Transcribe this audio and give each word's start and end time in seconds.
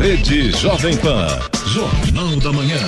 Rede 0.00 0.50
Jovem 0.52 0.96
Pan. 0.96 1.26
Jornal 1.66 2.36
da 2.40 2.50
Manhã. 2.50 2.78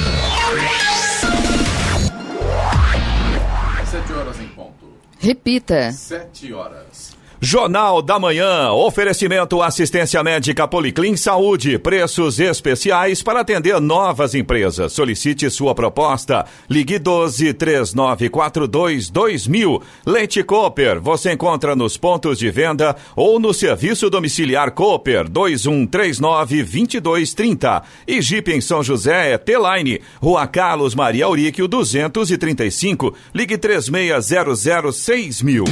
Sete 3.85 4.12
horas 4.15 4.41
em 4.41 4.49
ponto. 4.49 4.87
Repita. 5.21 5.93
Sete 5.93 6.54
horas. 6.54 7.14
Jornal 7.45 8.01
da 8.01 8.21
Manhã, 8.21 8.71
oferecimento 8.71 9.61
assistência 9.61 10.23
médica 10.23 10.69
Policlin 10.69 11.17
Saúde, 11.17 11.77
preços 11.77 12.39
especiais 12.39 13.21
para 13.21 13.41
atender 13.41 13.80
novas 13.80 14.33
empresas. 14.37 14.93
Solicite 14.93 15.51
sua 15.51 15.75
proposta. 15.75 16.47
Ligue 16.70 17.01
12 17.01 17.52
3942 17.55 19.11
2000. 19.11 19.83
Leite 20.07 20.45
Cooper, 20.45 21.01
você 21.01 21.33
encontra 21.33 21.75
nos 21.75 21.97
pontos 21.97 22.39
de 22.39 22.48
venda 22.48 22.95
ou 23.16 23.41
no 23.41 23.52
serviço 23.52 24.09
domiciliar 24.09 24.70
Cooper 24.70 25.29
2139 25.29 26.62
2230. 26.62 27.83
E 28.06 28.23
Jeep 28.23 28.52
em 28.52 28.61
São 28.61 28.84
José 28.84 29.33
é 29.33 29.37
T-Line, 29.37 30.01
Rua 30.20 30.47
Carlos 30.47 30.95
Maria 30.95 31.24
Auríquio 31.24 31.66
235. 31.66 33.12
Ligue 33.34 33.59
3600 33.59 34.97
6000. 34.97 35.65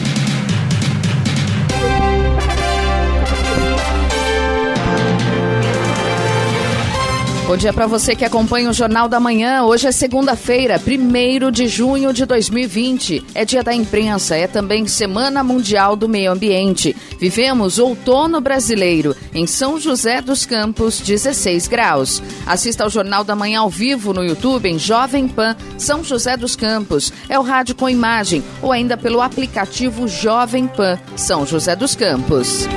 Bom 7.51 7.57
dia 7.57 7.73
para 7.73 7.89
você 7.89 8.15
que 8.15 8.25
acompanha 8.25 8.71
o 8.71 8.73
Jornal 8.73 9.09
da 9.09 9.19
Manhã. 9.19 9.65
Hoje 9.65 9.89
é 9.89 9.91
segunda-feira, 9.91 10.81
1 10.81 11.51
de 11.51 11.67
junho 11.67 12.13
de 12.13 12.25
2020. 12.25 13.25
É 13.35 13.45
dia 13.45 13.61
da 13.61 13.75
imprensa, 13.75 14.37
é 14.37 14.47
também 14.47 14.87
Semana 14.87 15.43
Mundial 15.43 15.97
do 15.97 16.09
Meio 16.09 16.31
Ambiente. 16.31 16.95
Vivemos 17.19 17.81
outono 17.81 18.41
brasileiro. 18.41 19.17
Em 19.35 19.49
São 19.49 19.81
José 19.81 20.23
dos 20.23 20.47
Campos, 20.47 21.01
16 21.01 21.67
graus. 21.67 22.23
Assista 22.47 22.85
ao 22.85 22.89
Jornal 22.89 23.25
da 23.25 23.35
Manhã 23.35 23.63
ao 23.63 23.69
vivo 23.69 24.15
no 24.15 24.23
YouTube 24.23 24.69
em 24.69 24.79
Jovem 24.79 25.27
Pan 25.27 25.57
São 25.77 26.05
José 26.05 26.37
dos 26.37 26.55
Campos. 26.55 27.13
É 27.29 27.37
o 27.37 27.43
rádio 27.43 27.75
com 27.75 27.91
imagem 27.91 28.45
ou 28.63 28.71
ainda 28.71 28.97
pelo 28.97 29.21
aplicativo 29.21 30.07
Jovem 30.07 30.69
Pan 30.69 31.01
São 31.17 31.45
José 31.45 31.75
dos 31.75 31.97
Campos. 31.97 32.69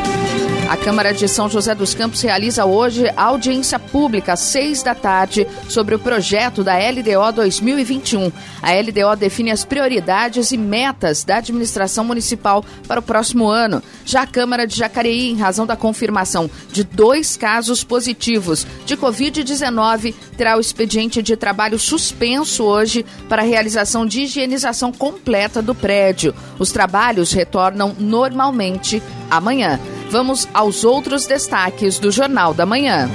A 0.74 0.78
Câmara 0.78 1.14
de 1.14 1.28
São 1.28 1.48
José 1.48 1.76
dos 1.76 1.94
Campos 1.94 2.24
realiza 2.24 2.66
hoje 2.66 3.06
audiência 3.16 3.78
pública 3.78 4.34
às 4.34 4.40
seis 4.40 4.82
da 4.82 4.96
tarde 4.96 5.46
sobre 5.70 5.94
o 5.94 6.00
projeto 6.00 6.64
da 6.64 6.74
LDO 6.74 7.32
2021. 7.32 8.32
A 8.60 8.72
LDO 8.72 9.16
define 9.16 9.52
as 9.52 9.64
prioridades 9.64 10.52
e 10.52 10.58
metas 10.58 11.24
da 11.24 11.38
administração 11.38 12.04
municipal 12.04 12.66
para 12.88 13.00
o 13.00 13.04
próximo 13.04 13.48
ano. 13.48 13.84
Já 14.04 14.24
a 14.24 14.28
Câmara 14.28 14.66
de 14.66 14.76
Jacareí, 14.76 15.30
em 15.30 15.38
razão 15.38 15.68
da 15.68 15.76
confirmação 15.76 16.50
de 16.72 16.84
dois 16.84 17.38
casos 17.38 17.84
positivos 17.84 18.66
de 18.84 18.98
Covid-19, 18.98 20.16
terá 20.36 20.58
o 20.58 20.60
expediente 20.60 21.22
de 21.22 21.38
trabalho 21.38 21.78
suspenso 21.78 22.64
hoje 22.64 23.06
para 23.30 23.44
a 23.44 23.46
realização 23.46 24.08
de 24.08 24.22
higienização 24.22 24.92
completa 24.92 25.62
do 25.62 25.76
prédio. 25.76 26.34
Os 26.58 26.72
trabalhos 26.72 27.32
retornam 27.32 27.96
normalmente 28.00 29.04
amanhã. 29.30 29.80
Vamos 30.14 30.48
aos 30.54 30.84
outros 30.84 31.26
destaques 31.26 31.98
do 31.98 32.12
Jornal 32.12 32.54
da 32.54 32.68
Manhã. 32.68 33.10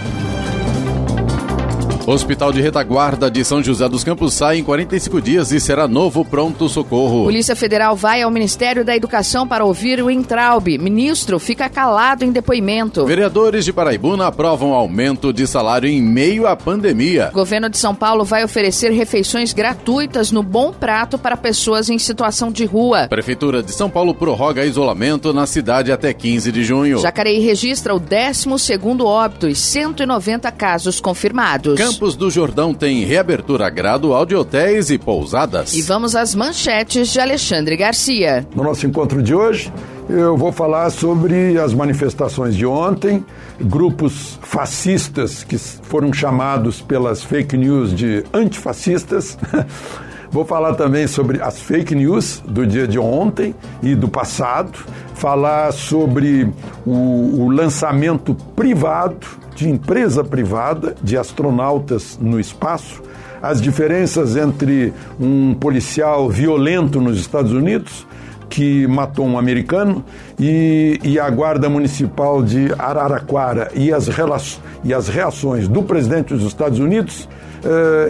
Hospital 2.10 2.54
de 2.54 2.62
Retaguarda 2.62 3.30
de 3.30 3.44
São 3.44 3.62
José 3.62 3.86
dos 3.86 4.02
Campos 4.02 4.32
sai 4.32 4.56
em 4.56 4.64
45 4.64 5.20
dias 5.20 5.52
e 5.52 5.60
será 5.60 5.86
novo 5.86 6.24
pronto-socorro. 6.24 7.24
Polícia 7.24 7.54
Federal 7.54 7.94
vai 7.94 8.22
ao 8.22 8.30
Ministério 8.30 8.82
da 8.82 8.96
Educação 8.96 9.46
para 9.46 9.62
ouvir 9.62 10.02
o 10.02 10.10
Intraub. 10.10 10.78
Ministro 10.78 11.38
fica 11.38 11.68
calado 11.68 12.24
em 12.24 12.32
depoimento. 12.32 13.04
Vereadores 13.04 13.62
de 13.66 13.74
Paraibuna 13.74 14.26
aprovam 14.26 14.72
aumento 14.72 15.34
de 15.34 15.46
salário 15.46 15.86
em 15.86 16.00
meio 16.00 16.46
à 16.46 16.56
pandemia. 16.56 17.30
Governo 17.30 17.68
de 17.68 17.76
São 17.76 17.94
Paulo 17.94 18.24
vai 18.24 18.42
oferecer 18.42 18.90
refeições 18.90 19.52
gratuitas 19.52 20.32
no 20.32 20.42
Bom 20.42 20.72
Prato 20.72 21.18
para 21.18 21.36
pessoas 21.36 21.90
em 21.90 21.98
situação 21.98 22.50
de 22.50 22.64
rua. 22.64 23.06
Prefeitura 23.06 23.62
de 23.62 23.72
São 23.72 23.90
Paulo 23.90 24.14
prorroga 24.14 24.64
isolamento 24.64 25.34
na 25.34 25.46
cidade 25.46 25.92
até 25.92 26.14
15 26.14 26.50
de 26.52 26.64
junho. 26.64 27.00
Jacareí 27.00 27.40
registra 27.40 27.94
o 27.94 28.00
12º 28.00 29.04
óbito 29.04 29.46
e 29.46 29.54
190 29.54 30.50
casos 30.52 31.00
confirmados. 31.00 31.97
Campos 31.98 32.14
do 32.14 32.30
Jordão 32.30 32.72
tem 32.72 33.04
reabertura 33.04 33.68
gradual 33.68 34.24
de 34.24 34.32
hotéis 34.32 34.88
e 34.88 34.96
pousadas. 34.96 35.74
E 35.74 35.82
vamos 35.82 36.14
às 36.14 36.32
manchetes 36.32 37.08
de 37.08 37.18
Alexandre 37.18 37.76
Garcia. 37.76 38.46
No 38.54 38.62
nosso 38.62 38.86
encontro 38.86 39.20
de 39.20 39.34
hoje, 39.34 39.72
eu 40.08 40.36
vou 40.36 40.52
falar 40.52 40.90
sobre 40.90 41.58
as 41.58 41.74
manifestações 41.74 42.54
de 42.54 42.64
ontem, 42.64 43.26
grupos 43.60 44.38
fascistas 44.42 45.42
que 45.42 45.58
foram 45.58 46.12
chamados 46.12 46.80
pelas 46.80 47.24
fake 47.24 47.56
news 47.56 47.92
de 47.92 48.22
antifascistas. 48.32 49.36
Vou 50.30 50.44
falar 50.44 50.74
também 50.74 51.06
sobre 51.06 51.40
as 51.40 51.58
fake 51.58 51.94
news 51.94 52.42
do 52.46 52.66
dia 52.66 52.86
de 52.86 52.98
ontem 52.98 53.54
e 53.82 53.94
do 53.94 54.10
passado, 54.10 54.78
falar 55.14 55.72
sobre 55.72 56.52
o, 56.84 57.44
o 57.44 57.50
lançamento 57.50 58.34
privado, 58.54 59.26
de 59.58 59.68
empresa 59.68 60.22
privada, 60.22 60.94
de 61.02 61.18
astronautas 61.18 62.16
no 62.22 62.38
espaço, 62.38 63.02
as 63.42 63.60
diferenças 63.60 64.36
entre 64.36 64.92
um 65.18 65.52
policial 65.52 66.30
violento 66.30 67.00
nos 67.00 67.18
Estados 67.18 67.50
Unidos 67.50 68.06
que 68.48 68.86
matou 68.86 69.26
um 69.26 69.36
americano 69.36 70.04
e, 70.38 70.98
e, 71.02 71.18
a 71.18 71.28
Guarda 71.28 71.68
Municipal 71.68 72.42
de 72.42 72.72
Araraquara 72.78 73.70
e 73.74 73.92
as, 73.92 74.08
e 74.84 74.94
as 74.94 75.08
reações 75.08 75.68
do 75.68 75.82
presidente 75.82 76.32
dos 76.32 76.44
Estados 76.44 76.78
Unidos 76.78 77.28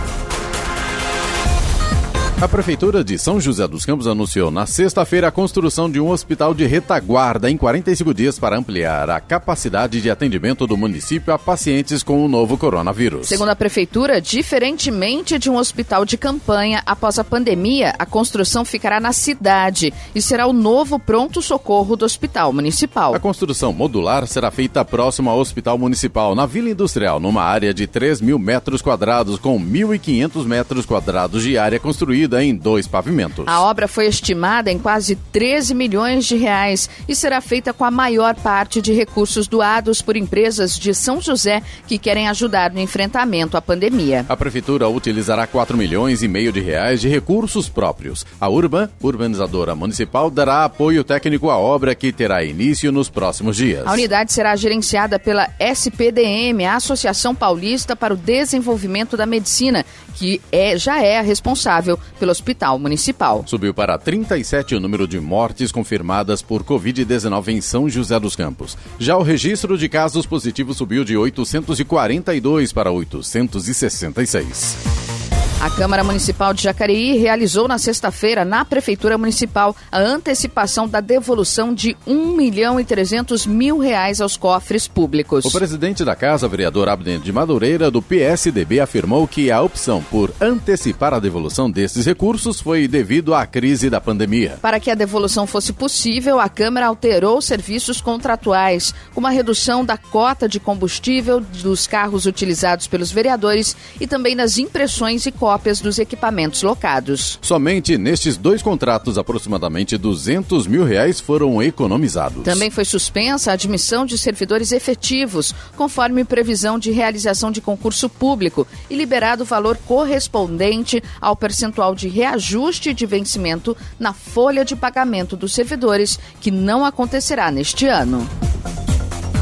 A 2.39 2.47
Prefeitura 2.47 3.03
de 3.03 3.17
São 3.17 3.41
José 3.41 3.67
dos 3.67 3.83
Campos 3.83 4.05
anunciou 4.05 4.51
na 4.51 4.67
sexta-feira 4.67 5.27
a 5.27 5.31
construção 5.31 5.89
de 5.89 5.99
um 5.99 6.11
hospital 6.11 6.53
de 6.53 6.67
retaguarda 6.67 7.49
em 7.49 7.57
45 7.57 8.13
dias 8.13 8.37
para 8.37 8.55
ampliar 8.55 9.09
a 9.09 9.19
capacidade 9.19 9.99
de 9.99 10.11
atendimento 10.11 10.67
do 10.67 10.77
município 10.77 11.33
a 11.33 11.39
pacientes 11.39 12.03
com 12.03 12.23
o 12.23 12.27
novo 12.27 12.55
coronavírus. 12.55 13.27
Segundo 13.27 13.49
a 13.49 13.55
Prefeitura, 13.55 14.21
diferentemente 14.21 15.39
de 15.39 15.49
um 15.49 15.57
hospital 15.57 16.05
de 16.05 16.15
campanha, 16.15 16.83
após 16.85 17.17
a 17.17 17.23
pandemia, 17.23 17.95
a 17.97 18.05
construção 18.05 18.63
ficará 18.63 18.99
na 18.99 19.13
cidade 19.13 19.91
e 20.13 20.21
será 20.21 20.45
o 20.45 20.53
novo 20.53 20.99
pronto-socorro 20.99 21.95
do 21.95 22.05
Hospital 22.05 22.53
Municipal. 22.53 23.15
A 23.15 23.19
construção 23.19 23.73
modular 23.73 24.27
será 24.27 24.51
feita 24.51 24.85
próximo 24.85 25.31
ao 25.31 25.39
Hospital 25.39 25.79
Municipal, 25.79 26.35
na 26.35 26.45
Vila 26.45 26.69
Industrial, 26.69 27.19
numa 27.19 27.41
área 27.41 27.73
de 27.73 27.87
3 27.87 28.21
mil 28.21 28.37
metros 28.37 28.79
quadrados, 28.79 29.39
com 29.39 29.59
1.500 29.59 30.45
metros 30.45 30.85
quadrados 30.85 31.41
de 31.41 31.57
área 31.57 31.79
construída 31.79 32.26
em 32.33 32.55
dois 32.55 32.87
pavimentos. 32.87 33.45
A 33.47 33.61
obra 33.61 33.87
foi 33.87 34.05
estimada 34.07 34.71
em 34.71 34.79
quase 34.79 35.15
13 35.15 35.73
milhões 35.73 36.25
de 36.25 36.35
reais 36.35 36.89
e 37.07 37.15
será 37.15 37.41
feita 37.41 37.73
com 37.73 37.85
a 37.85 37.91
maior 37.91 38.35
parte 38.35 38.81
de 38.81 38.93
recursos 38.93 39.47
doados 39.47 40.01
por 40.01 40.15
empresas 40.15 40.77
de 40.77 40.93
São 40.93 41.21
José 41.21 41.61
que 41.87 41.97
querem 41.97 42.27
ajudar 42.27 42.71
no 42.71 42.79
enfrentamento 42.79 43.57
à 43.57 43.61
pandemia. 43.61 44.25
A 44.27 44.35
prefeitura 44.35 44.87
utilizará 44.89 45.47
4 45.47 45.77
milhões 45.77 46.23
e 46.23 46.27
meio 46.27 46.51
de 46.51 46.59
reais 46.59 47.01
de 47.01 47.07
recursos 47.07 47.69
próprios. 47.69 48.25
A 48.39 48.49
Urban, 48.49 48.89
urbanizadora 49.01 49.75
municipal, 49.75 50.29
dará 50.29 50.65
apoio 50.65 51.03
técnico 51.03 51.49
à 51.49 51.57
obra 51.57 51.95
que 51.95 52.11
terá 52.11 52.43
início 52.43 52.91
nos 52.91 53.09
próximos 53.09 53.55
dias. 53.55 53.85
A 53.85 53.93
unidade 53.93 54.33
será 54.33 54.55
gerenciada 54.55 55.19
pela 55.19 55.49
SPDM, 55.59 56.65
a 56.65 56.75
Associação 56.75 57.33
Paulista 57.33 57.95
para 57.95 58.13
o 58.13 58.17
Desenvolvimento 58.17 59.15
da 59.15 59.25
Medicina, 59.25 59.85
que 60.17 60.41
é, 60.51 60.77
já 60.77 61.01
é 61.01 61.19
a 61.19 61.21
responsável 61.21 61.97
pelo 62.19 62.31
Hospital 62.31 62.79
Municipal. 62.79 63.43
Subiu 63.45 63.73
para 63.73 63.97
37 63.97 64.75
o 64.75 64.79
número 64.79 65.07
de 65.07 65.19
mortes 65.19 65.71
confirmadas 65.71 66.41
por 66.41 66.63
Covid-19 66.63 67.49
em 67.49 67.61
São 67.61 67.87
José 67.87 68.19
dos 68.19 68.35
Campos. 68.35 68.75
Já 68.97 69.15
o 69.15 69.21
registro 69.21 69.77
de 69.77 69.87
casos 69.87 70.25
positivos 70.25 70.77
subiu 70.77 71.05
de 71.05 71.15
842 71.15 72.73
para 72.73 72.91
866. 72.91 75.26
A 75.59 75.71
Câmara 75.71 76.03
Municipal 76.03 76.53
de 76.53 76.61
Jacareí 76.61 77.17
realizou 77.17 77.67
na 77.67 77.79
sexta-feira, 77.79 78.45
na 78.45 78.63
Prefeitura 78.63 79.17
Municipal, 79.17 79.75
a 79.91 79.97
antecipação 79.99 80.87
da 80.87 81.01
devolução 81.01 81.73
de 81.73 81.97
1 82.05 82.37
milhão 82.37 82.79
e 82.79 82.85
300 82.85 83.47
mil 83.47 83.79
reais 83.79 84.21
aos 84.21 84.37
cofres 84.37 84.87
públicos. 84.87 85.43
O 85.45 85.51
presidente 85.51 86.05
da 86.05 86.15
Casa, 86.15 86.47
vereador 86.47 86.87
Abner 86.87 87.19
de 87.19 87.31
Madureira, 87.33 87.89
do 87.89 88.03
PSDB, 88.03 88.79
afirmou 88.79 89.27
que 89.27 89.49
a 89.49 89.59
opção 89.59 90.03
por 90.11 90.31
antecipar 90.39 91.11
a 91.11 91.19
devolução 91.19 91.71
desses 91.71 92.05
recursos 92.05 92.61
foi 92.61 92.87
devido 92.87 93.33
à 93.33 93.43
crise 93.47 93.89
da 93.89 93.99
pandemia. 93.99 94.59
Para 94.61 94.79
que 94.79 94.91
a 94.91 94.95
devolução 94.95 95.47
fosse 95.47 95.73
possível, 95.73 96.39
a 96.39 96.47
Câmara 96.47 96.85
alterou 96.85 97.41
serviços 97.41 97.99
contratuais, 97.99 98.93
como 99.11 99.25
a 99.25 99.31
redução 99.31 99.83
da 99.83 99.97
cota 99.97 100.47
de 100.47 100.59
combustível 100.59 101.39
dos 101.39 101.87
carros 101.87 102.27
utilizados 102.27 102.85
pelos 102.85 103.11
vereadores 103.11 103.75
e 103.99 104.05
também 104.05 104.35
nas 104.35 104.59
impressões 104.59 105.25
e 105.25 105.31
cópias 105.31 105.46
dos 105.81 105.99
equipamentos 105.99 106.61
locados. 106.63 107.39
Somente 107.41 107.97
nestes 107.97 108.37
dois 108.37 108.61
contratos, 108.61 109.17
aproximadamente 109.17 109.97
200 109.97 110.67
mil 110.67 110.83
reais 110.83 111.19
foram 111.19 111.61
economizados. 111.61 112.43
Também 112.43 112.69
foi 112.69 112.85
suspensa 112.85 113.51
a 113.51 113.53
admissão 113.53 114.05
de 114.05 114.17
servidores 114.17 114.71
efetivos, 114.71 115.53
conforme 115.75 116.23
previsão 116.23 116.77
de 116.77 116.91
realização 116.91 117.51
de 117.51 117.61
concurso 117.61 118.09
público, 118.09 118.67
e 118.89 118.95
liberado 118.95 119.43
o 119.43 119.45
valor 119.45 119.77
correspondente 119.85 121.03
ao 121.21 121.35
percentual 121.35 121.95
de 121.95 122.07
reajuste 122.07 122.93
de 122.93 123.05
vencimento 123.05 123.75
na 123.99 124.13
folha 124.13 124.65
de 124.65 124.75
pagamento 124.75 125.35
dos 125.35 125.53
servidores, 125.53 126.19
que 126.41 126.51
não 126.51 126.85
acontecerá 126.85 127.51
neste 127.51 127.87
ano. 127.87 128.27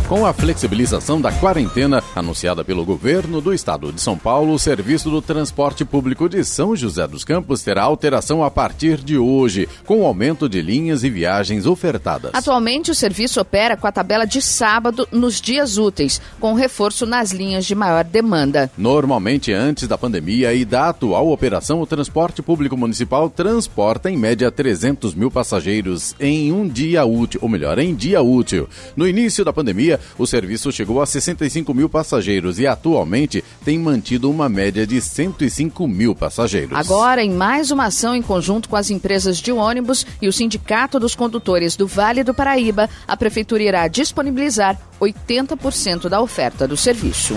Com 0.07 0.23
a 0.23 0.31
flexibilização 0.31 1.19
da 1.19 1.31
quarentena 1.31 2.03
anunciada 2.15 2.63
pelo 2.63 2.85
governo 2.85 3.41
do 3.41 3.51
estado 3.51 3.91
de 3.91 3.99
São 3.99 4.15
Paulo, 4.15 4.53
o 4.53 4.59
serviço 4.59 5.09
do 5.09 5.19
transporte 5.19 5.83
público 5.83 6.29
de 6.29 6.45
São 6.45 6.75
José 6.75 7.07
dos 7.07 7.23
Campos 7.23 7.63
terá 7.63 7.81
alteração 7.81 8.43
a 8.43 8.51
partir 8.51 8.97
de 8.97 9.17
hoje, 9.17 9.67
com 9.83 10.01
o 10.01 10.05
aumento 10.05 10.47
de 10.47 10.61
linhas 10.61 11.03
e 11.03 11.09
viagens 11.09 11.65
ofertadas. 11.65 12.29
Atualmente, 12.35 12.91
o 12.91 12.95
serviço 12.95 13.41
opera 13.41 13.75
com 13.75 13.87
a 13.87 13.91
tabela 13.91 14.25
de 14.25 14.43
sábado 14.43 15.07
nos 15.11 15.41
dias 15.41 15.79
úteis, 15.79 16.21
com 16.39 16.53
reforço 16.53 17.07
nas 17.07 17.31
linhas 17.31 17.65
de 17.65 17.73
maior 17.73 18.03
demanda. 18.03 18.69
Normalmente, 18.77 19.51
antes 19.51 19.87
da 19.87 19.97
pandemia 19.97 20.53
e 20.53 20.63
da 20.63 20.89
atual 20.89 21.31
operação, 21.31 21.81
o 21.81 21.87
transporte 21.87 22.43
público 22.43 22.77
municipal 22.77 23.27
transporta 23.27 24.11
em 24.11 24.17
média 24.17 24.51
300 24.51 25.15
mil 25.15 25.31
passageiros 25.31 26.15
em 26.19 26.51
um 26.51 26.67
dia 26.67 27.03
útil, 27.05 27.39
ou 27.41 27.49
melhor, 27.49 27.79
em 27.79 27.95
dia 27.95 28.21
útil. 28.21 28.69
No 28.95 29.07
início 29.07 29.43
da 29.43 29.51
pandemia, 29.51 29.94
o 30.18 30.25
serviço 30.25 30.71
chegou 30.71 31.01
a 31.01 31.06
65 31.06 31.74
mil 31.74 31.89
passageiros 31.89 32.59
e 32.59 32.68
atualmente 32.68 33.44
tem 33.63 33.77
mantido 33.80 34.30
uma 34.30 34.47
média 34.47 34.86
de 34.86 35.00
105 35.01 35.88
mil 35.88 36.15
passageiros. 36.15 36.77
Agora, 36.77 37.24
em 37.24 37.31
mais 37.31 37.71
uma 37.71 37.86
ação 37.86 38.15
em 38.15 38.21
conjunto 38.21 38.69
com 38.69 38.75
as 38.75 38.89
empresas 38.89 39.38
de 39.38 39.51
ônibus 39.51 40.06
e 40.21 40.27
o 40.27 40.33
Sindicato 40.33 41.00
dos 41.00 41.15
Condutores 41.15 41.75
do 41.75 41.88
Vale 41.88 42.24
do 42.24 42.33
Paraíba, 42.33 42.89
a 43.07 43.18
Prefeitura 43.18 43.63
irá 43.63 43.88
disponibilizar 43.88 44.80
80% 45.00 46.09
da 46.09 46.21
oferta 46.21 46.68
do 46.68 46.77
serviço. 46.77 47.36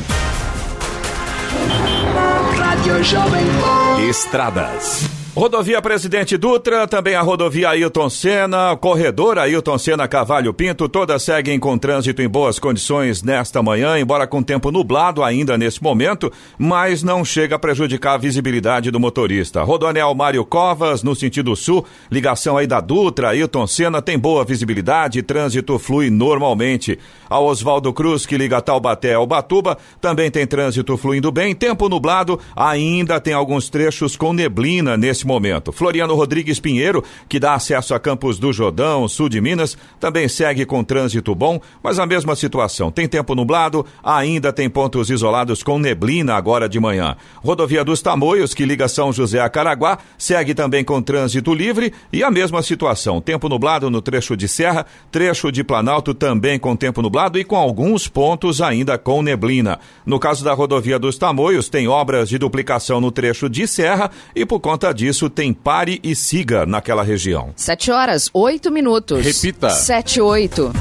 Estradas. 4.08 5.17
Rodovia 5.38 5.80
Presidente 5.80 6.36
Dutra, 6.36 6.88
também 6.88 7.14
a 7.14 7.20
rodovia 7.20 7.68
Ailton 7.68 8.10
Senna, 8.10 8.76
corredor 8.76 9.38
Ailton 9.38 9.78
Senna 9.78 10.08
Cavalho 10.08 10.52
Pinto, 10.52 10.88
todas 10.88 11.22
seguem 11.22 11.60
com 11.60 11.78
trânsito 11.78 12.20
em 12.20 12.28
boas 12.28 12.58
condições 12.58 13.22
nesta 13.22 13.62
manhã, 13.62 13.96
embora 14.00 14.26
com 14.26 14.42
tempo 14.42 14.72
nublado 14.72 15.22
ainda 15.22 15.56
nesse 15.56 15.80
momento, 15.80 16.32
mas 16.58 17.04
não 17.04 17.24
chega 17.24 17.54
a 17.54 17.58
prejudicar 17.58 18.14
a 18.14 18.18
visibilidade 18.18 18.90
do 18.90 18.98
motorista. 18.98 19.62
Rodoanel 19.62 20.12
Mário 20.12 20.44
Covas, 20.44 21.04
no 21.04 21.14
sentido 21.14 21.54
sul, 21.54 21.86
ligação 22.10 22.56
aí 22.56 22.66
da 22.66 22.80
Dutra, 22.80 23.28
Ailton 23.28 23.68
Senna, 23.68 24.02
tem 24.02 24.18
boa 24.18 24.44
visibilidade, 24.44 25.22
trânsito 25.22 25.78
flui 25.78 26.10
normalmente. 26.10 26.98
A 27.30 27.38
Oswaldo 27.38 27.92
Cruz, 27.92 28.26
que 28.26 28.36
liga 28.36 28.60
Taubaté 28.60 29.14
ao 29.14 29.24
Batuba, 29.24 29.78
também 30.00 30.32
tem 30.32 30.44
trânsito 30.48 30.96
fluindo 30.96 31.30
bem, 31.30 31.54
tempo 31.54 31.88
nublado, 31.88 32.40
ainda 32.56 33.20
tem 33.20 33.34
alguns 33.34 33.70
trechos 33.70 34.16
com 34.16 34.32
neblina 34.32 34.96
nesse 34.96 35.27
momento. 35.28 35.70
Floriano 35.70 36.14
Rodrigues 36.14 36.58
Pinheiro, 36.58 37.04
que 37.28 37.38
dá 37.38 37.54
acesso 37.54 37.94
a 37.94 38.00
Campos 38.00 38.38
do 38.38 38.52
Jordão, 38.52 39.06
sul 39.06 39.28
de 39.28 39.40
Minas, 39.40 39.78
também 40.00 40.26
segue 40.26 40.64
com 40.64 40.82
trânsito 40.82 41.34
bom, 41.34 41.60
mas 41.82 41.98
a 41.98 42.06
mesma 42.06 42.34
situação. 42.34 42.90
Tem 42.90 43.06
tempo 43.06 43.34
nublado, 43.34 43.86
ainda 44.02 44.52
tem 44.52 44.68
pontos 44.68 45.10
isolados 45.10 45.62
com 45.62 45.78
neblina 45.78 46.34
agora 46.34 46.68
de 46.68 46.80
manhã. 46.80 47.16
Rodovia 47.44 47.84
dos 47.84 48.00
Tamoios, 48.00 48.54
que 48.54 48.64
liga 48.64 48.88
São 48.88 49.12
José 49.12 49.40
a 49.40 49.48
Caraguá, 49.48 49.98
segue 50.16 50.54
também 50.54 50.82
com 50.82 51.02
trânsito 51.02 51.54
livre 51.54 51.92
e 52.12 52.24
a 52.24 52.30
mesma 52.30 52.62
situação. 52.62 53.20
Tempo 53.20 53.48
nublado 53.48 53.90
no 53.90 54.00
trecho 54.00 54.36
de 54.36 54.48
Serra, 54.48 54.86
trecho 55.10 55.52
de 55.52 55.62
Planalto 55.62 56.14
também 56.14 56.58
com 56.58 56.74
tempo 56.74 57.02
nublado 57.02 57.38
e 57.38 57.44
com 57.44 57.56
alguns 57.56 58.08
pontos 58.08 58.62
ainda 58.62 58.96
com 58.96 59.22
neblina. 59.22 59.78
No 60.06 60.18
caso 60.18 60.42
da 60.42 60.54
rodovia 60.54 60.98
dos 60.98 61.18
Tamoios, 61.18 61.68
tem 61.68 61.86
obras 61.86 62.28
de 62.28 62.38
duplicação 62.38 63.00
no 63.00 63.10
trecho 63.10 63.48
de 63.48 63.66
Serra 63.66 64.10
e 64.34 64.46
por 64.46 64.60
conta 64.60 64.92
disso 64.92 65.17
isso 65.18 65.28
tem 65.28 65.52
pare 65.52 65.98
e 66.04 66.14
siga 66.14 66.64
naquela 66.64 67.02
região. 67.02 67.52
Sete 67.56 67.90
horas, 67.90 68.30
oito 68.32 68.70
minutos. 68.70 69.24
Repita. 69.24 69.68
Sete, 69.70 70.20
oito. 70.20 70.72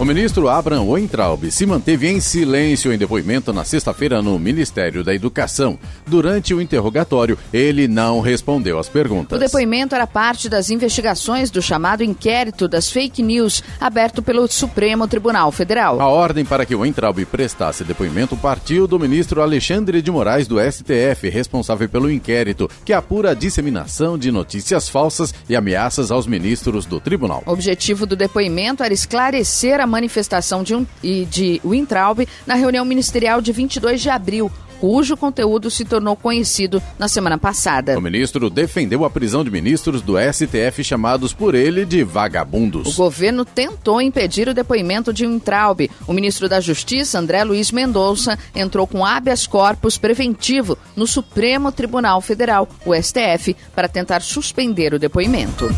O 0.00 0.04
ministro 0.04 0.48
Abraham 0.48 0.84
Weintraub 0.84 1.50
se 1.50 1.66
manteve 1.66 2.06
em 2.06 2.20
silêncio 2.20 2.92
em 2.92 2.96
depoimento 2.96 3.52
na 3.52 3.64
sexta-feira 3.64 4.22
no 4.22 4.38
Ministério 4.38 5.02
da 5.02 5.12
Educação. 5.12 5.76
Durante 6.06 6.54
o 6.54 6.60
interrogatório, 6.62 7.36
ele 7.52 7.88
não 7.88 8.20
respondeu 8.20 8.78
às 8.78 8.88
perguntas. 8.88 9.36
O 9.36 9.40
depoimento 9.40 9.96
era 9.96 10.06
parte 10.06 10.48
das 10.48 10.70
investigações 10.70 11.50
do 11.50 11.60
chamado 11.60 12.04
inquérito 12.04 12.68
das 12.68 12.88
fake 12.88 13.24
news 13.24 13.60
aberto 13.80 14.22
pelo 14.22 14.46
Supremo 14.46 15.08
Tribunal 15.08 15.50
Federal. 15.50 16.00
A 16.00 16.06
ordem 16.06 16.44
para 16.44 16.64
que 16.64 16.76
Weintraub 16.76 17.18
prestasse 17.24 17.82
depoimento 17.82 18.36
partiu 18.36 18.86
do 18.86 19.00
ministro 19.00 19.42
Alexandre 19.42 20.00
de 20.00 20.12
Moraes 20.12 20.46
do 20.46 20.60
STF, 20.60 21.28
responsável 21.28 21.88
pelo 21.88 22.08
inquérito, 22.08 22.70
que 22.84 22.92
apura 22.92 23.32
a 23.32 23.34
disseminação 23.34 24.16
de 24.16 24.30
notícias 24.30 24.88
falsas 24.88 25.34
e 25.48 25.56
ameaças 25.56 26.12
aos 26.12 26.24
ministros 26.24 26.86
do 26.86 27.00
tribunal. 27.00 27.42
O 27.44 27.50
objetivo 27.50 28.06
do 28.06 28.14
depoimento 28.14 28.84
era 28.84 28.94
esclarecer 28.94 29.80
a 29.80 29.87
manifestação 29.88 30.62
de, 30.62 30.74
um, 30.74 30.86
de 31.02 31.60
Wintraub 31.64 32.26
na 32.46 32.54
reunião 32.54 32.84
ministerial 32.84 33.40
de 33.40 33.52
22 33.52 34.00
de 34.00 34.10
abril, 34.10 34.50
cujo 34.80 35.16
conteúdo 35.16 35.70
se 35.70 35.84
tornou 35.84 36.16
conhecido 36.16 36.82
na 36.98 37.08
semana 37.08 37.36
passada. 37.36 37.98
O 37.98 38.02
ministro 38.02 38.48
defendeu 38.48 39.04
a 39.04 39.10
prisão 39.10 39.44
de 39.44 39.50
ministros 39.50 40.02
do 40.02 40.14
STF 40.18 40.82
chamados 40.82 41.32
por 41.32 41.54
ele 41.54 41.84
de 41.84 42.02
vagabundos. 42.04 42.94
O 42.94 42.96
governo 42.96 43.44
tentou 43.44 44.00
impedir 44.00 44.48
o 44.48 44.54
depoimento 44.54 45.12
de 45.12 45.26
Wintraub. 45.26 45.90
O 46.06 46.12
ministro 46.12 46.48
da 46.48 46.60
Justiça, 46.60 47.18
André 47.18 47.44
Luiz 47.44 47.70
Mendonça, 47.70 48.38
entrou 48.54 48.86
com 48.86 49.04
habeas 49.04 49.46
corpus 49.46 49.98
preventivo 49.98 50.78
no 50.94 51.06
Supremo 51.06 51.72
Tribunal 51.72 52.20
Federal, 52.20 52.68
o 52.84 52.94
STF, 52.94 53.56
para 53.74 53.88
tentar 53.88 54.20
suspender 54.20 54.94
o 54.94 54.98
depoimento. 54.98 55.68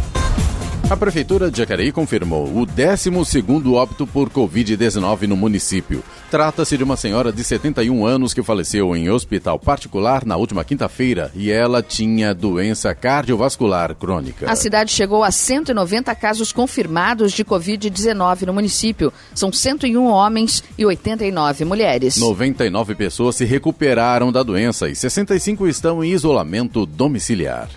A 0.89 0.97
Prefeitura 0.97 1.51
de 1.51 1.59
Jacareí 1.59 1.93
confirmou 1.93 2.47
o 2.47 2.67
12º 2.67 3.75
óbito 3.75 4.07
por 4.07 4.29
Covid-19 4.29 5.23
no 5.23 5.37
município. 5.37 6.03
Trata-se 6.31 6.77
de 6.77 6.83
uma 6.83 6.97
senhora 6.97 7.33
de 7.33 7.45
71 7.45 8.05
anos 8.05 8.35
que 8.35 8.43
faleceu 8.43 8.95
em 8.97 9.09
hospital 9.09 9.59
particular 9.59 10.25
na 10.25 10.37
última 10.37 10.65
quinta-feira 10.65 11.31
e 11.35 11.51
ela 11.51 11.83
tinha 11.83 12.35
doença 12.35 12.95
cardiovascular 12.95 13.95
crônica. 13.95 14.51
A 14.51 14.57
cidade 14.57 14.91
chegou 14.91 15.23
a 15.23 15.31
190 15.31 16.15
casos 16.15 16.53
confirmados 16.53 17.33
de 17.33 17.45
Covid-19 17.45 18.47
no 18.47 18.55
município. 18.55 19.13
São 19.35 19.53
101 19.53 20.05
homens 20.05 20.63
e 20.77 20.85
89 20.85 21.65
mulheres. 21.65 22.17
99 22.17 22.95
pessoas 22.95 23.37
se 23.37 23.45
recuperaram 23.45 24.33
da 24.33 24.43
doença 24.43 24.89
e 24.89 24.97
65 24.97 25.69
estão 25.69 26.03
em 26.03 26.11
isolamento 26.13 26.85
domiciliar. 26.85 27.69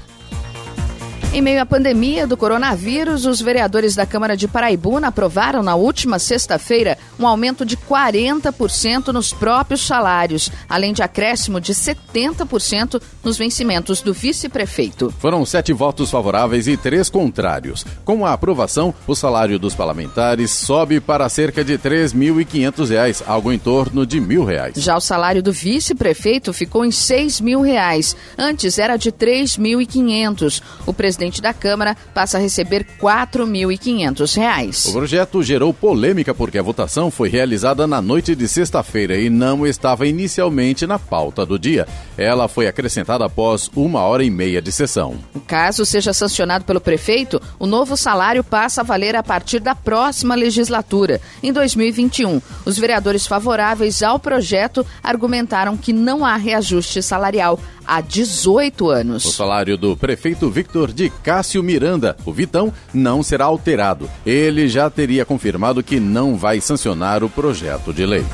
Em 1.34 1.42
meio 1.42 1.64
à 1.64 1.66
pandemia 1.66 2.28
do 2.28 2.38
coronavírus, 2.38 3.26
os 3.26 3.42
vereadores 3.42 3.96
da 3.96 4.06
Câmara 4.06 4.38
de 4.38 4.48
Paraibuna 4.48 5.08
aprovaram 5.08 5.64
na 5.64 5.74
última 5.74 6.20
sexta-feira 6.20 6.96
um 7.20 7.26
aumento 7.26 7.66
de 7.66 7.76
40% 7.76 9.08
nos 9.08 9.34
próprios 9.34 9.84
salários, 9.84 10.52
além 10.70 10.94
de 10.94 11.02
acréscimo 11.02 11.60
de 11.60 11.74
70% 11.74 13.02
nos 13.24 13.36
vencimentos 13.36 14.00
do 14.00 14.14
vice-prefeito. 14.14 15.12
Foram 15.18 15.44
sete 15.44 15.74
votos 15.74 16.12
favoráveis 16.12 16.68
e 16.68 16.78
três 16.78 17.10
contrários. 17.10 17.84
Com 18.06 18.28
a 18.28 18.34
aprovação, 18.34 18.94
o 19.08 19.16
salário 19.16 19.58
dos 19.58 19.74
parlamentares 19.74 20.52
sobe 20.52 21.00
para 21.00 21.28
cerca 21.30 21.64
de 21.64 21.78
R$ 21.78 21.80
3.500, 21.80 23.24
algo 23.26 23.52
em 23.52 23.58
torno 23.58 24.06
de 24.06 24.22
mil 24.22 24.46
reais. 24.46 24.76
Já 24.78 24.96
o 24.96 25.02
salário 25.02 25.42
do 25.42 25.52
vice-prefeito 25.52 26.54
ficou 26.54 26.86
em 26.86 26.92
6 26.92 27.42
mil 27.42 27.62
reais. 27.62 28.16
Antes 28.38 28.78
era 28.78 28.98
de 28.98 29.10
R$ 29.10 29.16
3.500. 29.18 30.62
O 30.86 30.94
presidente 30.94 31.23
presidente 31.24 31.42
da 31.42 31.54
Câmara 31.54 31.96
passa 32.14 32.38
a 32.38 32.42
receber 32.42 32.86
R$ 32.86 32.88
4.500. 33.02 34.90
O 34.90 34.92
projeto 34.92 35.42
gerou 35.42 35.74
polêmica 35.74 36.34
porque 36.34 36.58
a 36.58 36.64
votação 36.64 37.10
foi 37.10 37.30
realizada 37.30 37.88
na 37.88 38.02
noite 38.02 38.36
de 38.36 38.48
sexta-feira 38.48 39.18
e 39.18 39.30
não 39.30 39.66
estava 39.66 40.06
inicialmente 40.06 40.86
na 40.86 41.00
pauta 41.00 41.46
do 41.46 41.58
dia. 41.58 41.88
Ela 42.18 42.48
foi 42.48 42.68
acrescentada 42.68 43.26
após 43.26 43.70
uma 43.76 44.02
hora 44.02 44.24
e 44.24 44.30
meia 44.30 44.62
de 44.62 44.72
sessão. 44.72 45.18
Caso 45.48 45.86
seja 45.86 46.14
sancionado 46.14 46.66
pelo 46.66 46.82
prefeito, 46.82 47.42
o 47.58 47.66
novo 47.66 47.96
salário 47.96 48.44
passa 48.44 48.82
a 48.82 48.84
valer 48.84 49.16
a 49.16 49.24
partir 49.24 49.60
da 49.60 49.76
próxima 49.76 50.36
legislatura, 50.36 51.22
em 51.42 51.54
2021. 51.54 52.42
Os 52.66 52.78
vereadores 52.78 53.26
favoráveis 53.26 54.04
ao 54.04 54.20
projeto 54.20 54.86
argumentaram 55.02 55.78
que 55.78 55.94
não 55.94 56.26
há 56.26 56.36
reajuste 56.36 57.02
salarial 57.02 57.60
há 57.86 58.02
18 58.02 58.90
anos. 58.90 59.26
O 59.26 59.32
salário 59.32 59.78
do 59.78 59.96
prefeito 59.96 60.50
Victor 60.50 60.92
de 60.92 61.10
Cássio 61.10 61.64
Miranda, 61.64 62.16
o 62.26 62.34
Vitão, 62.34 62.74
não 62.94 63.24
será 63.24 63.46
alterado. 63.46 64.10
Ele 64.26 64.68
já 64.68 64.90
teria 64.90 65.26
confirmado 65.26 65.84
que 65.84 66.00
não 66.00 66.36
vai 66.36 66.60
sancionar 66.62 67.24
o 67.24 67.30
projeto 67.30 67.94
de 67.94 68.06
lei. 68.06 68.26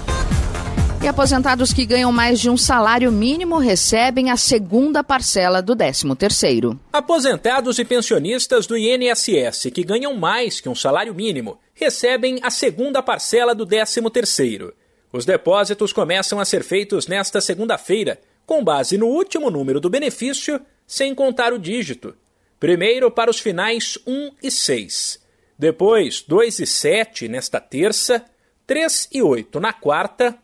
E 1.02 1.08
aposentados 1.08 1.72
que 1.72 1.86
ganham 1.86 2.12
mais 2.12 2.42
de 2.42 2.50
um 2.50 2.58
salário 2.58 3.10
mínimo 3.10 3.58
recebem 3.58 4.30
a 4.30 4.36
segunda 4.36 5.02
parcela 5.02 5.62
do 5.62 5.74
13º. 5.74 6.78
Aposentados 6.92 7.80
e 7.80 7.86
pensionistas 7.86 8.68
do 8.68 8.78
INSS 8.78 9.70
que 9.74 9.82
ganham 9.82 10.14
mais 10.16 10.60
que 10.60 10.68
um 10.68 10.76
salário 10.76 11.16
mínimo 11.16 11.58
recebem 11.74 12.40
a 12.44 12.50
segunda 12.50 13.02
parcela 13.02 13.56
do 13.56 13.66
13º. 13.66 14.74
Os 15.12 15.26
depósitos 15.26 15.94
começam 15.94 16.38
a 16.38 16.44
ser 16.44 16.64
feitos 16.64 17.08
nesta 17.08 17.40
segunda-feira, 17.40 18.20
com 18.50 18.64
base 18.64 18.98
no 18.98 19.06
último 19.06 19.52
número 19.52 19.80
do 19.80 19.92
benefício, 19.92 20.60
sem 20.88 21.14
contar 21.14 21.54
o 21.54 21.60
dígito. 21.60 22.18
Primeiro 22.60 23.12
para 23.12 23.30
os 23.30 23.40
finais 23.40 23.96
1 24.08 24.32
e 24.42 24.50
6, 24.50 25.24
depois 25.56 26.24
2 26.24 26.58
e 26.58 26.66
7 26.66 27.28
nesta 27.28 27.60
terça, 27.60 28.26
3 28.66 29.10
e 29.12 29.22
8 29.22 29.60
na 29.60 29.72
quarta, 29.72 30.36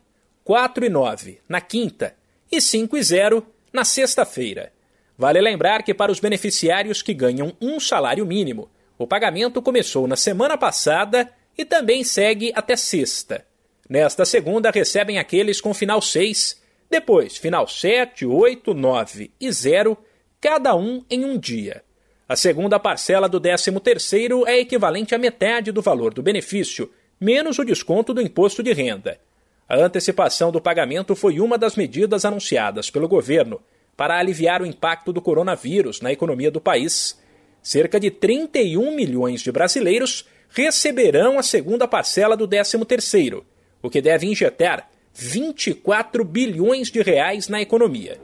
4 0.44 0.86
e 0.86 0.90
9 0.90 1.40
na 1.50 1.60
quinta 1.60 2.16
e 2.52 2.62
5 2.62 2.96
e 2.96 3.02
0 3.02 3.44
na 3.74 3.84
sexta-feira. 3.84 4.72
Vale 5.18 5.42
lembrar 5.42 5.82
que 5.82 5.92
para 5.92 6.12
os 6.12 6.20
beneficiários 6.20 7.02
que 7.02 7.12
ganham 7.12 7.58
um 7.60 7.80
salário 7.80 8.24
mínimo, 8.24 8.70
o 9.00 9.08
pagamento 9.08 9.64
começou 9.64 10.06
na 10.08 10.16
semana 10.16 10.56
passada 10.56 11.32
e 11.58 11.66
também 11.66 12.04
segue 12.04 12.52
até 12.54 12.76
sexta. 12.76 13.44
Nesta 13.90 14.26
segunda 14.26 14.70
recebem 14.70 15.18
aqueles 15.18 15.60
com 15.60 15.74
final 15.74 16.00
6 16.00 16.64
depois, 16.90 17.38
final 17.38 17.68
7, 17.68 18.26
8, 18.26 18.74
9 18.74 19.32
e 19.40 19.52
0, 19.52 19.98
cada 20.40 20.76
um 20.76 21.04
em 21.10 21.26
um 21.26 21.38
dia. 21.38 21.84
A 22.28 22.36
segunda 22.36 22.80
parcela 22.80 23.30
do 23.30 23.40
13º 23.40 24.48
é 24.48 24.60
equivalente 24.60 25.14
à 25.14 25.18
metade 25.18 25.72
do 25.72 25.82
valor 25.82 26.14
do 26.14 26.24
benefício, 26.24 26.92
menos 27.20 27.60
o 27.60 27.66
desconto 27.66 28.14
do 28.14 28.22
imposto 28.22 28.64
de 28.64 28.74
renda. 28.74 29.20
A 29.68 29.78
antecipação 29.78 30.52
do 30.52 30.62
pagamento 30.62 31.16
foi 31.16 31.40
uma 31.40 31.58
das 31.58 31.76
medidas 31.76 32.26
anunciadas 32.26 32.90
pelo 32.90 33.08
governo 33.08 33.62
para 33.98 34.18
aliviar 34.18 34.62
o 34.62 34.66
impacto 34.66 35.12
do 35.12 35.22
coronavírus 35.22 36.02
na 36.02 36.12
economia 36.12 36.52
do 36.52 36.62
país. 36.62 37.20
Cerca 37.62 38.00
de 38.00 38.12
31 38.12 38.96
milhões 38.96 39.42
de 39.42 39.52
brasileiros 39.52 40.28
receberão 40.50 41.40
a 41.40 41.44
segunda 41.44 41.88
parcela 41.88 42.38
do 42.38 42.48
13º, 42.48 43.44
o 43.82 43.90
que 43.90 44.02
deve 44.02 44.28
injetar 44.28 44.90
24 45.16 46.26
bilhões 46.26 46.92
de 46.92 47.02
reais 47.02 47.48
na 47.48 47.62
economia. 47.62 48.20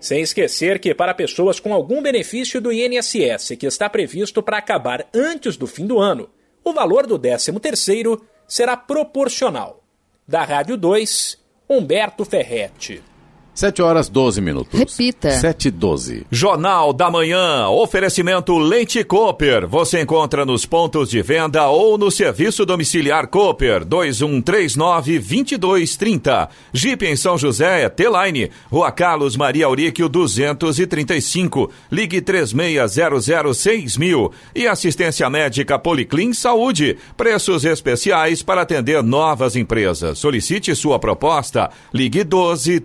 Sem 0.00 0.22
esquecer 0.22 0.78
que, 0.78 0.94
para 0.94 1.12
pessoas 1.12 1.60
com 1.60 1.74
algum 1.74 2.00
benefício 2.00 2.60
do 2.60 2.72
INSS 2.72 3.56
que 3.58 3.66
está 3.66 3.90
previsto 3.90 4.42
para 4.42 4.56
acabar 4.56 5.06
antes 5.14 5.58
do 5.58 5.66
fim 5.66 5.86
do 5.86 5.98
ano, 5.98 6.30
o 6.64 6.72
valor 6.72 7.06
do 7.06 7.18
13º 7.18 8.22
será 8.48 8.76
proporcional. 8.76 9.84
Da 10.26 10.42
Rádio 10.42 10.78
2, 10.78 11.38
Humberto 11.68 12.24
Ferretti. 12.24 13.09
7 13.54 13.80
horas 13.82 14.08
12 14.08 14.40
minutos. 14.40 14.78
Repita. 14.78 15.30
7 15.30 15.68
e 15.68 15.70
12. 15.70 16.26
Jornal 16.30 16.92
da 16.92 17.10
Manhã. 17.10 17.68
Oferecimento 17.68 18.56
Leite 18.58 19.02
Cooper. 19.04 19.66
Você 19.66 20.00
encontra 20.00 20.46
nos 20.46 20.64
pontos 20.64 21.10
de 21.10 21.20
venda 21.20 21.68
ou 21.68 21.98
no 21.98 22.10
serviço 22.10 22.64
domiciliar 22.64 23.26
Cooper 23.26 23.84
2139-2230. 23.84 26.48
Jeep 26.72 27.04
em 27.04 27.16
São 27.16 27.36
José, 27.36 27.88
T-Line. 27.88 28.52
Rua 28.70 28.92
Carlos 28.92 29.36
Maria 29.36 29.66
Auríquio 29.66 30.08
235. 30.08 31.70
Ligue 31.90 32.22
36006000. 32.22 34.30
E 34.54 34.66
assistência 34.66 35.28
médica 35.28 35.78
Policlin 35.78 36.32
Saúde. 36.32 36.96
Preços 37.16 37.64
especiais 37.64 38.42
para 38.42 38.62
atender 38.62 39.02
novas 39.02 39.56
empresas. 39.56 40.18
Solicite 40.18 40.74
sua 40.74 40.98
proposta. 40.98 41.70
Ligue 41.92 42.24
12 42.24 42.80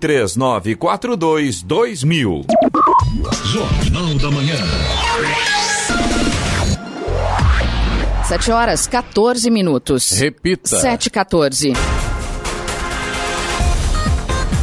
39 0.61 0.75
942 0.75 1.63
2000. 1.63 2.45
Jornal 3.43 4.15
da 4.15 4.31
Manhã. 4.31 4.55
7 8.27 8.51
horas 8.51 8.87
14 8.87 9.49
minutos. 9.51 10.11
Repita. 10.11 10.79
7 10.79 11.09
14. 11.09 11.73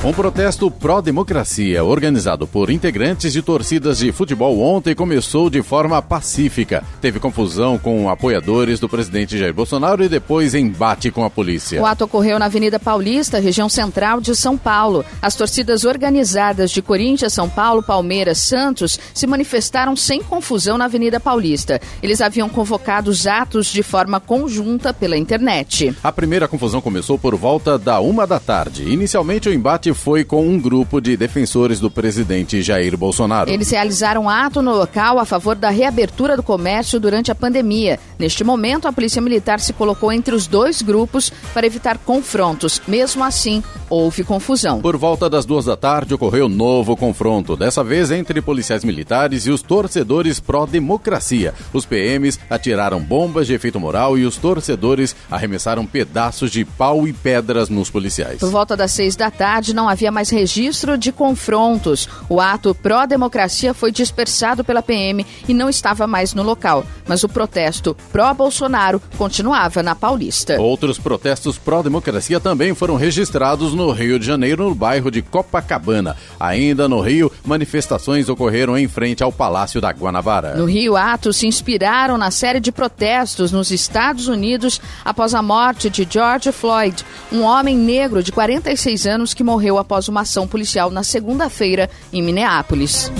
Um 0.04 0.12
protesto 0.12 0.68
pró-democracia, 0.68 1.84
organizado 1.84 2.44
por 2.44 2.70
integrantes 2.70 3.32
de 3.32 3.40
torcidas 3.40 3.98
de 3.98 4.10
futebol 4.10 4.58
ontem, 4.58 4.96
começou 4.96 5.48
de 5.48 5.62
forma 5.62 6.02
pacífica. 6.02 6.82
Teve 7.00 7.20
confusão 7.20 7.78
com 7.78 8.10
apoiadores 8.10 8.80
do 8.80 8.88
presidente 8.88 9.38
Jair 9.38 9.54
Bolsonaro 9.54 10.02
e 10.02 10.08
depois 10.08 10.56
embate 10.56 11.12
com 11.12 11.24
a 11.24 11.30
polícia. 11.30 11.80
O 11.80 11.86
ato 11.86 12.04
ocorreu 12.04 12.36
na 12.36 12.46
Avenida 12.46 12.80
Paulista, 12.80 13.38
região 13.38 13.68
central 13.68 14.20
de 14.20 14.34
São 14.34 14.58
Paulo. 14.58 15.04
As 15.22 15.36
torcidas 15.36 15.84
organizadas 15.84 16.72
de 16.72 16.82
Corinthians, 16.82 17.32
São 17.32 17.48
Paulo, 17.48 17.80
Palmeiras, 17.80 18.38
Santos 18.38 18.98
se 19.14 19.28
manifestaram 19.28 19.94
sem 19.94 20.20
confusão 20.20 20.76
na 20.76 20.86
Avenida 20.86 21.20
Paulista. 21.20 21.80
Eles 22.02 22.20
haviam 22.20 22.48
convocado 22.48 23.08
os 23.08 23.28
atos 23.28 23.68
de 23.68 23.84
forma 23.84 24.18
conjunta 24.18 24.92
pela 24.92 25.16
internet. 25.16 25.94
A 26.02 26.10
primeira 26.10 26.48
confusão 26.48 26.80
começou 26.80 27.16
por 27.16 27.36
volta 27.36 27.78
da 27.78 28.00
uma 28.00 28.26
da 28.26 28.40
tarde. 28.40 28.82
Inicialmente, 28.90 29.48
o 29.48 29.52
embate 29.52 29.91
foi 29.94 30.24
com 30.24 30.46
um 30.46 30.58
grupo 30.58 31.00
de 31.00 31.16
defensores 31.16 31.80
do 31.80 31.90
presidente 31.90 32.62
Jair 32.62 32.96
Bolsonaro. 32.96 33.50
Eles 33.50 33.70
realizaram 33.70 34.22
um 34.22 34.28
ato 34.28 34.62
no 34.62 34.74
local 34.74 35.18
a 35.18 35.24
favor 35.24 35.54
da 35.54 35.70
reabertura 35.70 36.36
do 36.36 36.42
comércio 36.42 37.00
durante 37.00 37.30
a 37.30 37.34
pandemia. 37.34 37.98
Neste 38.18 38.44
momento, 38.44 38.86
a 38.86 38.92
Polícia 38.92 39.20
Militar 39.20 39.60
se 39.60 39.72
colocou 39.72 40.12
entre 40.12 40.34
os 40.34 40.46
dois 40.46 40.82
grupos 40.82 41.32
para 41.52 41.66
evitar 41.66 41.98
confrontos. 41.98 42.80
Mesmo 42.86 43.24
assim, 43.24 43.62
houve 43.88 44.24
confusão. 44.24 44.80
Por 44.80 44.96
volta 44.96 45.28
das 45.28 45.44
duas 45.44 45.64
da 45.64 45.76
tarde, 45.76 46.14
ocorreu 46.14 46.48
novo 46.48 46.96
confronto, 46.96 47.56
dessa 47.56 47.82
vez 47.82 48.10
entre 48.10 48.40
policiais 48.40 48.84
militares 48.84 49.46
e 49.46 49.50
os 49.50 49.62
torcedores 49.62 50.40
pró-democracia. 50.40 51.54
Os 51.72 51.84
PMs 51.84 52.38
atiraram 52.48 53.00
bombas 53.00 53.46
de 53.46 53.54
efeito 53.54 53.80
moral 53.80 54.16
e 54.16 54.24
os 54.24 54.36
torcedores 54.36 55.14
arremessaram 55.30 55.86
pedaços 55.86 56.50
de 56.50 56.64
pau 56.64 57.06
e 57.06 57.12
pedras 57.12 57.68
nos 57.68 57.90
policiais. 57.90 58.38
Por 58.38 58.50
volta 58.50 58.76
das 58.76 58.92
seis 58.92 59.16
da 59.16 59.30
tarde, 59.30 59.74
não 59.74 59.81
havia 59.88 60.10
mais 60.10 60.30
registro 60.30 60.96
de 60.96 61.12
confrontos. 61.12 62.08
O 62.28 62.40
ato 62.40 62.74
pró-democracia 62.74 63.74
foi 63.74 63.90
dispersado 63.90 64.64
pela 64.64 64.82
PM 64.82 65.26
e 65.48 65.54
não 65.54 65.68
estava 65.68 66.06
mais 66.06 66.34
no 66.34 66.42
local. 66.42 66.84
Mas 67.06 67.22
o 67.24 67.28
protesto 67.28 67.96
pró-Bolsonaro 68.12 69.00
continuava 69.16 69.82
na 69.82 69.94
Paulista. 69.94 70.60
Outros 70.60 70.98
protestos 70.98 71.58
pró-democracia 71.58 72.40
também 72.40 72.74
foram 72.74 72.96
registrados 72.96 73.74
no 73.74 73.90
Rio 73.90 74.18
de 74.18 74.26
Janeiro, 74.26 74.68
no 74.68 74.74
bairro 74.74 75.10
de 75.10 75.22
Copacabana. 75.22 76.16
Ainda 76.38 76.88
no 76.88 77.00
Rio, 77.00 77.30
manifestações 77.44 78.28
ocorreram 78.28 78.76
em 78.76 78.88
frente 78.88 79.22
ao 79.22 79.32
Palácio 79.32 79.80
da 79.80 79.90
Guanabara. 79.90 80.54
No 80.56 80.64
Rio, 80.64 80.96
atos 80.96 81.36
se 81.36 81.46
inspiraram 81.46 82.16
na 82.16 82.30
série 82.30 82.60
de 82.60 82.72
protestos 82.72 83.52
nos 83.52 83.70
Estados 83.70 84.28
Unidos 84.28 84.80
após 85.04 85.34
a 85.34 85.42
morte 85.42 85.90
de 85.90 86.06
George 86.08 86.52
Floyd, 86.52 87.04
um 87.32 87.42
homem 87.42 87.76
negro 87.76 88.22
de 88.22 88.32
46 88.32 89.06
anos 89.06 89.34
que 89.34 89.42
morreu 89.42 89.71
após 89.78 90.08
uma 90.08 90.22
ação 90.22 90.46
policial 90.46 90.90
na 90.90 91.02
segunda-feira 91.02 91.88
em 92.12 92.22
Minneapolis. 92.22 93.10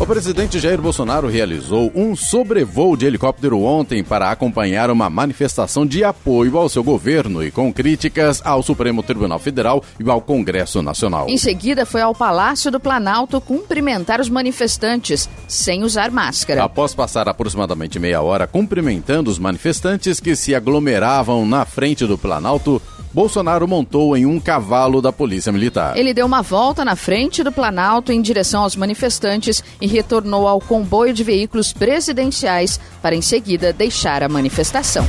O 0.00 0.06
presidente 0.06 0.60
Jair 0.60 0.80
Bolsonaro 0.80 1.26
realizou 1.26 1.90
um 1.92 2.14
sobrevoo 2.14 2.96
de 2.96 3.04
helicóptero 3.04 3.60
ontem 3.62 4.04
para 4.04 4.30
acompanhar 4.30 4.92
uma 4.92 5.10
manifestação 5.10 5.84
de 5.84 6.04
apoio 6.04 6.56
ao 6.56 6.68
seu 6.68 6.84
governo 6.84 7.42
e 7.42 7.50
com 7.50 7.72
críticas 7.72 8.40
ao 8.44 8.62
Supremo 8.62 9.02
Tribunal 9.02 9.40
Federal 9.40 9.82
e 9.98 10.08
ao 10.08 10.20
Congresso 10.20 10.80
Nacional. 10.82 11.28
Em 11.28 11.36
seguida, 11.36 11.84
foi 11.84 12.00
ao 12.00 12.14
Palácio 12.14 12.70
do 12.70 12.78
Planalto 12.78 13.40
cumprimentar 13.40 14.20
os 14.20 14.30
manifestantes, 14.30 15.28
sem 15.48 15.82
usar 15.82 16.12
máscara. 16.12 16.62
Após 16.62 16.94
passar 16.94 17.28
aproximadamente 17.28 17.98
meia 17.98 18.22
hora 18.22 18.46
cumprimentando 18.46 19.28
os 19.28 19.38
manifestantes 19.38 20.20
que 20.20 20.36
se 20.36 20.54
aglomeravam 20.54 21.44
na 21.44 21.64
frente 21.64 22.06
do 22.06 22.16
Planalto, 22.16 22.80
Bolsonaro 23.12 23.66
montou 23.66 24.16
em 24.16 24.26
um 24.26 24.38
cavalo 24.38 25.00
da 25.00 25.12
Polícia 25.12 25.50
Militar. 25.50 25.96
Ele 25.96 26.12
deu 26.12 26.26
uma 26.26 26.42
volta 26.42 26.84
na 26.84 26.96
frente 26.96 27.42
do 27.42 27.50
Planalto 27.50 28.12
em 28.12 28.20
direção 28.20 28.62
aos 28.62 28.76
manifestantes 28.76 29.62
e 29.80 29.86
retornou 29.86 30.46
ao 30.46 30.60
comboio 30.60 31.12
de 31.12 31.24
veículos 31.24 31.72
presidenciais 31.72 32.78
para 33.00 33.14
em 33.14 33.22
seguida 33.22 33.72
deixar 33.72 34.22
a 34.22 34.28
manifestação. 34.28 35.06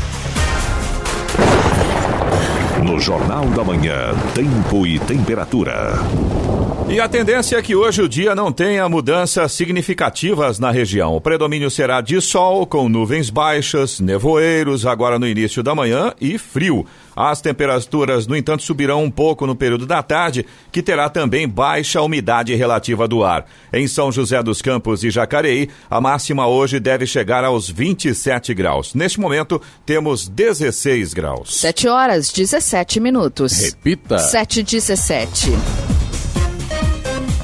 No 2.83 2.99
Jornal 2.99 3.45
da 3.47 3.63
Manhã, 3.63 4.13
Tempo 4.33 4.87
e 4.87 4.97
Temperatura. 4.99 5.99
E 6.89 6.99
a 6.99 7.07
tendência 7.07 7.55
é 7.55 7.61
que 7.61 7.75
hoje 7.75 8.01
o 8.01 8.09
dia 8.09 8.33
não 8.33 8.51
tenha 8.51 8.89
mudanças 8.89 9.51
significativas 9.51 10.57
na 10.57 10.71
região. 10.71 11.15
O 11.15 11.21
predomínio 11.21 11.69
será 11.69 12.01
de 12.01 12.19
sol, 12.19 12.65
com 12.65 12.89
nuvens 12.89 13.29
baixas, 13.29 13.99
nevoeiros 13.99 14.87
agora 14.87 15.19
no 15.19 15.27
início 15.27 15.61
da 15.61 15.75
manhã 15.75 16.11
e 16.19 16.39
frio. 16.39 16.83
As 17.19 17.41
temperaturas, 17.41 18.25
no 18.27 18.33
entanto, 18.33 18.63
subirão 18.63 19.03
um 19.03 19.11
pouco 19.11 19.45
no 19.45 19.53
período 19.53 19.85
da 19.85 20.01
tarde, 20.01 20.45
que 20.71 20.81
terá 20.81 21.09
também 21.09 21.49
baixa 21.49 22.01
umidade 22.01 22.55
relativa 22.55 23.09
do 23.09 23.25
ar. 23.25 23.45
Em 23.73 23.89
São 23.89 24.09
José 24.09 24.41
dos 24.41 24.61
Campos 24.61 25.03
e 25.03 25.09
Jacareí, 25.09 25.67
a 25.89 25.99
máxima 25.99 26.47
hoje 26.47 26.79
deve 26.79 27.05
chegar 27.05 27.43
aos 27.43 27.69
27 27.69 28.53
graus. 28.53 28.93
Neste 28.93 29.19
momento, 29.19 29.61
temos 29.85 30.29
16 30.29 31.13
graus. 31.13 31.59
7 31.59 31.89
horas, 31.89 32.31
17 32.31 33.01
minutos. 33.01 33.51
Repita. 33.63 34.17
7 34.17 34.63
17. 34.63 35.51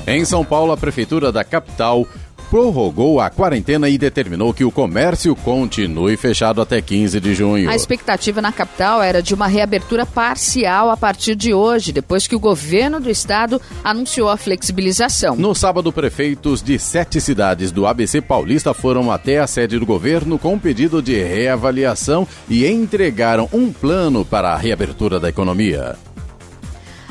Em 0.07 0.23
São 0.23 0.45
Paulo, 0.45 0.71
a 0.71 0.77
Prefeitura 0.77 1.33
da 1.33 1.43
capital 1.43 2.07
prorrogou 2.49 3.19
a 3.19 3.29
quarentena 3.29 3.89
e 3.89 3.97
determinou 3.97 4.53
que 4.53 4.63
o 4.63 4.71
comércio 4.71 5.35
continue 5.35 6.17
fechado 6.17 6.61
até 6.61 6.81
15 6.81 7.19
de 7.19 7.33
junho. 7.33 7.69
A 7.69 7.75
expectativa 7.75 8.41
na 8.41 8.51
capital 8.51 9.01
era 9.01 9.21
de 9.21 9.33
uma 9.33 9.47
reabertura 9.47 10.05
parcial 10.05 10.89
a 10.89 10.97
partir 10.97 11.35
de 11.35 11.53
hoje, 11.53 11.91
depois 11.91 12.27
que 12.27 12.35
o 12.35 12.39
governo 12.39 12.99
do 12.99 13.09
estado 13.09 13.61
anunciou 13.83 14.29
a 14.29 14.37
flexibilização. 14.37 15.35
No 15.35 15.53
sábado, 15.53 15.91
prefeitos 15.91 16.61
de 16.61 16.79
sete 16.79 17.19
cidades 17.19 17.71
do 17.71 17.85
ABC 17.85 18.21
Paulista 18.21 18.73
foram 18.73 19.11
até 19.11 19.39
a 19.39 19.47
sede 19.47 19.79
do 19.79 19.85
governo 19.85 20.39
com 20.39 20.53
um 20.53 20.59
pedido 20.59 21.01
de 21.01 21.21
reavaliação 21.21 22.27
e 22.49 22.65
entregaram 22.65 23.49
um 23.51 23.71
plano 23.71 24.23
para 24.23 24.49
a 24.49 24.57
reabertura 24.57 25.19
da 25.19 25.29
economia. 25.29 25.95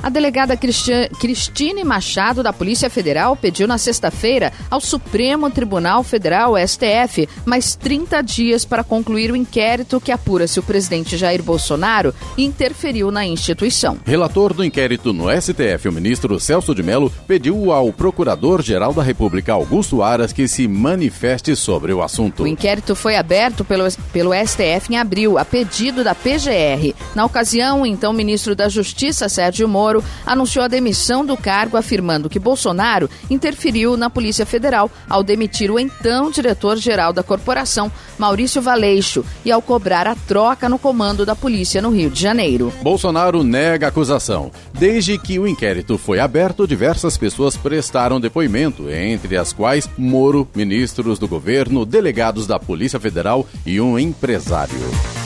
A 0.05 0.11
delegada 0.11 0.55
Cristine 0.55 1.83
Machado, 1.83 2.43
da 2.43 2.53
Polícia 2.53 2.91
Federal, 2.91 3.35
pediu 3.35 3.67
na 3.67 3.79
sexta-feira 3.79 4.53
ao 4.71 4.79
Supremo 4.79 5.51
Tribunal 5.51 6.03
Federal, 6.03 6.57
STF, 6.59 7.27
mais 7.47 7.75
30 7.75 8.21
dias 8.21 8.67
para 8.67 8.85
concluir 8.85 9.33
o 9.33 9.37
inquérito 9.37 9.99
que 9.99 10.13
apura 10.13 10.47
se 10.47 10.61
o 10.61 10.63
presidente 10.63 11.17
Jair 11.17 11.43
Bolsonaro 11.43 12.15
interferiu 12.37 13.11
na 13.11 13.25
instituição. 13.25 13.97
Relator 14.05 14.53
do 14.53 14.63
inquérito 14.63 15.11
no 15.15 15.25
STF, 15.41 15.89
o 15.89 15.93
ministro 15.93 16.39
Celso 16.39 16.75
de 16.75 16.83
Mello, 16.83 17.11
pediu 17.27 17.73
ao 17.73 17.91
Procurador-Geral 17.91 18.93
da 18.93 19.03
República, 19.03 19.55
Augusto 19.55 20.03
Aras, 20.03 20.35
que 20.35 20.47
se 20.47 20.69
manifeste 20.69 21.57
sobre 21.57 21.95
o 21.95 22.03
assunto. 22.03 22.43
O 22.43 22.47
inquérito 22.47 22.95
foi 22.95 23.17
aberto 23.17 23.65
pelo, 23.65 23.85
pelo 24.13 24.35
STF 24.35 24.93
em 24.93 24.99
abril, 24.99 25.39
a 25.39 25.47
pedido 25.47 26.05
da 26.05 26.15
PGR. 26.15 26.95
Na 27.15 27.25
ocasião, 27.25 27.87
então, 27.87 28.13
o 28.13 28.15
ministro 28.15 28.55
da 28.55 28.69
Justiça, 28.69 29.31
Sérgio 29.31 29.67
Moro, 29.67 29.94
Moro 29.95 30.05
anunciou 30.27 30.65
a 30.65 30.69
demissão 30.69 31.25
do 31.25 31.37
cargo, 31.37 31.77
afirmando 31.77 32.29
que 32.29 32.39
Bolsonaro 32.39 33.09
interferiu 33.31 33.97
na 33.97 34.11
Polícia 34.11 34.45
Federal 34.45 34.91
ao 35.09 35.23
demitir 35.23 35.71
o 35.71 35.79
então 35.79 36.31
diretor-geral 36.31 37.13
da 37.13 37.23
corporação, 37.23 37.93
Maurício 38.19 38.61
Valeixo, 38.61 39.25
e 39.45 39.53
ao 39.53 39.63
cobrar 39.63 40.07
a 40.07 40.15
troca 40.15 40.69
no 40.69 40.79
comando 40.79 41.25
da 41.25 41.37
polícia 41.37 41.81
no 41.81 41.91
Rio 41.91 42.11
de 42.11 42.21
Janeiro. 42.21 42.73
Bolsonaro 42.83 43.45
nega 43.45 43.87
a 43.87 43.89
acusação. 43.91 44.51
Desde 44.73 45.19
que 45.19 45.39
o 45.39 45.47
inquérito 45.47 45.97
foi 45.99 46.19
aberto, 46.19 46.67
diversas 46.67 47.17
pessoas 47.17 47.57
prestaram 47.57 48.21
depoimento, 48.21 48.89
entre 48.91 49.37
as 49.37 49.53
quais 49.53 49.89
Moro, 49.97 50.49
ministros 50.55 51.19
do 51.19 51.29
governo, 51.29 51.85
delegados 51.85 52.47
da 52.47 52.59
Polícia 52.59 52.99
Federal 52.99 53.47
e 53.65 53.81
um 53.81 53.99
empresário. 53.99 55.24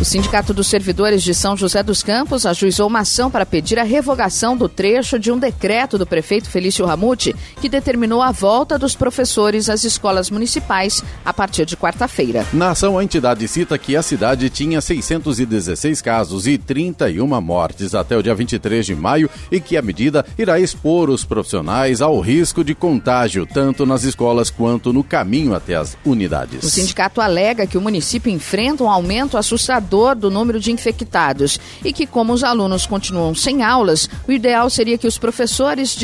O 0.00 0.04
Sindicato 0.04 0.54
dos 0.54 0.68
Servidores 0.68 1.24
de 1.24 1.34
São 1.34 1.56
José 1.56 1.82
dos 1.82 2.04
Campos 2.04 2.46
ajuizou 2.46 2.86
uma 2.86 3.00
ação 3.00 3.28
para 3.28 3.44
pedir 3.44 3.80
a 3.80 3.82
revogação 3.82 4.56
do 4.56 4.68
trecho 4.68 5.18
de 5.18 5.32
um 5.32 5.36
decreto 5.36 5.98
do 5.98 6.06
prefeito 6.06 6.48
Felício 6.48 6.86
Ramute 6.86 7.34
que 7.60 7.68
determinou 7.68 8.22
a 8.22 8.30
volta 8.30 8.78
dos 8.78 8.94
professores 8.94 9.68
às 9.68 9.82
escolas 9.82 10.30
municipais 10.30 11.02
a 11.24 11.34
partir 11.34 11.66
de 11.66 11.76
quarta-feira. 11.76 12.46
Na 12.52 12.70
ação, 12.70 12.96
a 12.96 13.02
entidade 13.02 13.48
cita 13.48 13.76
que 13.76 13.96
a 13.96 14.02
cidade 14.02 14.48
tinha 14.48 14.80
616 14.80 16.00
casos 16.00 16.46
e 16.46 16.56
31 16.56 17.26
mortes 17.40 17.92
até 17.92 18.16
o 18.16 18.22
dia 18.22 18.36
23 18.36 18.86
de 18.86 18.94
maio 18.94 19.28
e 19.50 19.60
que 19.60 19.76
a 19.76 19.82
medida 19.82 20.24
irá 20.38 20.60
expor 20.60 21.10
os 21.10 21.24
profissionais 21.24 22.00
ao 22.00 22.20
risco 22.20 22.62
de 22.62 22.72
contágio, 22.72 23.44
tanto 23.44 23.84
nas 23.84 24.04
escolas 24.04 24.48
quanto 24.48 24.92
no 24.92 25.02
caminho 25.02 25.56
até 25.56 25.74
as 25.74 25.98
unidades. 26.04 26.62
O 26.62 26.70
sindicato 26.70 27.20
alega 27.20 27.66
que 27.66 27.76
o 27.76 27.80
município 27.80 28.30
enfrenta 28.30 28.84
um 28.84 28.90
aumento 28.90 29.36
assustador 29.36 29.87
do 29.88 30.30
número 30.30 30.60
de 30.60 30.70
infectados 30.70 31.58
e 31.84 31.92
que, 31.92 32.06
como 32.06 32.32
os 32.32 32.44
alunos 32.44 32.86
continuam 32.86 33.34
sem 33.34 33.62
aulas, 33.62 34.08
o 34.26 34.32
ideal 34.32 34.68
seria 34.68 34.98
que 34.98 35.06
os 35.06 35.18
professores 35.18 35.96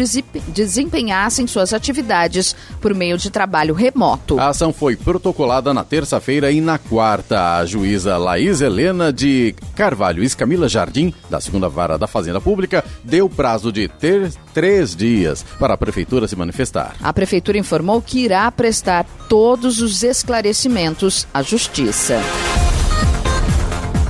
desempenhassem 0.48 1.46
suas 1.46 1.72
atividades 1.72 2.56
por 2.80 2.94
meio 2.94 3.18
de 3.18 3.30
trabalho 3.30 3.74
remoto. 3.74 4.38
A 4.38 4.48
ação 4.48 4.72
foi 4.72 4.96
protocolada 4.96 5.74
na 5.74 5.84
terça-feira 5.84 6.50
e 6.50 6.60
na 6.60 6.78
quarta. 6.78 7.56
A 7.56 7.66
juíza 7.66 8.16
Laís 8.16 8.60
Helena 8.60 9.12
de 9.12 9.54
Carvalho 9.74 10.22
Escamila 10.22 10.68
Jardim, 10.68 11.12
da 11.28 11.40
segunda 11.40 11.68
vara 11.68 11.98
da 11.98 12.06
Fazenda 12.06 12.40
Pública, 12.40 12.84
deu 13.02 13.28
prazo 13.28 13.70
de 13.70 13.88
ter 13.88 14.32
três 14.52 14.94
dias 14.96 15.44
para 15.58 15.74
a 15.74 15.78
prefeitura 15.78 16.26
se 16.26 16.36
manifestar. 16.36 16.94
A 17.02 17.12
prefeitura 17.12 17.58
informou 17.58 18.00
que 18.00 18.20
irá 18.20 18.50
prestar 18.50 19.04
todos 19.28 19.80
os 19.80 20.02
esclarecimentos 20.02 21.26
à 21.32 21.42
justiça. 21.42 22.20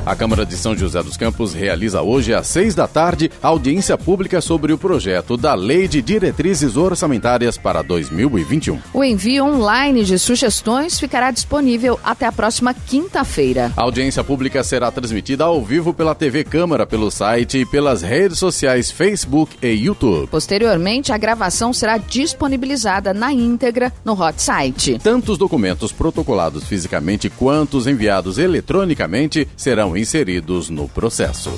A 0.06 0.14
Câmara 0.14 0.44
de 0.44 0.54
São 0.54 0.76
José 0.76 1.02
dos 1.02 1.16
Campos 1.16 1.54
realiza 1.54 2.02
hoje 2.02 2.34
às 2.34 2.46
seis 2.46 2.74
da 2.74 2.86
tarde 2.86 3.30
audiência 3.42 3.96
pública 3.96 4.38
sobre 4.42 4.70
o 4.70 4.76
projeto 4.76 5.34
da 5.34 5.54
Lei 5.54 5.88
de 5.88 6.02
Diretrizes 6.02 6.76
Orçamentárias 6.76 7.56
para 7.56 7.80
2021. 7.80 8.78
O 8.92 9.02
envio 9.02 9.46
online 9.46 10.04
de 10.04 10.18
sugestões 10.18 11.00
ficará 11.00 11.30
disponível 11.30 11.98
até 12.04 12.26
a 12.26 12.32
próxima 12.32 12.74
quinta-feira. 12.74 13.72
A 13.74 13.80
audiência 13.82 14.22
pública 14.22 14.62
será 14.62 14.90
transmitida 14.90 15.44
ao 15.44 15.64
vivo 15.64 15.94
pela 15.94 16.14
TV 16.14 16.44
Câmara, 16.44 16.86
pelo 16.86 17.10
site 17.10 17.60
e 17.60 17.66
pelas 17.66 18.02
redes 18.02 18.38
sociais 18.38 18.90
Facebook 18.90 19.56
e 19.62 19.68
YouTube. 19.68 20.28
Posteriormente, 20.28 21.12
a 21.12 21.16
gravação 21.16 21.72
será 21.72 21.96
disponibilizada 21.96 23.14
na 23.14 23.32
íntegra 23.32 23.90
no 24.04 24.12
hot 24.12 24.42
site. 24.42 24.98
Tanto 25.02 25.32
os 25.32 25.38
documentos 25.38 25.92
protocolados 25.92 26.64
fisicamente 26.64 27.30
quanto 27.30 27.78
os 27.78 27.86
enviados 27.86 28.36
eletronicamente 28.36 29.48
serão 29.56 29.93
inseridos 29.96 30.70
no 30.70 30.88
processo. 30.88 31.50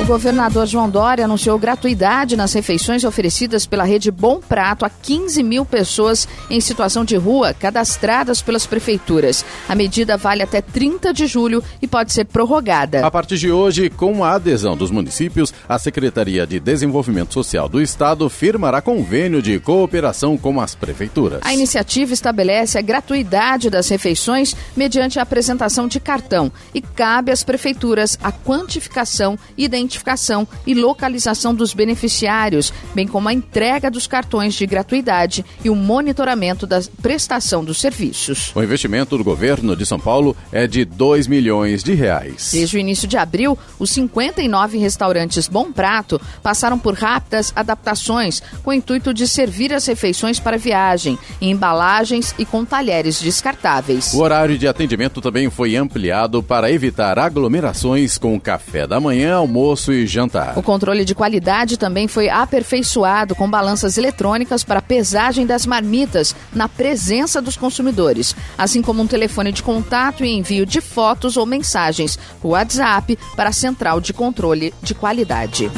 O 0.00 0.04
governador 0.06 0.66
João 0.66 0.88
Dória 0.88 1.26
anunciou 1.26 1.58
gratuidade 1.58 2.34
nas 2.34 2.54
refeições 2.54 3.04
oferecidas 3.04 3.66
pela 3.66 3.84
rede 3.84 4.10
Bom 4.10 4.40
Prato 4.40 4.86
a 4.86 4.88
15 4.88 5.42
mil 5.42 5.64
pessoas 5.66 6.26
em 6.48 6.58
situação 6.58 7.04
de 7.04 7.16
rua 7.16 7.52
cadastradas 7.52 8.40
pelas 8.40 8.66
prefeituras. 8.66 9.44
A 9.68 9.74
medida 9.74 10.16
vale 10.16 10.42
até 10.42 10.62
30 10.62 11.12
de 11.12 11.26
julho 11.26 11.62
e 11.82 11.86
pode 11.86 12.14
ser 12.14 12.24
prorrogada. 12.24 13.06
A 13.06 13.10
partir 13.10 13.36
de 13.36 13.52
hoje, 13.52 13.90
com 13.90 14.24
a 14.24 14.32
adesão 14.32 14.74
dos 14.74 14.90
municípios, 14.90 15.52
a 15.68 15.78
Secretaria 15.78 16.46
de 16.46 16.58
Desenvolvimento 16.58 17.34
Social 17.34 17.68
do 17.68 17.80
Estado 17.80 18.28
firmará 18.30 18.80
convênio 18.80 19.42
de 19.42 19.60
cooperação 19.60 20.36
com 20.36 20.62
as 20.62 20.74
prefeituras. 20.74 21.40
A 21.44 21.52
iniciativa 21.52 22.14
estabelece 22.14 22.78
a 22.78 22.82
gratuidade 22.82 23.68
das 23.68 23.88
refeições 23.90 24.56
mediante 24.74 25.18
a 25.18 25.22
apresentação 25.22 25.86
de 25.86 26.00
cartão 26.00 26.50
e 26.74 26.80
cabe 26.80 27.30
às 27.30 27.44
prefeituras 27.44 28.18
a 28.22 28.32
quantificação 28.32 29.38
e 29.58 29.64
identificação 29.64 29.89
identificação 29.90 30.46
e 30.64 30.72
localização 30.72 31.52
dos 31.52 31.74
beneficiários, 31.74 32.72
bem 32.94 33.06
como 33.06 33.28
a 33.28 33.32
entrega 33.32 33.90
dos 33.90 34.06
cartões 34.06 34.54
de 34.54 34.64
gratuidade 34.64 35.44
e 35.64 35.68
o 35.68 35.74
monitoramento 35.74 36.66
da 36.66 36.80
prestação 37.02 37.64
dos 37.64 37.80
serviços. 37.80 38.52
O 38.54 38.62
investimento 38.62 39.18
do 39.18 39.24
governo 39.24 39.74
de 39.74 39.84
São 39.84 39.98
Paulo 39.98 40.36
é 40.52 40.66
de 40.66 40.84
2 40.84 41.26
milhões 41.26 41.82
de 41.82 41.94
reais. 41.94 42.50
Desde 42.52 42.76
o 42.76 42.80
início 42.80 43.08
de 43.08 43.16
abril, 43.16 43.58
os 43.78 43.90
59 43.90 44.78
restaurantes 44.78 45.48
Bom 45.48 45.72
Prato 45.72 46.20
passaram 46.42 46.78
por 46.78 46.94
rápidas 46.94 47.52
adaptações 47.56 48.40
com 48.62 48.70
o 48.70 48.74
intuito 48.74 49.12
de 49.12 49.26
servir 49.26 49.72
as 49.72 49.86
refeições 49.86 50.38
para 50.38 50.56
viagem, 50.56 51.18
em 51.40 51.50
embalagens 51.50 52.34
e 52.38 52.44
com 52.44 52.64
talheres 52.64 53.20
descartáveis. 53.20 54.14
O 54.14 54.20
horário 54.20 54.56
de 54.56 54.68
atendimento 54.68 55.20
também 55.20 55.50
foi 55.50 55.74
ampliado 55.74 56.42
para 56.42 56.70
evitar 56.70 57.18
aglomerações 57.18 58.18
com 58.18 58.38
café 58.38 58.86
da 58.86 59.00
manhã, 59.00 59.36
almoço 59.36 59.79
almoço 59.80 59.92
e 59.92 60.06
jantar. 60.06 60.58
O 60.58 60.62
controle 60.62 61.04
de 61.04 61.14
qualidade 61.14 61.78
também 61.78 62.06
foi 62.06 62.28
aperfeiçoado 62.28 63.34
com 63.34 63.48
balanças 63.48 63.96
eletrônicas 63.96 64.62
para 64.62 64.82
pesagem 64.82 65.46
das 65.46 65.64
marmitas 65.64 66.34
na 66.52 66.68
presença 66.68 67.40
dos 67.40 67.56
consumidores, 67.56 68.36
assim 68.58 68.82
como 68.82 69.02
um 69.02 69.06
telefone 69.06 69.52
de 69.52 69.62
contato 69.62 70.24
e 70.24 70.30
envio 70.30 70.66
de 70.66 70.80
fotos 70.80 71.36
ou 71.36 71.46
mensagens 71.46 72.18
por 72.40 72.50
WhatsApp 72.50 73.18
para 73.34 73.50
a 73.50 73.52
central 73.52 74.00
de 74.00 74.12
controle 74.12 74.74
de 74.82 74.94
qualidade. 74.94 75.70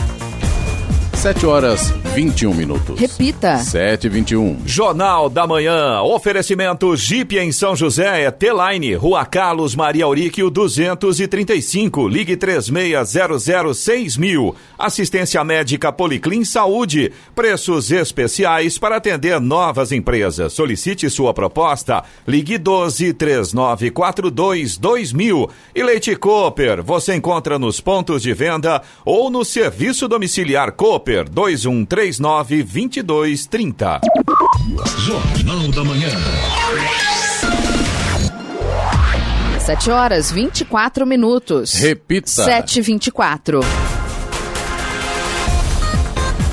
7 1.22 1.46
horas 1.46 1.94
21 2.16 2.52
minutos. 2.52 2.98
Repita. 2.98 3.56
7 3.56 4.08
e 4.08 4.10
21. 4.10 4.58
Jornal 4.66 5.30
da 5.30 5.46
Manhã. 5.46 6.02
Oferecimento 6.02 6.96
Jeep 6.96 7.38
em 7.38 7.52
São 7.52 7.76
José, 7.76 8.24
é 8.24 8.30
T-Line, 8.32 8.96
Rua 8.96 9.24
Carlos 9.24 9.76
Maria 9.76 10.04
Auríquio 10.04 10.50
235. 10.50 12.08
Ligue 12.08 12.36
3600 12.36 14.16
mil. 14.16 14.52
Assistência 14.76 15.44
médica 15.44 15.92
Policlin 15.92 16.44
Saúde. 16.44 17.12
Preços 17.36 17.92
especiais 17.92 18.76
para 18.76 18.96
atender 18.96 19.40
novas 19.40 19.92
empresas. 19.92 20.52
Solicite 20.52 21.08
sua 21.08 21.32
proposta. 21.32 22.02
Ligue 22.26 22.58
12 22.58 23.14
3942 23.14 24.76
2000. 24.76 25.48
E 25.72 25.82
Leite 25.84 26.16
Cooper. 26.16 26.82
Você 26.82 27.14
encontra 27.14 27.60
nos 27.60 27.80
pontos 27.80 28.22
de 28.22 28.34
venda 28.34 28.82
ou 29.04 29.30
no 29.30 29.44
serviço 29.44 30.08
domiciliar 30.08 30.72
Cooper. 30.72 31.11
Super 31.12 31.28
2139 31.28 32.62
2230. 32.62 34.00
Jornal 34.96 35.68
da 35.68 35.84
Manhã. 35.84 36.08
7 39.58 39.90
horas 39.90 40.32
24 40.32 41.06
minutos. 41.06 41.74
Repita. 41.74 42.30
7 42.30 42.78
e 42.78 42.82
24. 42.82 43.60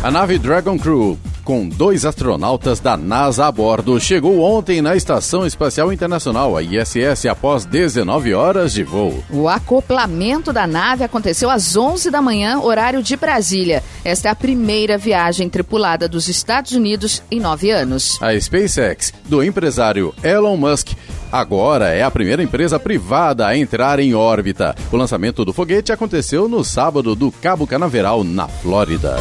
A 0.04 0.12
nave 0.12 0.38
Dragon 0.38 0.78
Crew 0.78 1.18
com 1.50 1.68
dois 1.68 2.06
astronautas 2.06 2.80
da 2.80 2.96
NASA 2.96 3.48
a 3.48 3.52
bordo, 3.52 4.00
chegou 4.00 4.40
ontem 4.40 4.84
na 4.84 4.96
Estação 4.96 5.48
Espacial 5.48 5.92
Internacional, 5.92 6.56
a 6.56 6.62
ISS, 6.62 7.26
após 7.26 7.66
19 7.66 8.36
horas 8.36 8.72
de 8.72 8.84
voo. 8.84 9.24
O 9.32 9.48
acoplamento 9.48 10.54
da 10.54 10.68
nave 10.68 11.04
aconteceu 11.04 11.50
às 11.50 11.76
11 11.76 12.12
da 12.12 12.22
manhã, 12.22 12.60
horário 12.60 13.02
de 13.02 13.18
Brasília. 13.18 13.84
Esta 14.06 14.28
é 14.28 14.32
a 14.32 14.36
primeira 14.36 14.96
viagem 14.96 15.50
tripulada 15.50 16.08
dos 16.08 16.28
Estados 16.28 16.74
Unidos 16.74 17.24
em 17.32 17.40
nove 17.40 17.72
anos. 17.72 18.22
A 18.22 18.40
SpaceX, 18.40 19.12
do 19.28 19.44
empresário 19.44 20.14
Elon 20.22 20.56
Musk, 20.56 20.90
agora 21.32 21.88
é 21.88 22.04
a 22.04 22.12
primeira 22.12 22.44
empresa 22.44 22.80
privada 22.80 23.48
a 23.48 23.58
entrar 23.58 23.98
em 23.98 24.14
órbita. 24.14 24.76
O 24.92 24.96
lançamento 24.96 25.44
do 25.44 25.52
foguete 25.52 25.92
aconteceu 25.92 26.48
no 26.48 26.64
sábado 26.64 27.16
do 27.16 27.32
Cabo 27.32 27.66
Canaveral, 27.66 28.24
na 28.24 28.48
Flórida. 28.48 29.18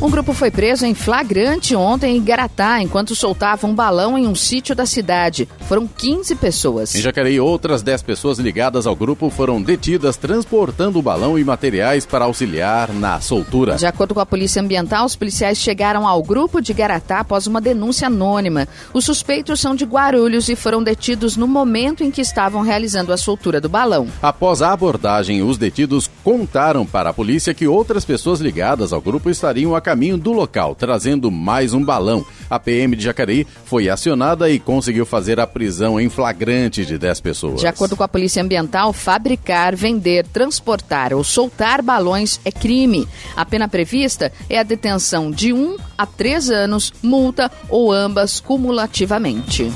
Um 0.00 0.10
grupo 0.10 0.32
foi 0.32 0.50
preso 0.50 0.84
em 0.84 0.92
flagrante 0.92 1.74
ontem 1.74 2.16
em 2.16 2.22
Garatá, 2.22 2.82
enquanto 2.82 3.14
soltava 3.14 3.66
um 3.66 3.74
balão 3.74 4.18
em 4.18 4.26
um 4.26 4.34
sítio 4.34 4.74
da 4.74 4.84
cidade. 4.84 5.48
Foram 5.68 5.86
15 5.86 6.34
pessoas. 6.34 6.94
Em 6.94 7.00
Jacareí, 7.00 7.40
outras 7.40 7.80
10 7.82 8.02
pessoas 8.02 8.38
ligadas 8.38 8.86
ao 8.86 8.96
grupo 8.96 9.30
foram 9.30 9.62
detidas 9.62 10.16
transportando 10.16 10.98
o 10.98 11.02
balão 11.02 11.38
e 11.38 11.44
materiais 11.44 12.04
para 12.04 12.24
auxiliar 12.24 12.92
na 12.92 13.20
soltura. 13.20 13.76
De 13.76 13.86
acordo 13.86 14.14
com 14.14 14.20
a 14.20 14.26
Polícia 14.26 14.60
Ambiental, 14.60 15.06
os 15.06 15.16
policiais 15.16 15.58
chegaram 15.58 16.06
ao 16.06 16.22
grupo 16.22 16.60
de 16.60 16.74
Garatá 16.74 17.20
após 17.20 17.46
uma 17.46 17.60
denúncia 17.60 18.08
anônima. 18.08 18.68
Os 18.92 19.04
suspeitos 19.04 19.60
são 19.60 19.74
de 19.74 19.84
Guarulhos 19.84 20.48
e 20.48 20.56
foram 20.56 20.82
detidos 20.82 21.36
no 21.36 21.46
momento 21.46 22.02
em 22.02 22.10
que 22.10 22.20
estavam 22.20 22.62
realizando 22.62 23.12
a 23.12 23.16
soltura 23.16 23.60
do 23.60 23.68
balão. 23.68 24.08
Após 24.20 24.60
a 24.60 24.72
abordagem, 24.72 25.42
os 25.42 25.56
detidos 25.56 26.10
contaram 26.22 26.84
para 26.84 27.10
a 27.10 27.14
polícia 27.14 27.54
que 27.54 27.68
outras 27.68 28.04
pessoas 28.04 28.40
ligadas 28.40 28.92
ao 28.92 29.00
grupo 29.00 29.30
estariam 29.30 29.74
a 29.74 29.83
caminho 29.84 30.16
do 30.16 30.32
local, 30.32 30.74
trazendo 30.74 31.30
mais 31.30 31.74
um 31.74 31.84
balão. 31.84 32.24
A 32.48 32.58
PM 32.58 32.96
de 32.96 33.04
Jacareí 33.04 33.46
foi 33.66 33.90
acionada 33.90 34.48
e 34.50 34.58
conseguiu 34.58 35.04
fazer 35.04 35.38
a 35.38 35.46
prisão 35.46 36.00
em 36.00 36.08
flagrante 36.08 36.86
de 36.86 36.96
10 36.96 37.20
pessoas. 37.20 37.60
De 37.60 37.66
acordo 37.66 37.94
com 37.94 38.02
a 38.02 38.08
Polícia 38.08 38.42
Ambiental, 38.42 38.92
fabricar, 38.92 39.76
vender, 39.76 40.26
transportar 40.26 41.12
ou 41.12 41.22
soltar 41.22 41.82
balões 41.82 42.40
é 42.44 42.50
crime. 42.50 43.06
A 43.36 43.44
pena 43.44 43.68
prevista 43.68 44.32
é 44.48 44.58
a 44.58 44.62
detenção 44.62 45.30
de 45.30 45.52
1 45.52 45.56
um 45.56 45.76
a 45.98 46.06
3 46.06 46.50
anos, 46.50 46.92
multa 47.02 47.50
ou 47.68 47.92
ambas 47.92 48.40
cumulativamente. 48.40 49.70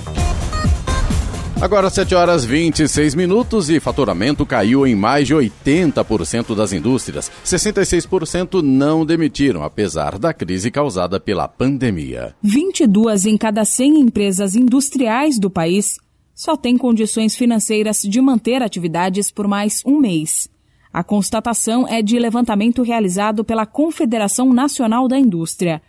Agora 1.61 1.91
7 1.91 2.15
horas 2.15 2.45
26 2.45 3.17
minutos 3.17 3.69
e 3.69 3.81
faturamento 3.81 4.47
caiu 4.47 4.87
em 4.87 4.95
mais 4.95 5.27
de 5.27 5.35
80% 5.35 6.55
das 6.55 6.73
indústrias. 6.73 7.33
66% 7.45 8.63
não 8.63 9.05
demitiram, 9.05 9.65
apesar 9.65 10.21
da 10.21 10.33
crise 10.33 10.71
causada 10.71 11.19
pela 11.19 11.49
pandemia. 11.49 12.33
22 12.41 13.27
em 13.27 13.37
cada 13.37 13.65
100 13.65 13.99
empresas 13.99 14.55
industriais 14.55 15.37
do 15.37 15.51
país 15.51 15.99
só 16.33 16.57
têm 16.57 16.79
condições 16.79 17.35
financeiras 17.35 18.03
de 18.03 18.21
manter 18.21 18.63
atividades 18.63 19.33
por 19.33 19.49
mais 19.49 19.83
um 19.85 19.99
mês. 19.99 20.49
A 20.93 21.03
constatação 21.03 21.89
é 21.89 22.01
de 22.01 22.21
levantamento 22.21 22.83
realizado 22.83 23.45
pela 23.45 23.67
Confederação 23.67 24.53
Nacional 24.53 25.09
da 25.09 25.19
Indústria. 25.19 25.83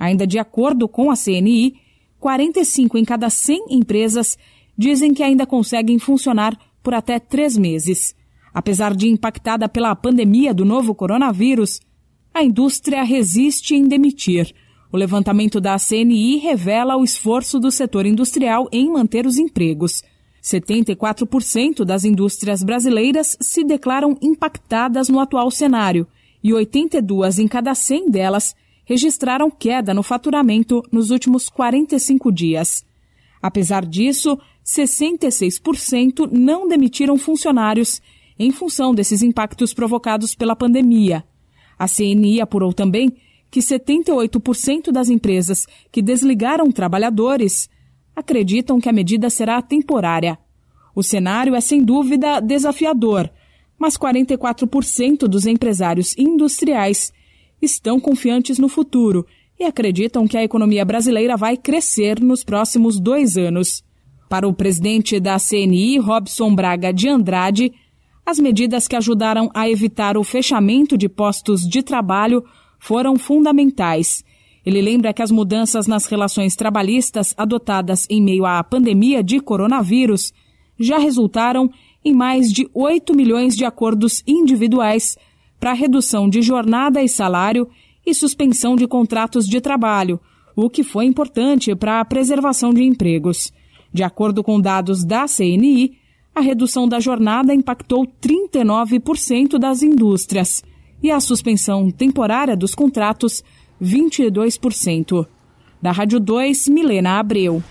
Ainda 0.00 0.26
de 0.26 0.40
acordo 0.40 0.88
com 0.88 1.12
a 1.12 1.14
CNI, 1.14 1.74
45 2.18 2.98
em 2.98 3.04
cada 3.04 3.30
100 3.30 3.66
empresas 3.70 4.36
dizem 4.76 5.12
que 5.12 5.22
ainda 5.22 5.46
conseguem 5.46 5.98
funcionar 5.98 6.58
por 6.82 6.94
até 6.94 7.18
três 7.18 7.56
meses. 7.56 8.14
Apesar 8.52 8.94
de 8.94 9.08
impactada 9.08 9.68
pela 9.68 9.94
pandemia 9.94 10.52
do 10.52 10.64
novo 10.64 10.94
coronavírus, 10.94 11.80
a 12.34 12.42
indústria 12.42 13.02
resiste 13.02 13.74
em 13.74 13.86
demitir. 13.86 14.54
O 14.90 14.96
levantamento 14.96 15.60
da 15.60 15.76
CNI 15.78 16.38
revela 16.38 16.96
o 16.96 17.04
esforço 17.04 17.58
do 17.58 17.70
setor 17.70 18.04
industrial 18.04 18.68
em 18.70 18.90
manter 18.90 19.26
os 19.26 19.38
empregos. 19.38 20.02
74% 20.42 21.84
das 21.84 22.04
indústrias 22.04 22.62
brasileiras 22.62 23.36
se 23.40 23.64
declaram 23.64 24.18
impactadas 24.20 25.08
no 25.08 25.20
atual 25.20 25.50
cenário 25.50 26.06
e 26.42 26.52
82 26.52 27.38
em 27.38 27.46
cada 27.46 27.74
100 27.74 28.10
delas 28.10 28.54
registraram 28.84 29.50
queda 29.50 29.94
no 29.94 30.02
faturamento 30.02 30.82
nos 30.90 31.10
últimos 31.10 31.48
45 31.48 32.32
dias. 32.32 32.84
Apesar 33.42 33.84
disso, 33.84 34.38
66% 34.64 36.30
não 36.30 36.68
demitiram 36.68 37.18
funcionários 37.18 38.00
em 38.38 38.52
função 38.52 38.94
desses 38.94 39.20
impactos 39.20 39.74
provocados 39.74 40.34
pela 40.34 40.54
pandemia. 40.54 41.24
A 41.76 41.88
CNI 41.88 42.40
apurou 42.40 42.72
também 42.72 43.12
que 43.50 43.60
78% 43.60 44.92
das 44.92 45.10
empresas 45.10 45.66
que 45.90 46.00
desligaram 46.00 46.70
trabalhadores 46.70 47.68
acreditam 48.14 48.80
que 48.80 48.88
a 48.88 48.92
medida 48.92 49.28
será 49.28 49.60
temporária. 49.60 50.38
O 50.94 51.02
cenário 51.02 51.54
é 51.54 51.60
sem 51.60 51.82
dúvida 51.82 52.40
desafiador, 52.40 53.30
mas 53.78 53.98
44% 53.98 55.26
dos 55.26 55.46
empresários 55.46 56.16
industriais 56.16 57.12
estão 57.60 57.98
confiantes 57.98 58.58
no 58.58 58.68
futuro 58.68 59.26
e 59.62 59.64
acreditam 59.64 60.26
que 60.26 60.36
a 60.36 60.42
economia 60.42 60.84
brasileira 60.84 61.36
vai 61.36 61.56
crescer 61.56 62.20
nos 62.20 62.42
próximos 62.44 62.98
dois 62.98 63.36
anos. 63.36 63.82
Para 64.28 64.48
o 64.48 64.52
presidente 64.52 65.20
da 65.20 65.36
CNI, 65.38 65.98
Robson 65.98 66.54
Braga 66.54 66.92
de 66.92 67.08
Andrade, 67.08 67.72
as 68.26 68.38
medidas 68.38 68.88
que 68.88 68.96
ajudaram 68.96 69.50
a 69.54 69.68
evitar 69.68 70.16
o 70.16 70.24
fechamento 70.24 70.96
de 70.96 71.08
postos 71.08 71.62
de 71.62 71.82
trabalho 71.82 72.44
foram 72.78 73.16
fundamentais. 73.16 74.24
Ele 74.64 74.80
lembra 74.80 75.12
que 75.12 75.22
as 75.22 75.30
mudanças 75.30 75.86
nas 75.86 76.06
relações 76.06 76.54
trabalhistas 76.56 77.34
adotadas 77.36 78.06
em 78.08 78.22
meio 78.22 78.44
à 78.44 78.62
pandemia 78.62 79.22
de 79.22 79.40
coronavírus 79.40 80.32
já 80.78 80.98
resultaram 80.98 81.70
em 82.04 82.12
mais 82.12 82.52
de 82.52 82.68
8 82.74 83.14
milhões 83.14 83.56
de 83.56 83.64
acordos 83.64 84.22
individuais 84.26 85.16
para 85.60 85.72
redução 85.72 86.28
de 86.28 86.42
jornada 86.42 87.02
e 87.02 87.08
salário 87.08 87.68
e 88.04 88.14
suspensão 88.14 88.76
de 88.76 88.86
contratos 88.86 89.46
de 89.46 89.60
trabalho, 89.60 90.20
o 90.56 90.68
que 90.68 90.82
foi 90.82 91.04
importante 91.06 91.74
para 91.74 92.00
a 92.00 92.04
preservação 92.04 92.72
de 92.72 92.82
empregos. 92.82 93.52
De 93.92 94.02
acordo 94.02 94.42
com 94.42 94.60
dados 94.60 95.04
da 95.04 95.26
CNI, 95.26 95.98
a 96.34 96.40
redução 96.40 96.88
da 96.88 96.98
jornada 96.98 97.54
impactou 97.54 98.06
39% 98.06 99.58
das 99.58 99.82
indústrias 99.82 100.62
e 101.02 101.10
a 101.10 101.20
suspensão 101.20 101.90
temporária 101.90 102.56
dos 102.56 102.74
contratos, 102.74 103.42
22%. 103.82 105.26
Da 105.80 105.90
Rádio 105.90 106.20
2, 106.20 106.68
Milena 106.68 107.18
Abreu. 107.18 107.62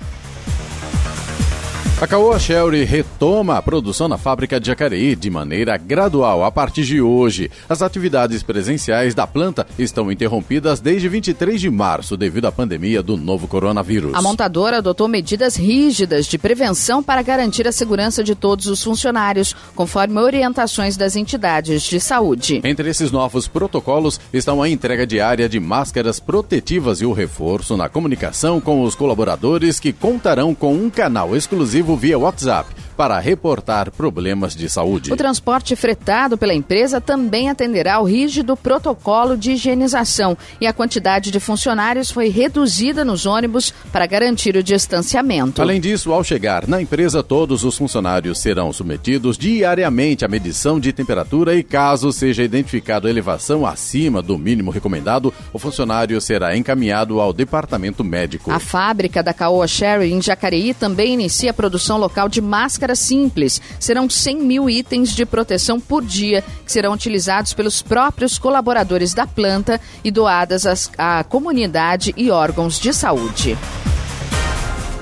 A 2.02 2.08
Caoa 2.08 2.40
Sherry 2.40 2.84
retoma 2.84 3.58
a 3.58 3.62
produção 3.62 4.08
na 4.08 4.18
fábrica 4.18 4.60
de 4.60 4.66
Jacareí 4.66 5.16
de 5.16 5.30
maneira 5.30 5.78
gradual 5.78 6.44
a 6.44 6.52
partir 6.52 6.84
de 6.84 7.00
hoje. 7.00 7.52
As 7.70 7.84
atividades 7.84 8.42
presenciais 8.42 9.14
da 9.14 9.28
planta 9.28 9.68
estão 9.78 10.12
interrompidas 10.12 10.80
desde 10.80 11.08
23 11.08 11.62
de 11.62 11.70
março 11.70 12.18
devido 12.18 12.46
à 12.46 12.52
pandemia 12.52 13.04
do 13.04 13.16
novo 13.16 13.48
coronavírus. 13.48 14.16
A 14.16 14.22
montadora 14.24 14.80
adotou 14.80 15.08
medidas 15.08 15.56
rígidas 15.56 16.26
de 16.26 16.40
prevenção 16.40 17.04
para 17.04 17.22
garantir 17.22 17.68
a 17.68 17.72
segurança 17.72 18.24
de 18.24 18.34
todos 18.34 18.66
os 18.66 18.84
funcionários, 18.84 19.56
conforme 19.76 20.20
orientações 20.20 20.98
das 20.98 21.16
entidades 21.16 21.84
de 21.84 22.00
saúde. 22.00 22.62
Entre 22.64 22.90
esses 22.90 23.12
novos 23.12 23.48
protocolos 23.48 24.20
estão 24.34 24.60
a 24.60 24.68
entrega 24.68 25.06
diária 25.06 25.48
de 25.48 25.60
máscaras 25.60 26.20
protetivas 26.20 27.00
e 27.00 27.06
o 27.06 27.14
reforço 27.14 27.78
na 27.78 27.88
comunicação 27.88 28.60
com 28.60 28.82
os 28.82 28.96
colaboradores 28.96 29.80
que 29.80 29.94
contarão 29.94 30.56
com 30.56 30.74
um 30.74 30.90
canal 30.90 31.36
exclusivo 31.36 31.91
via 31.96 32.18
WhatsApp 32.18 32.66
para 33.02 33.18
reportar 33.18 33.90
problemas 33.90 34.56
de 34.56 34.70
saúde. 34.70 35.12
O 35.12 35.16
transporte 35.16 35.76
fretado 35.76 36.38
pela 36.38 36.54
empresa 36.54 37.02
também 37.02 37.50
atenderá 37.50 37.96
ao 37.96 38.04
rígido 38.04 38.56
protocolo 38.56 39.36
de 39.36 39.54
higienização 39.54 40.38
e 40.62 40.68
a 40.68 40.72
quantidade 40.72 41.32
de 41.32 41.40
funcionários 41.40 42.12
foi 42.12 42.30
reduzida 42.30 43.04
nos 43.04 43.26
ônibus 43.26 43.74
para 43.92 44.06
garantir 44.06 44.56
o 44.56 44.62
distanciamento. 44.62 45.64
Além 45.64 45.82
disso, 45.82 46.14
ao 46.14 46.24
chegar 46.24 46.68
na 46.68 46.80
empresa, 46.80 47.24
todos 47.24 47.64
os 47.64 47.76
funcionários 47.76 48.38
serão 48.38 48.72
submetidos 48.72 49.36
diariamente 49.36 50.24
à 50.24 50.28
medição 50.28 50.80
de 50.80 50.94
temperatura 50.94 51.56
e 51.56 51.64
caso 51.64 52.12
seja 52.12 52.44
identificado 52.44 53.10
elevação 53.10 53.66
acima 53.66 54.22
do 54.22 54.38
mínimo 54.38 54.70
recomendado, 54.70 55.34
o 55.52 55.58
funcionário 55.58 56.22
será 56.22 56.56
encaminhado 56.56 57.20
ao 57.20 57.34
departamento 57.34 58.04
médico. 58.04 58.52
A 58.52 58.60
fábrica 58.60 59.24
da 59.24 59.34
Caoa 59.34 59.68
Sherry 59.68 60.14
em 60.14 60.22
Jacareí 60.22 60.76
também 60.76 61.16
inicia 61.16 61.50
a 61.50 61.54
produção 61.56 61.98
local 61.98 62.30
de 62.30 62.40
máscaras 62.40 62.91
simples. 62.96 63.62
Serão 63.80 64.10
100 64.10 64.38
mil 64.38 64.70
itens 64.70 65.10
de 65.16 65.26
proteção 65.26 65.80
por 65.80 66.04
dia 66.04 66.44
que 66.66 66.72
serão 66.72 66.94
utilizados 66.94 67.54
pelos 67.54 67.82
próprios 67.82 68.38
colaboradores 68.38 69.14
da 69.14 69.26
planta 69.28 69.80
e 70.04 70.12
doadas 70.12 70.66
às, 70.66 70.92
à 70.98 71.24
comunidade 71.24 72.14
e 72.18 72.30
órgãos 72.30 72.80
de 72.80 72.94
saúde. 72.94 73.58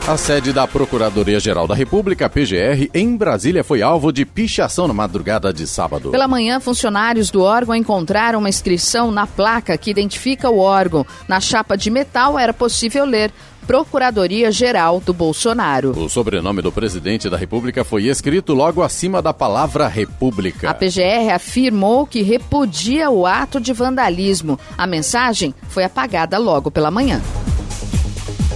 A 0.10 0.18
sede 0.18 0.52
da 0.52 0.68
Procuradoria-Geral 0.68 1.68
da 1.68 1.76
República, 1.76 2.28
PGR, 2.28 2.90
em 2.96 3.16
Brasília 3.16 3.64
foi 3.64 3.84
alvo 3.84 4.12
de 4.12 4.26
pichação 4.26 4.88
na 4.88 4.94
madrugada 4.94 5.54
de 5.54 5.68
sábado. 5.68 6.10
Pela 6.10 6.28
manhã, 6.28 6.60
funcionários 6.60 7.30
do 7.30 7.44
órgão 7.44 7.76
encontraram 7.76 8.40
uma 8.40 8.50
inscrição 8.50 9.12
na 9.12 9.28
placa 9.28 9.78
que 9.78 9.92
identifica 9.92 10.50
o 10.50 10.58
órgão. 10.58 11.06
Na 11.28 11.40
chapa 11.40 11.78
de 11.78 11.92
metal 11.92 12.40
era 12.40 12.52
possível 12.52 13.06
ler 13.06 13.32
Procuradoria-Geral 13.70 15.00
do 15.00 15.14
Bolsonaro. 15.14 15.92
O 15.92 16.10
sobrenome 16.10 16.60
do 16.60 16.72
presidente 16.72 17.30
da 17.30 17.38
República 17.38 17.84
foi 17.84 18.06
escrito 18.06 18.56
logo 18.56 18.82
acima 18.82 19.22
da 19.22 19.32
palavra 19.32 19.88
República. 19.88 20.72
A 20.72 20.74
PGR 20.74 21.30
afirmou 21.32 22.08
que 22.08 22.24
repudia 22.24 23.12
o 23.12 23.28
ato 23.28 23.62
de 23.62 23.72
vandalismo. 23.72 24.60
A 24.76 24.88
mensagem 24.88 25.54
foi 25.68 25.84
apagada 25.84 26.40
logo 26.40 26.72
pela 26.72 26.90
manhã. 26.90 27.22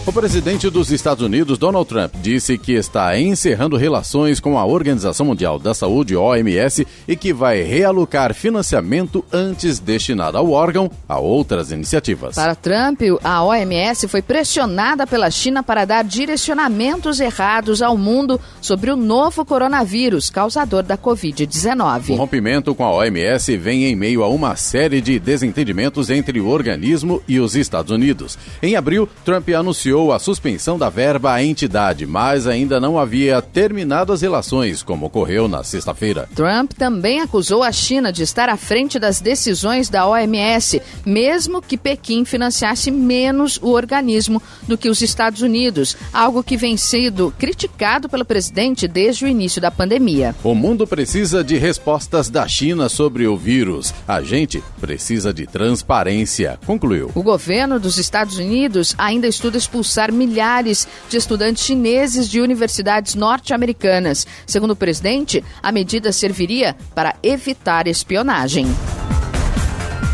O 0.05 0.11
presidente 0.11 0.69
dos 0.69 0.91
Estados 0.91 1.23
Unidos, 1.23 1.57
Donald 1.57 1.87
Trump, 1.87 2.13
disse 2.21 2.57
que 2.57 2.73
está 2.73 3.17
encerrando 3.17 3.77
relações 3.77 4.37
com 4.37 4.59
a 4.59 4.65
Organização 4.65 5.27
Mundial 5.27 5.57
da 5.57 5.73
Saúde, 5.73 6.13
OMS, 6.13 6.85
e 7.07 7.15
que 7.15 7.31
vai 7.31 7.61
realocar 7.61 8.33
financiamento 8.33 9.23
antes 9.31 9.79
destinado 9.79 10.37
ao 10.37 10.51
órgão 10.51 10.91
a 11.07 11.17
outras 11.19 11.71
iniciativas. 11.71 12.35
Para 12.35 12.53
Trump, 12.53 12.99
a 13.23 13.45
OMS 13.45 14.09
foi 14.09 14.21
pressionada 14.21 15.07
pela 15.07 15.31
China 15.31 15.63
para 15.63 15.85
dar 15.85 16.03
direcionamentos 16.03 17.21
errados 17.21 17.81
ao 17.81 17.97
mundo 17.97 18.41
sobre 18.59 18.91
o 18.91 18.97
novo 18.97 19.45
coronavírus 19.45 20.29
causador 20.29 20.83
da 20.83 20.97
Covid-19. 20.97 22.09
O 22.09 22.15
rompimento 22.15 22.75
com 22.75 22.83
a 22.83 22.91
OMS 22.91 23.55
vem 23.55 23.85
em 23.85 23.95
meio 23.95 24.21
a 24.21 24.27
uma 24.27 24.57
série 24.57 24.99
de 24.99 25.17
desentendimentos 25.17 26.09
entre 26.09 26.41
o 26.41 26.49
organismo 26.49 27.23
e 27.25 27.39
os 27.39 27.55
Estados 27.55 27.89
Unidos. 27.93 28.37
Em 28.61 28.75
abril, 28.75 29.07
Trump 29.23 29.47
anunciou 29.47 29.92
anunciou 29.93 30.11
a 30.11 30.19
suspensão 30.19 30.77
da 30.77 30.89
verba 30.89 31.33
à 31.33 31.43
entidade, 31.43 32.05
mas 32.05 32.47
ainda 32.47 32.79
não 32.79 32.97
havia 32.97 33.41
terminado 33.41 34.11
as 34.11 34.21
relações, 34.21 34.81
como 34.81 35.05
ocorreu 35.05 35.47
na 35.47 35.63
sexta-feira. 35.63 36.27
Trump 36.35 36.73
também 36.73 37.21
acusou 37.21 37.61
a 37.61 37.71
China 37.71 38.11
de 38.11 38.23
estar 38.23 38.49
à 38.49 38.57
frente 38.57 38.97
das 38.97 39.21
decisões 39.21 39.89
da 39.89 40.07
OMS, 40.07 40.81
mesmo 41.05 41.61
que 41.61 41.77
Pequim 41.77 42.25
financiasse 42.25 42.89
menos 42.89 43.59
o 43.61 43.69
organismo 43.69 44.41
do 44.67 44.77
que 44.77 44.89
os 44.89 45.01
Estados 45.01 45.41
Unidos, 45.41 45.95
algo 46.11 46.43
que 46.43 46.57
vem 46.57 46.75
sendo 46.75 47.33
criticado 47.37 48.09
pelo 48.09 48.25
presidente 48.25 48.87
desde 48.87 49.25
o 49.25 49.27
início 49.27 49.61
da 49.61 49.69
pandemia. 49.69 50.35
O 50.43 50.55
mundo 50.55 50.87
precisa 50.87 51.43
de 51.43 51.57
respostas 51.57 52.29
da 52.29 52.47
China 52.47 52.89
sobre 52.89 53.27
o 53.27 53.37
vírus. 53.37 53.93
A 54.07 54.21
gente 54.21 54.63
precisa 54.81 55.33
de 55.33 55.45
transparência, 55.45 56.59
concluiu. 56.65 57.11
O 57.13 57.21
governo 57.21 57.79
dos 57.79 57.97
Estados 57.97 58.37
Unidos 58.37 58.95
ainda 58.97 59.27
estuda 59.27 59.57
expulsar 59.57 59.82
expulsar 59.83 60.11
milhares 60.11 60.87
de 61.09 61.17
estudantes 61.17 61.65
chineses 61.65 62.29
de 62.29 62.39
universidades 62.41 63.15
norte-americanas. 63.15 64.25
Segundo 64.47 64.71
o 64.71 64.75
presidente, 64.75 65.43
a 65.61 65.71
medida 65.71 66.11
serviria 66.11 66.75
para 66.95 67.15
evitar 67.21 67.87
espionagem. 67.87 68.65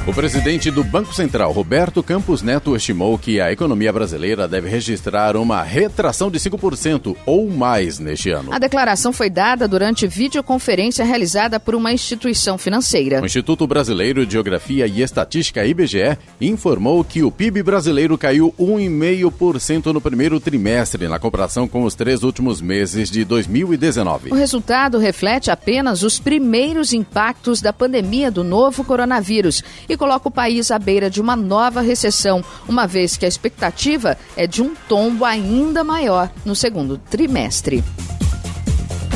O 0.09 0.13
presidente 0.19 0.71
do 0.71 0.83
Banco 0.83 1.13
Central, 1.13 1.51
Roberto 1.51 2.01
Campos 2.01 2.41
Neto, 2.41 2.75
estimou 2.75 3.15
que 3.15 3.39
a 3.39 3.51
economia 3.51 3.93
brasileira 3.93 4.47
deve 4.47 4.67
registrar 4.67 5.37
uma 5.37 5.61
retração 5.61 6.31
de 6.31 6.39
5% 6.39 7.15
ou 7.27 7.47
mais 7.47 7.99
neste 7.99 8.31
ano. 8.31 8.51
A 8.51 8.57
declaração 8.57 9.13
foi 9.13 9.29
dada 9.29 9.67
durante 9.67 10.07
videoconferência 10.07 11.05
realizada 11.05 11.59
por 11.59 11.75
uma 11.75 11.93
instituição 11.93 12.57
financeira. 12.57 13.21
O 13.21 13.25
Instituto 13.27 13.67
Brasileiro 13.67 14.25
de 14.25 14.33
Geografia 14.33 14.87
e 14.87 15.03
Estatística, 15.03 15.63
IBGE, 15.63 16.17
informou 16.41 17.03
que 17.03 17.21
o 17.21 17.29
PIB 17.29 17.61
brasileiro 17.61 18.17
caiu 18.17 18.51
1,5% 18.59 19.93
no 19.93 20.01
primeiro 20.01 20.39
trimestre, 20.39 21.07
na 21.07 21.19
comparação 21.19 21.67
com 21.67 21.83
os 21.83 21.93
três 21.93 22.23
últimos 22.23 22.61
meses 22.61 23.11
de 23.11 23.23
2019. 23.23 24.31
O 24.31 24.35
resultado 24.35 24.97
reflete 24.97 25.51
apenas 25.51 26.01
os 26.01 26.19
primeiros 26.19 26.93
impactos 26.93 27.61
da 27.61 27.71
pandemia 27.71 28.31
do 28.31 28.43
novo 28.43 28.83
coronavírus 28.83 29.63
e 29.87 29.98
coloca 29.99 30.29
o 30.29 30.31
país 30.31 30.71
à 30.71 30.79
beira 30.79 31.09
de 31.09 31.19
uma 31.19 31.35
nova 31.35 31.81
recessão, 31.81 32.43
uma 32.67 32.87
vez 32.87 33.17
que 33.17 33.25
a 33.25 33.27
expectativa 33.27 34.17
é 34.37 34.47
de 34.47 34.63
um 34.63 34.73
tombo 34.87 35.25
ainda 35.25 35.83
maior 35.83 36.31
no 36.45 36.55
segundo 36.55 36.97
trimestre. 36.97 37.83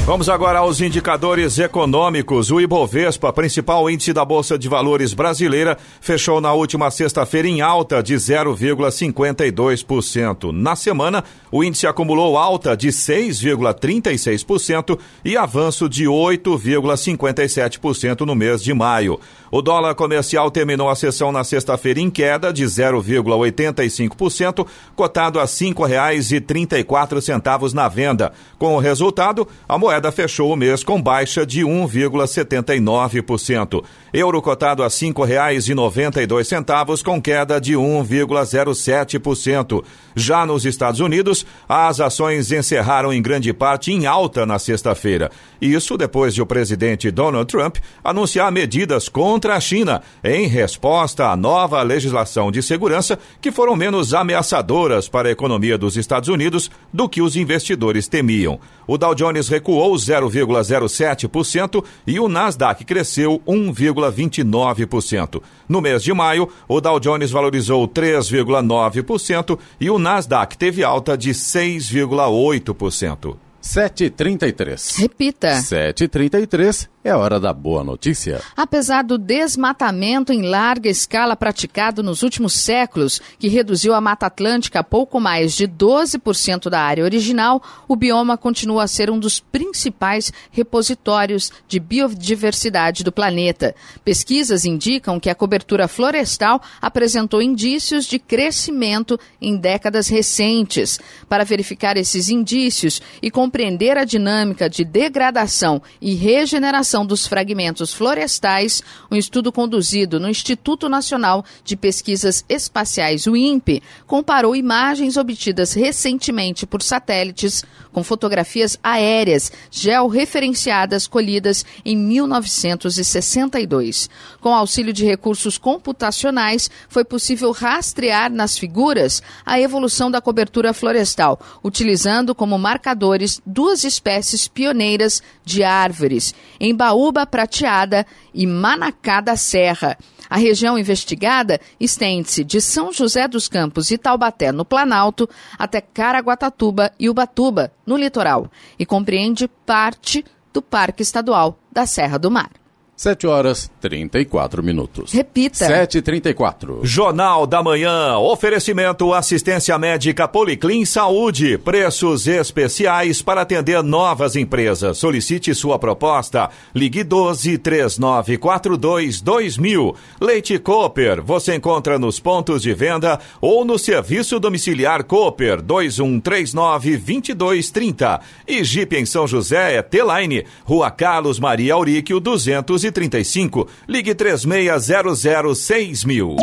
Vamos 0.05 0.27
agora 0.27 0.59
aos 0.59 0.81
indicadores 0.81 1.57
econômicos. 1.57 2.51
O 2.51 2.59
Ibovespa, 2.59 3.31
principal 3.31 3.89
índice 3.89 4.11
da 4.11 4.25
Bolsa 4.25 4.57
de 4.57 4.67
Valores 4.67 5.13
brasileira, 5.13 5.77
fechou 6.01 6.41
na 6.41 6.51
última 6.51 6.91
sexta-feira 6.91 7.47
em 7.47 7.61
alta 7.61 8.03
de 8.03 8.13
0,52%. 8.13 10.51
Na 10.51 10.75
semana, 10.75 11.23
o 11.49 11.63
índice 11.63 11.87
acumulou 11.87 12.37
alta 12.37 12.75
de 12.75 12.89
6,36% 12.89 14.99
e 15.23 15.37
avanço 15.37 15.87
de 15.87 16.03
8,57% 16.03 18.25
no 18.25 18.35
mês 18.35 18.61
de 18.61 18.73
maio. 18.73 19.17
O 19.49 19.61
dólar 19.61 19.95
comercial 19.95 20.51
terminou 20.51 20.89
a 20.89 20.97
sessão 20.97 21.31
na 21.31 21.45
sexta-feira 21.45 22.01
em 22.01 22.09
queda 22.09 22.51
de 22.51 22.65
0,85%, 22.65 24.67
cotado 24.97 25.39
a 25.39 25.43
R$ 25.43 25.47
5,34 25.47 27.71
na 27.71 27.87
venda. 27.87 28.33
Com 28.57 28.75
o 28.75 28.79
resultado, 28.79 29.47
a 29.69 29.77
moeda 29.77 29.92
fechou 30.11 30.51
o 30.51 30.55
mês 30.55 30.83
com 30.83 30.99
baixa 31.01 31.45
de 31.45 31.61
1,79%. 31.61 33.83
Euro 34.13 34.41
cotado 34.41 34.83
a 34.83 34.87
R$ 34.87 34.91
5,92 34.91 37.03
com 37.03 37.21
queda 37.21 37.59
de 37.59 37.73
1,07%. 37.73 39.83
Já 40.15 40.45
nos 40.45 40.65
Estados 40.65 40.99
Unidos, 40.99 41.45
as 41.67 41.99
ações 41.99 42.51
encerraram 42.51 43.11
em 43.11 43.21
grande 43.21 43.51
parte 43.51 43.91
em 43.91 44.05
alta 44.05 44.45
na 44.45 44.59
sexta-feira. 44.59 45.31
Isso 45.59 45.97
depois 45.97 46.33
de 46.33 46.41
o 46.41 46.45
presidente 46.45 47.09
Donald 47.09 47.51
Trump 47.51 47.77
anunciar 48.03 48.51
medidas 48.51 49.09
contra 49.09 49.55
a 49.55 49.59
China 49.59 50.01
em 50.23 50.47
resposta 50.47 51.29
à 51.29 51.35
nova 51.35 51.81
legislação 51.81 52.51
de 52.51 52.61
segurança 52.61 53.17
que 53.41 53.51
foram 53.51 53.75
menos 53.75 54.13
ameaçadoras 54.13 55.09
para 55.09 55.29
a 55.29 55.31
economia 55.31 55.77
dos 55.77 55.97
Estados 55.97 56.29
Unidos 56.29 56.69
do 56.93 57.09
que 57.09 57.21
os 57.21 57.35
investidores 57.35 58.07
temiam. 58.07 58.59
O 58.85 58.97
Dow 58.97 59.15
Jones 59.15 59.47
recuou 59.47 59.82
0,07% 59.91 61.83
e 62.07 62.19
o 62.19 62.27
Nasdaq 62.27 62.83
cresceu 62.85 63.39
1,29%. 63.47 65.41
No 65.67 65.81
mês 65.81 66.03
de 66.03 66.13
maio, 66.13 66.47
o 66.67 66.79
Dow 66.79 66.99
Jones 66.99 67.31
valorizou 67.31 67.87
3,9% 67.87 69.57
e 69.79 69.89
o 69.89 69.97
Nasdaq 69.99 70.57
teve 70.57 70.83
alta 70.83 71.17
de 71.17 71.31
6,8%. 71.31 73.42
7,33. 73.63 74.99
Repita. 74.99 75.53
7,33. 75.53 76.89
É 77.05 77.13
hora 77.13 77.37
da 77.37 77.51
boa 77.51 77.83
notícia. 77.83 78.41
Apesar 78.55 79.03
do 79.03 79.17
desmatamento 79.17 80.31
em 80.31 80.43
larga 80.43 80.89
escala 80.89 81.35
praticado 81.35 82.01
nos 82.01 82.23
últimos 82.23 82.53
séculos, 82.53 83.21
que 83.37 83.49
reduziu 83.49 83.93
a 83.93 83.99
Mata 83.99 84.27
Atlântica 84.27 84.79
a 84.79 84.83
pouco 84.83 85.19
mais 85.19 85.53
de 85.53 85.67
12% 85.67 86.69
da 86.69 86.79
área 86.79 87.03
original, 87.03 87.61
o 87.89 87.95
bioma 87.97 88.37
continua 88.37 88.83
a 88.83 88.87
ser 88.87 89.09
um 89.09 89.19
dos 89.19 89.41
principais 89.41 90.31
repositórios 90.49 91.51
de 91.67 91.77
biodiversidade 91.77 93.03
do 93.03 93.11
planeta. 93.11 93.75
Pesquisas 94.05 94.63
indicam 94.63 95.19
que 95.19 95.29
a 95.29 95.35
cobertura 95.35 95.89
florestal 95.89 96.61
apresentou 96.81 97.41
indícios 97.41 98.05
de 98.05 98.17
crescimento 98.17 99.19
em 99.41 99.57
décadas 99.57 100.07
recentes. 100.07 101.01
Para 101.27 101.43
verificar 101.43 101.97
esses 101.97 102.29
indícios 102.29 103.01
e 103.21 103.29
compreender 103.53 103.99
a 103.99 104.03
dinâmica 104.03 104.67
de 104.67 104.83
degradação 104.83 105.79
e 106.01 106.15
regeneração 106.15 107.05
dos 107.05 107.27
fragmentos 107.27 107.93
florestais, 107.93 108.81
um 109.11 109.15
estudo 109.15 109.51
conduzido 109.51 110.19
no 110.19 110.27
Instituto 110.27 110.89
Nacional 110.89 111.45
de 111.63 111.77
Pesquisas 111.77 112.43
Espaciais, 112.49 113.27
o 113.27 113.37
INPE, 113.37 113.83
comparou 114.07 114.55
imagens 114.55 115.17
obtidas 115.17 115.73
recentemente 115.73 116.65
por 116.65 116.81
satélites 116.81 117.63
com 117.93 118.03
fotografias 118.03 118.77
aéreas 118.83 119.51
georreferenciadas 119.69 121.05
colhidas 121.05 121.63
em 121.85 121.95
1962. 121.95 124.09
Com 124.41 124.55
auxílio 124.55 124.91
de 124.91 125.05
recursos 125.05 125.59
computacionais, 125.59 126.71
foi 126.89 127.05
possível 127.05 127.51
rastrear 127.51 128.31
nas 128.31 128.57
figuras 128.57 129.21
a 129.45 129.59
evolução 129.59 130.09
da 130.09 130.19
cobertura 130.19 130.73
florestal, 130.73 131.39
utilizando 131.63 132.33
como 132.33 132.57
marcadores 132.57 133.42
duas 133.45 133.83
espécies 133.83 134.47
pioneiras 134.47 135.21
de 135.43 135.63
árvores, 135.63 136.33
Embaúba 136.59 137.25
Prateada 137.25 138.05
e 138.33 138.47
Manacá 138.47 139.21
da 139.21 139.35
Serra. 139.35 139.97
A 140.29 140.37
região 140.37 140.79
investigada 140.79 141.59
estende-se 141.79 142.43
de 142.43 142.59
São 142.59 142.91
José 142.91 143.27
dos 143.27 143.47
Campos 143.47 143.91
e 143.91 143.97
Taubaté, 143.97 144.51
no 144.51 144.65
Planalto, 144.65 145.29
até 145.59 145.81
Caraguatatuba 145.81 146.91
e 146.99 147.09
Ubatuba, 147.09 147.71
no 147.85 147.97
litoral, 147.97 148.49
e 148.79 148.85
compreende 148.85 149.47
parte 149.47 150.25
do 150.51 150.61
Parque 150.61 151.03
Estadual 151.03 151.59
da 151.71 151.85
Serra 151.85 152.17
do 152.17 152.31
Mar. 152.31 152.62
7 152.95 153.25
horas 153.25 153.71
34 153.81 154.61
minutos. 154.61 155.11
Repita. 155.11 155.67
7h34. 155.67 156.81
Jornal 156.83 157.47
da 157.47 157.63
Manhã. 157.63 158.17
Oferecimento 158.19 159.11
assistência 159.13 159.77
médica 159.79 160.27
Policlin 160.27 160.85
Saúde. 160.85 161.57
Preços 161.57 162.27
especiais 162.27 163.19
para 163.21 163.41
atender 163.41 163.81
novas 163.81 164.35
empresas. 164.35 164.99
Solicite 164.99 165.55
sua 165.55 165.79
proposta. 165.79 166.51
Ligue 166.73 167.03
12 167.03 167.57
3942 167.57 169.21
2000. 169.21 169.95
Leite 170.21 170.59
Cooper. 170.59 171.23
Você 171.23 171.55
encontra 171.55 171.97
nos 171.97 172.19
pontos 172.19 172.61
de 172.61 172.75
venda 172.75 173.19
ou 173.41 173.65
no 173.65 173.79
serviço 173.79 174.39
domiciliar 174.39 175.03
Cooper 175.03 175.63
2139 175.63 176.97
2230. 176.97 178.21
E 178.47 178.63
Jeep 178.63 178.95
em 178.95 179.05
São 179.05 179.25
José 179.25 179.77
é 179.77 179.81
T-Line. 179.81 180.45
Rua 180.63 180.91
Carlos 180.91 181.39
Maria 181.39 181.73
Auríquio 181.73 182.19
230 182.19 182.82
35. 182.91 183.67
Ligue 183.87 184.13
3600 184.15 186.05
mil. 186.05 186.35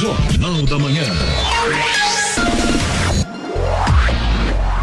Jornal 0.00 0.62
da 0.62 0.78
Manhã. 0.78 1.04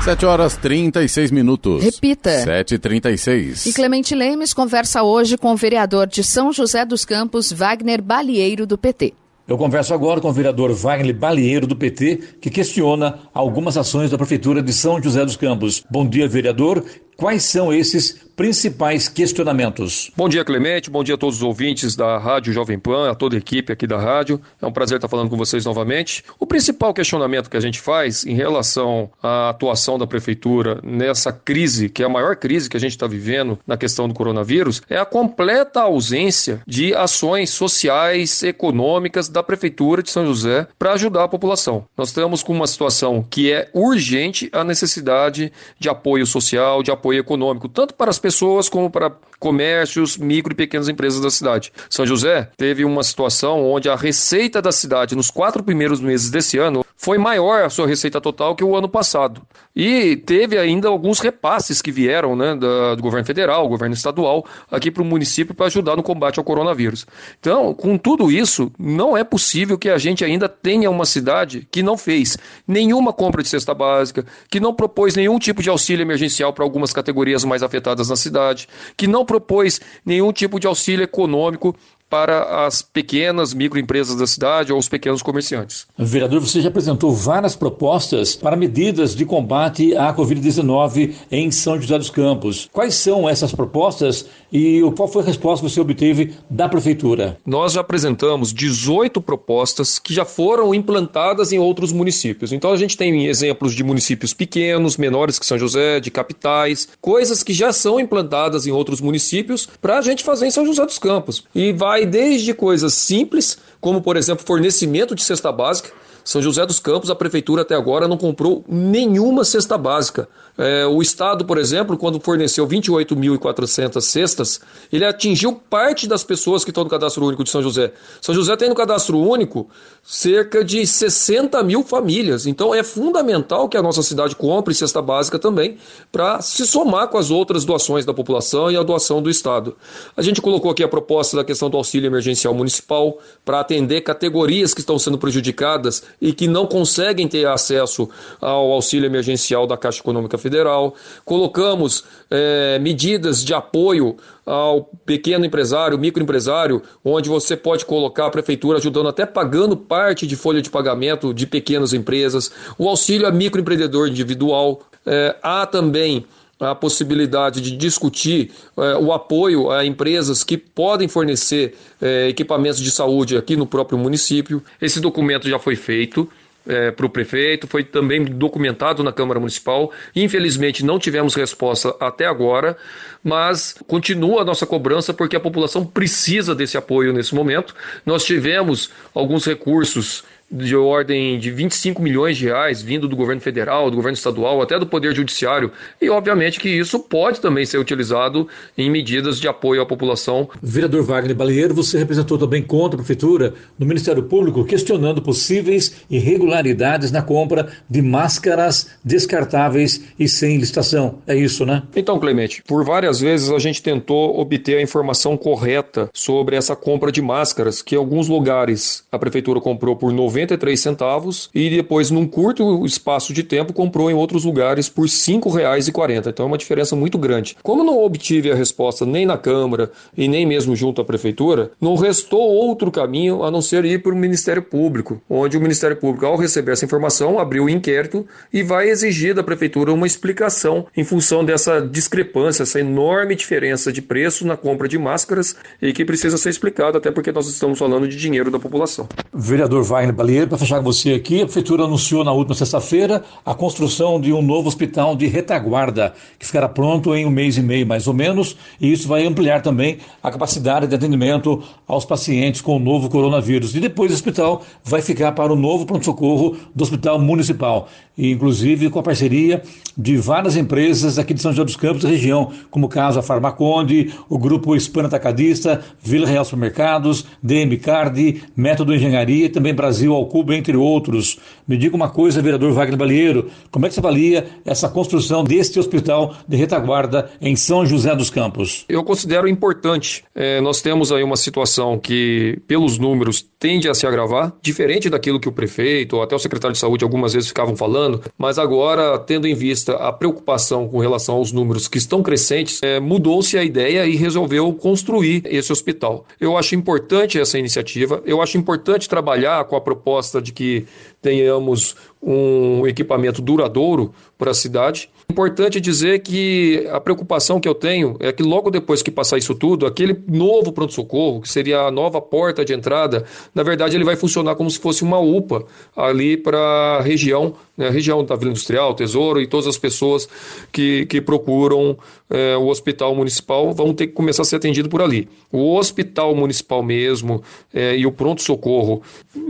7 0.04 0.26
horas 0.26 0.56
36 0.56 1.30
minutos. 1.30 1.84
Repita. 1.84 2.32
7h36. 2.44 3.68
E 3.68 3.74
Clemente 3.74 4.16
Lemes 4.16 4.54
conversa 4.54 5.04
hoje 5.04 5.38
com 5.38 5.52
o 5.52 5.58
vereador 5.58 6.08
de 6.08 6.24
São 6.24 6.52
José 6.52 6.86
dos 6.86 7.04
Campos, 7.06 7.52
Wagner 7.52 8.02
Balieiro, 8.02 8.66
do 8.66 8.78
PT. 8.78 9.14
Eu 9.48 9.58
converso 9.58 9.94
agora 9.94 10.22
com 10.22 10.30
o 10.30 10.34
vereador 10.34 10.72
Wagner 10.74 11.16
Balieiro, 11.16 11.68
do 11.68 11.76
PT, 11.76 12.38
que 12.40 12.50
questiona 12.50 13.20
algumas 13.34 13.78
ações 13.78 14.10
da 14.12 14.18
Prefeitura 14.18 14.62
de 14.62 14.72
São 14.72 15.02
José 15.02 15.26
dos 15.26 15.36
Campos. 15.36 15.84
Bom 15.90 16.08
dia, 16.08 16.28
vereador. 16.28 16.84
Quais 17.20 17.44
são 17.44 17.74
esses 17.74 18.30
principais 18.40 19.10
questionamentos? 19.10 20.10
Bom 20.16 20.30
dia, 20.30 20.46
Clemente. 20.46 20.90
Bom 20.90 21.04
dia 21.04 21.16
a 21.16 21.18
todos 21.18 21.36
os 21.36 21.44
ouvintes 21.44 21.94
da 21.94 22.18
Rádio 22.18 22.54
Jovem 22.54 22.80
Pan, 22.80 23.12
a 23.12 23.14
toda 23.14 23.36
a 23.36 23.38
equipe 23.38 23.74
aqui 23.74 23.86
da 23.86 24.00
rádio. 24.00 24.40
É 24.62 24.66
um 24.66 24.72
prazer 24.72 24.96
estar 24.96 25.10
falando 25.10 25.30
com 25.30 25.36
vocês 25.36 25.66
novamente. 25.66 26.24
O 26.40 26.48
principal 26.48 26.94
questionamento 26.94 27.50
que 27.50 27.58
a 27.58 27.60
gente 27.60 27.82
faz 27.82 28.26
em 28.26 28.34
relação 28.34 29.12
à 29.22 29.50
atuação 29.50 29.98
da 29.98 30.08
Prefeitura 30.08 30.80
nessa 30.82 31.34
crise, 31.34 31.90
que 31.90 32.02
é 32.02 32.06
a 32.06 32.10
maior 32.10 32.38
crise 32.38 32.70
que 32.70 32.78
a 32.78 32.80
gente 32.80 32.94
está 32.94 33.06
vivendo 33.06 33.60
na 33.68 33.76
questão 33.76 34.08
do 34.08 34.14
coronavírus, 34.14 34.82
é 34.90 34.98
a 34.98 35.04
completa 35.04 35.82
ausência 35.82 36.62
de 36.66 36.96
ações 36.96 37.50
sociais, 37.50 38.42
econômicas 38.42 39.28
da 39.28 39.44
Prefeitura 39.44 40.02
de 40.02 40.12
São 40.12 40.26
José 40.26 40.66
para 40.80 40.94
ajudar 40.94 41.26
a 41.26 41.28
população. 41.28 41.86
Nós 41.98 42.08
estamos 42.08 42.42
com 42.42 42.54
uma 42.54 42.68
situação 42.68 43.22
que 43.30 43.52
é 43.52 43.70
urgente 43.74 44.50
a 44.54 44.64
necessidade 44.64 45.52
de 45.78 45.90
apoio 45.90 46.26
social, 46.26 46.82
de 46.82 46.90
apoio 46.90 47.09
apoio 47.10 47.20
econômico, 47.20 47.68
tanto 47.68 47.94
para 47.96 48.12
as 48.12 48.20
pessoas 48.20 48.70
como 48.70 48.90
para 48.90 49.12
comércios, 49.40 50.18
micro 50.18 50.54
e 50.54 50.56
pequenas 50.56 50.88
empresas 50.88 51.20
da 51.20 51.30
cidade. 51.30 51.72
São 51.90 52.06
José 52.06 52.50
teve 52.56 52.86
uma 52.86 53.04
situação 53.04 53.66
onde 53.66 53.90
a 53.90 53.96
receita 53.96 54.62
da 54.62 54.72
cidade 54.72 55.16
nos 55.16 55.32
quatro 55.32 55.64
primeiros 55.64 56.00
meses 56.00 56.30
desse 56.30 56.58
ano 56.58 56.86
foi 57.02 57.18
maior 57.18 57.64
a 57.64 57.70
sua 57.70 57.88
receita 57.88 58.20
total 58.20 58.54
que 58.56 58.64
o 58.64 58.76
ano 58.76 58.90
passado. 58.90 59.42
E 59.74 60.18
teve 60.18 60.58
ainda 60.58 60.90
alguns 60.90 61.22
repasses 61.22 61.82
que 61.82 61.94
vieram 61.94 62.36
né, 62.36 62.54
da, 62.54 62.96
do 62.96 63.02
governo 63.02 63.26
federal, 63.26 63.70
governo 63.70 63.96
estadual, 63.96 64.46
aqui 64.70 64.92
para 64.92 65.02
o 65.02 65.06
município 65.06 65.56
para 65.56 65.68
ajudar 65.68 65.96
no 65.96 66.04
combate 66.04 66.40
ao 66.40 66.44
coronavírus. 66.44 67.08
Então, 67.40 67.74
com 67.74 67.98
tudo 67.98 68.30
isso, 68.30 68.70
não 68.78 69.16
é 69.16 69.24
possível 69.24 69.78
que 69.78 69.88
a 69.88 69.98
gente 69.98 70.26
ainda 70.26 70.50
tenha 70.50 70.92
uma 70.92 71.06
cidade 71.06 71.66
que 71.72 71.82
não 71.82 71.98
fez 71.98 72.38
nenhuma 72.68 73.14
compra 73.14 73.42
de 73.42 73.48
cesta 73.48 73.74
básica, 73.74 74.26
que 74.50 74.60
não 74.60 74.74
propôs 74.74 75.16
nenhum 75.16 75.40
tipo 75.40 75.64
de 75.64 75.70
auxílio 75.70 76.04
emergencial 76.04 76.52
para 76.52 76.66
algumas 76.66 76.92
categorias 77.00 77.46
mais 77.46 77.64
afetadas 77.64 78.10
na 78.10 78.16
cidade, 78.18 78.68
que 78.98 79.08
não 79.08 79.26
propôs 79.26 79.80
nenhum 80.06 80.34
tipo 80.34 80.60
de 80.60 80.68
auxílio 80.68 81.04
econômico 81.04 81.74
para 82.10 82.66
as 82.66 82.82
pequenas 82.82 83.54
microempresas 83.54 84.16
da 84.16 84.26
cidade 84.26 84.74
ou 84.74 84.80
os 84.80 84.90
pequenos 84.90 85.22
comerciantes. 85.22 85.86
Vereador, 85.98 86.42
você 86.42 86.62
já 86.62 86.70
apresentou 86.70 87.14
várias 87.14 87.56
propostas 87.56 88.36
para 88.36 88.56
medidas 88.56 89.16
de 89.16 89.26
combate 89.26 89.96
à 89.96 90.14
Covid-19 90.14 91.14
em 91.32 91.52
São 91.52 91.80
José 91.80 91.98
dos 91.98 92.10
Campos. 92.10 92.70
Quais 92.72 92.96
são 92.96 93.30
essas 93.30 93.54
propostas 93.54 94.26
e 94.52 94.82
qual 94.96 95.08
foi 95.08 95.22
a 95.22 95.26
resposta 95.26 95.66
que 95.66 95.72
você 95.72 95.80
obteve 95.80 96.34
da 96.50 96.68
Prefeitura? 96.68 97.38
Nós 97.46 97.74
já 97.74 97.82
apresentamos 97.82 98.52
18 98.52 99.22
propostas 99.22 100.00
que 100.00 100.14
já 100.14 100.26
foram 100.26 100.74
implantadas 100.74 101.52
em 101.52 101.60
outros 101.60 101.92
municípios. 101.92 102.52
Então 102.52 102.72
a 102.72 102.78
gente 102.78 102.98
tem 102.98 103.28
exemplos 103.28 103.74
de 103.74 103.84
municípios 103.84 104.34
pequenos, 104.34 104.98
menores 104.98 105.38
que 105.38 105.46
São 105.46 105.58
José, 105.58 106.00
de 106.00 106.10
capitais, 106.10 106.88
coisas 107.00 107.44
que 107.44 107.54
já 107.54 107.72
são 107.72 108.00
implantadas 108.00 108.66
em 108.66 108.72
outros 108.72 109.02
municípios 109.02 109.68
para 109.82 110.00
a 110.00 110.02
gente 110.02 110.24
fazer 110.24 110.48
em 110.48 110.52
São 110.52 110.66
José 110.66 110.86
dos 110.86 110.98
Campos. 110.98 111.44
E 111.54 111.72
vai 111.72 111.99
vai 112.00 112.06
desde 112.06 112.54
coisas 112.54 112.94
simples, 112.94 113.58
como 113.82 114.02
por 114.02 114.16
exemplo 114.16 114.46
fornecimento 114.46 115.14
de 115.14 115.24
cesta 115.24 115.52
básica. 115.52 115.92
São 116.30 116.44
José 116.44 116.64
dos 116.64 116.80
Campos, 116.80 117.10
a 117.10 117.16
prefeitura 117.16 117.64
até 117.64 117.74
agora 117.74 118.08
não 118.08 118.16
comprou 118.16 118.64
nenhuma 118.70 119.44
cesta 119.44 119.80
básica. 119.80 120.30
É, 120.56 120.86
o 120.86 121.02
Estado, 121.02 121.44
por 121.44 121.58
exemplo, 121.58 121.98
quando 121.98 122.20
forneceu 122.20 122.68
28.400 122.68 124.00
cestas, 124.02 124.62
ele 124.94 125.06
atingiu 125.06 125.54
parte 125.54 126.08
das 126.08 126.24
pessoas 126.24 126.64
que 126.64 126.70
estão 126.70 126.84
no 126.84 126.90
cadastro 126.90 127.26
único 127.26 127.44
de 127.44 127.50
São 127.50 127.64
José. 127.64 127.94
São 128.22 128.36
José 128.36 128.56
tem 128.56 128.70
no 128.70 128.76
cadastro 128.76 129.18
único 129.18 129.70
cerca 130.04 130.64
de 130.64 130.86
60 130.86 131.64
mil 131.64 131.84
famílias. 131.84 132.46
Então 132.46 132.76
é 132.76 132.84
fundamental 132.84 133.68
que 133.68 133.78
a 133.78 133.82
nossa 133.82 134.04
cidade 134.04 134.36
compre 134.36 134.76
cesta 134.76 135.02
básica 135.02 135.40
também, 135.40 135.78
para 136.12 136.42
se 136.42 136.68
somar 136.68 137.08
com 137.08 137.18
as 137.18 137.32
outras 137.32 137.66
doações 137.66 138.06
da 138.06 138.14
população 138.14 138.70
e 138.70 138.78
a 138.78 138.84
doação 138.84 139.20
do 139.20 139.32
Estado. 139.32 139.76
A 140.16 140.22
gente 140.22 140.44
colocou 140.44 140.70
aqui 140.70 140.84
a 140.84 140.88
proposta 140.88 141.38
da 141.38 141.44
questão 141.44 141.72
do 141.72 141.78
auxílio 141.78 142.06
emergencial 142.06 142.54
municipal 142.54 143.18
para 143.44 143.62
atender 143.62 144.02
categorias 144.02 144.76
que 144.76 144.82
estão 144.82 145.00
sendo 145.00 145.18
prejudicadas 145.18 146.04
e 146.22 146.34
que 146.34 146.48
não 146.48 146.66
conseguem 146.66 147.28
ter 147.28 147.48
acesso 147.48 148.10
ao 148.42 148.72
auxílio 148.72 149.08
emergencial 149.08 149.66
da 149.66 149.78
Caixa 149.78 150.00
Econômica 150.00 150.38
Federal 150.38 150.96
colocamos 151.24 152.04
é, 152.30 152.80
medidas 152.80 153.44
de 153.44 153.54
apoio 153.54 154.18
ao 154.46 154.90
pequeno 155.06 155.46
empresário, 155.46 155.98
microempresário, 155.98 156.82
onde 157.06 157.30
você 157.30 157.56
pode 157.56 157.86
colocar 157.86 158.26
a 158.26 158.32
prefeitura 158.32 158.80
ajudando 158.80 159.10
até 159.10 159.26
pagando 159.26 159.78
parte 159.78 160.26
de 160.26 160.36
folha 160.36 160.62
de 160.62 160.70
pagamento 160.70 161.34
de 161.34 161.46
pequenas 161.46 161.94
empresas, 161.94 162.52
o 162.78 162.90
auxílio 162.90 163.28
a 163.28 163.32
microempreendedor 163.32 164.08
individual. 164.08 164.82
É, 165.06 165.36
há 165.42 165.66
também 165.66 166.26
a 166.60 166.76
possibilidade 166.76 167.62
de 167.62 167.76
discutir 167.76 168.52
é, 168.78 168.96
o 168.98 169.14
apoio 169.14 169.72
a 169.72 169.86
empresas 169.86 170.44
que 170.44 170.58
podem 170.58 171.08
fornecer 171.08 171.76
é, 172.02 172.28
equipamentos 172.28 172.80
de 172.80 172.92
saúde 172.92 173.38
aqui 173.38 173.56
no 173.56 173.66
próprio 173.66 173.98
município. 173.98 174.62
Esse 174.82 175.00
documento 175.00 175.48
já 175.48 175.58
foi 175.58 175.76
feito 175.76 176.30
é, 176.68 176.92
para 176.92 177.06
o 177.06 177.10
prefeito, 177.10 177.68
foi 177.68 177.84
também 177.84 178.26
documentado 178.26 179.04
na 179.04 179.14
Câmara 179.14 179.40
Municipal. 179.40 179.92
Infelizmente, 180.16 180.84
não 180.84 181.00
tivemos 181.00 181.34
resposta 181.34 181.96
até 182.00 182.26
agora, 182.26 182.78
mas 183.24 183.76
continua 183.88 184.42
a 184.42 184.46
nossa 184.46 184.66
cobrança 184.66 185.14
porque 185.14 185.36
a 185.36 185.40
população 185.40 185.86
precisa 185.86 186.54
desse 186.54 186.78
apoio 186.78 187.14
nesse 187.14 187.34
momento. 187.34 187.74
Nós 188.06 188.24
tivemos 188.26 188.92
alguns 189.16 189.46
recursos 189.46 190.24
de 190.52 190.76
ordem 190.76 191.38
de 191.38 191.52
25 191.52 192.02
milhões 192.02 192.38
de 192.38 192.46
reais 192.46 192.82
vindo 192.82 193.08
do 193.08 193.16
governo 193.16 193.42
federal, 193.42 193.90
do 193.90 193.96
governo 193.96 194.16
estadual, 194.16 194.62
até 194.62 194.80
do 194.80 194.88
Poder 194.88 195.16
Judiciário. 195.16 195.72
E, 196.02 196.10
obviamente, 196.10 196.60
que 196.60 196.70
isso 196.70 197.00
pode 197.00 197.40
também 197.40 197.66
ser 197.66 197.78
utilizado 197.78 198.48
em 198.78 198.90
medidas 198.90 199.40
de 199.40 199.48
apoio 199.48 199.82
à 199.82 199.86
população. 199.86 200.50
Vereador 200.62 201.04
Wagner 201.04 201.36
Balieiro, 201.36 201.74
você 201.74 201.98
representou 201.98 202.38
também 202.38 202.62
contra 202.64 202.96
a 202.96 203.04
Prefeitura 203.04 203.54
no 203.78 203.86
Ministério 203.86 204.24
Público, 204.24 204.66
questionando 204.66 205.22
possíveis 205.22 205.98
irregularidades 206.10 207.12
na 207.12 207.22
compra 207.22 207.70
de 207.90 208.02
máscaras 208.02 208.92
descartáveis 209.04 210.04
e 210.18 210.28
sem 210.28 210.58
licitação. 210.58 211.20
É 211.28 211.36
isso, 211.36 211.66
né? 211.66 211.84
Então, 211.96 212.20
Clemente, 212.20 212.64
por 212.68 212.84
várias 212.84 213.20
vezes 213.20 213.50
a 213.50 213.60
gente 213.60 213.82
tentou 213.82 214.40
obter 214.40 214.78
a 214.78 214.82
informação 214.82 215.38
correta 215.38 216.10
sobre 216.14 216.56
essa 216.56 216.76
compra 216.76 217.12
de 217.12 217.22
máscaras, 217.22 217.82
que 217.82 217.96
em 217.96 217.98
alguns 217.98 218.28
lugares 218.28 219.04
a 219.12 219.18
Prefeitura 219.18 219.62
comprou 219.62 219.96
por 219.96 220.12
90 220.12 220.39
93 220.40 220.80
centavos 220.80 221.50
e 221.54 221.70
depois, 221.70 222.10
num 222.10 222.26
curto 222.26 222.86
espaço 222.86 223.34
de 223.34 223.44
tempo, 223.44 223.74
comprou 223.74 224.10
em 224.10 224.14
outros 224.14 224.46
lugares 224.46 224.88
por 224.88 225.04
R$ 225.04 225.10
5,40. 225.10 226.28
Então 226.28 226.46
é 226.46 226.48
uma 226.48 226.58
diferença 226.58 226.96
muito 226.96 227.18
grande. 227.18 227.58
Como 227.62 227.84
não 227.84 228.04
obtive 228.04 228.52
a 228.52 228.56
resposta 228.56 229.06
nem 229.06 229.26
na 229.26 229.38
Câmara 229.38 229.92
e 230.16 230.28
nem 230.28 230.46
mesmo 230.46 230.76
junto 230.76 231.02
à 231.02 231.06
Prefeitura, 231.06 231.72
não 231.80 231.96
restou 231.96 232.42
outro 232.42 232.92
caminho 232.92 233.44
a 233.44 233.52
não 233.52 233.62
ser 233.62 233.86
ir 233.86 234.02
para 234.02 234.14
o 234.14 234.18
Ministério 234.18 234.62
Público, 234.62 235.22
onde 235.30 235.58
o 235.58 235.62
Ministério 235.62 235.98
Público, 235.98 236.26
ao 236.26 236.38
receber 236.38 236.72
essa 236.74 236.86
informação, 236.86 237.40
abriu 237.40 237.66
o 237.66 237.70
inquérito 237.70 238.26
e 238.54 238.64
vai 238.64 238.90
exigir 238.90 239.34
da 239.34 239.44
Prefeitura 239.44 239.94
uma 239.94 240.08
explicação 240.08 240.88
em 240.96 241.04
função 241.04 241.44
dessa 241.44 241.82
discrepância, 241.82 242.64
essa 242.64 242.80
enorme 242.80 243.36
diferença 243.36 243.92
de 243.92 244.02
preço 244.02 244.46
na 244.46 244.56
compra 244.56 244.88
de 244.88 244.98
máscaras 244.98 245.56
e 245.82 245.92
que 245.94 246.06
precisa 246.06 246.38
ser 246.38 246.50
explicado, 246.50 246.98
até 246.98 247.12
porque 247.12 247.32
nós 247.32 247.48
estamos 247.48 247.78
falando 247.80 248.08
de 248.08 248.16
dinheiro 248.16 248.52
da 248.52 248.60
população. 248.60 249.08
Vereador 249.34 249.84
Wagner 249.84 250.14
Para 250.30 250.60
fechar 250.60 250.78
com 250.78 250.84
você 250.84 251.14
aqui, 251.14 251.42
a 251.42 251.46
Prefeitura 251.46 251.86
anunciou 251.86 252.24
na 252.24 252.32
última 252.32 252.54
sexta-feira 252.54 253.24
a 253.44 253.56
construção 253.56 254.22
de 254.22 254.32
um 254.32 254.44
novo 254.44 254.68
hospital 254.68 255.16
de 255.16 255.26
retaguarda, 255.26 256.14
que 256.38 256.46
ficará 256.46 256.70
pronto 256.70 257.16
em 257.16 257.26
um 257.26 257.32
mês 257.32 257.58
e 257.58 257.64
meio, 257.64 257.88
mais 257.88 258.06
ou 258.06 258.14
menos, 258.14 258.56
e 258.80 258.92
isso 258.92 259.08
vai 259.08 259.26
ampliar 259.26 259.64
também 259.64 259.98
a 260.22 260.30
capacidade 260.30 260.86
de 260.86 260.94
atendimento 260.94 261.64
aos 261.88 262.06
pacientes 262.06 262.62
com 262.62 262.76
o 262.76 262.80
novo 262.80 263.10
coronavírus. 263.10 263.74
E 263.76 263.80
depois 263.80 264.12
o 264.12 264.14
hospital 264.14 264.62
vai 264.84 265.02
ficar 265.02 265.32
para 265.32 265.52
o 265.52 265.56
novo 265.56 265.88
pronto-socorro 265.88 266.58
do 266.76 266.84
Hospital 266.84 267.18
Municipal, 267.20 267.90
e 268.16 268.32
inclusive 268.32 268.92
com 268.92 269.00
a 269.00 269.04
parceria 269.04 269.64
de 269.98 270.16
várias 270.18 270.56
empresas 270.56 271.18
aqui 271.18 271.34
de 271.34 271.42
São 271.42 271.52
José 271.52 271.66
dos 271.66 271.76
Campos 271.76 272.04
e 272.04 272.08
região, 272.08 272.52
como 272.70 272.86
o 272.86 272.90
caso 272.90 273.18
a 273.18 273.24
Farmaconde, 273.24 274.14
o 274.30 274.38
Grupo 274.38 274.76
Hispano 274.76 275.08
Atacadista, 275.08 275.82
Vila 276.00 276.28
Real 276.28 276.46
Supermercados, 276.46 277.26
DM 277.42 277.78
Card, 277.78 278.44
Método 278.56 278.94
Engenharia 278.94 279.46
e 279.46 279.50
também 279.50 279.74
Brasil 279.74 280.19
ao 280.20 280.28
Cubo, 280.28 280.54
entre 280.54 280.76
outros. 280.76 281.38
Me 281.68 281.78
diga 281.78 281.96
uma 281.96 282.10
coisa, 282.10 282.42
vereador 282.42 282.72
Wagner 282.74 282.98
Balieiro, 282.98 283.50
como 283.72 283.86
é 283.86 283.90
que 283.90 283.96
você 283.96 284.00
avalia 284.00 284.48
essa 284.66 284.90
construção 284.90 285.44
deste 285.44 285.80
hospital 285.80 286.36
de 286.48 286.58
retaguarda 286.58 287.30
em 287.42 287.56
São 287.56 287.86
José 287.86 288.16
dos 288.16 288.30
Campos? 288.30 288.86
Eu 288.88 289.04
considero 289.04 289.48
importante. 289.48 290.24
É, 290.36 290.62
nós 290.62 290.82
temos 290.82 291.12
aí 291.12 291.24
uma 291.24 291.38
situação 291.38 291.98
que, 291.98 292.60
pelos 292.68 292.98
números, 292.98 293.46
tende 293.60 293.90
a 293.90 293.94
se 293.94 294.08
agravar, 294.08 294.54
diferente 294.62 295.10
daquilo 295.10 295.40
que 295.40 295.50
o 295.50 295.52
prefeito 295.52 296.16
ou 296.16 296.24
até 296.24 296.36
o 296.36 296.40
secretário 296.40 296.74
de 296.74 296.80
saúde 296.80 297.04
algumas 297.04 297.34
vezes 297.34 297.50
ficavam 297.50 297.76
falando, 297.76 298.22
mas 298.38 298.58
agora, 298.58 299.18
tendo 299.20 299.48
em 299.48 299.54
vista 299.54 299.94
a 299.96 300.12
preocupação 300.12 300.88
com 300.88 301.00
relação 301.00 301.36
aos 301.36 301.52
números 301.52 301.88
que 301.88 301.98
estão 301.98 302.22
crescentes, 302.24 302.80
é, 302.84 303.00
mudou-se 303.00 303.58
a 303.58 303.64
ideia 303.64 304.06
e 304.06 304.16
resolveu 304.16 304.74
construir 304.74 305.44
esse 305.46 305.72
hospital. 305.72 306.26
Eu 306.40 306.58
acho 306.58 306.76
importante 306.76 307.40
essa 307.40 307.58
iniciativa, 307.58 308.22
eu 308.26 308.42
acho 308.42 308.58
importante 308.58 309.10
trabalhar 309.10 309.64
com 309.66 309.76
a 309.76 309.82
proposta 309.82 310.09
de 310.42 310.52
que 310.52 310.86
tenhamos 311.22 311.96
um 312.22 312.86
equipamento 312.86 313.42
duradouro 313.42 314.14
para 314.38 314.52
a 314.52 314.54
cidade. 314.54 315.10
Importante 315.30 315.80
dizer 315.80 316.20
que 316.20 316.86
a 316.92 317.00
preocupação 317.00 317.60
que 317.60 317.68
eu 317.68 317.76
tenho 317.76 318.18
é 318.20 318.32
que 318.32 318.44
logo 318.44 318.70
depois 318.70 319.02
que 319.02 319.12
passar 319.12 319.38
isso 319.38 319.56
tudo, 319.56 319.86
aquele 319.86 320.22
novo 320.28 320.72
pronto-socorro, 320.74 321.42
que 321.42 321.50
seria 321.50 321.82
a 321.82 321.92
nova 321.92 322.20
porta 322.20 322.66
de 322.66 322.74
entrada, 322.74 323.24
na 323.56 323.64
verdade 323.64 323.96
ele 323.96 324.04
vai 324.04 324.16
funcionar 324.16 324.56
como 324.56 324.70
se 324.70 324.80
fosse 324.80 325.04
uma 325.04 325.20
UPA 325.20 325.66
ali 325.96 326.36
para 326.36 326.60
a 326.60 327.02
região, 327.02 327.54
né, 327.78 327.90
região 327.90 328.24
da 328.24 328.36
Vila 328.36 328.52
Industrial, 328.52 328.94
Tesouro 328.94 329.42
e 329.42 329.48
todas 329.48 329.68
as 329.68 329.78
pessoas 329.78 330.28
que, 330.72 331.06
que 331.06 331.22
procuram 331.22 331.98
é, 332.30 332.58
o 332.58 332.68
hospital 332.68 333.16
municipal 333.16 333.72
vão 333.74 333.94
ter 333.94 334.08
que 334.08 334.14
começar 334.14 334.42
a 334.42 334.46
ser 334.46 334.58
atendido 334.58 334.90
por 334.90 335.02
ali. 335.02 335.30
O 335.52 335.78
hospital 335.78 336.36
municipal 336.36 336.84
mesmo 336.84 337.42
é, 337.74 337.96
e 337.96 338.06
o 338.06 338.12
pronto-socorro 338.12 339.02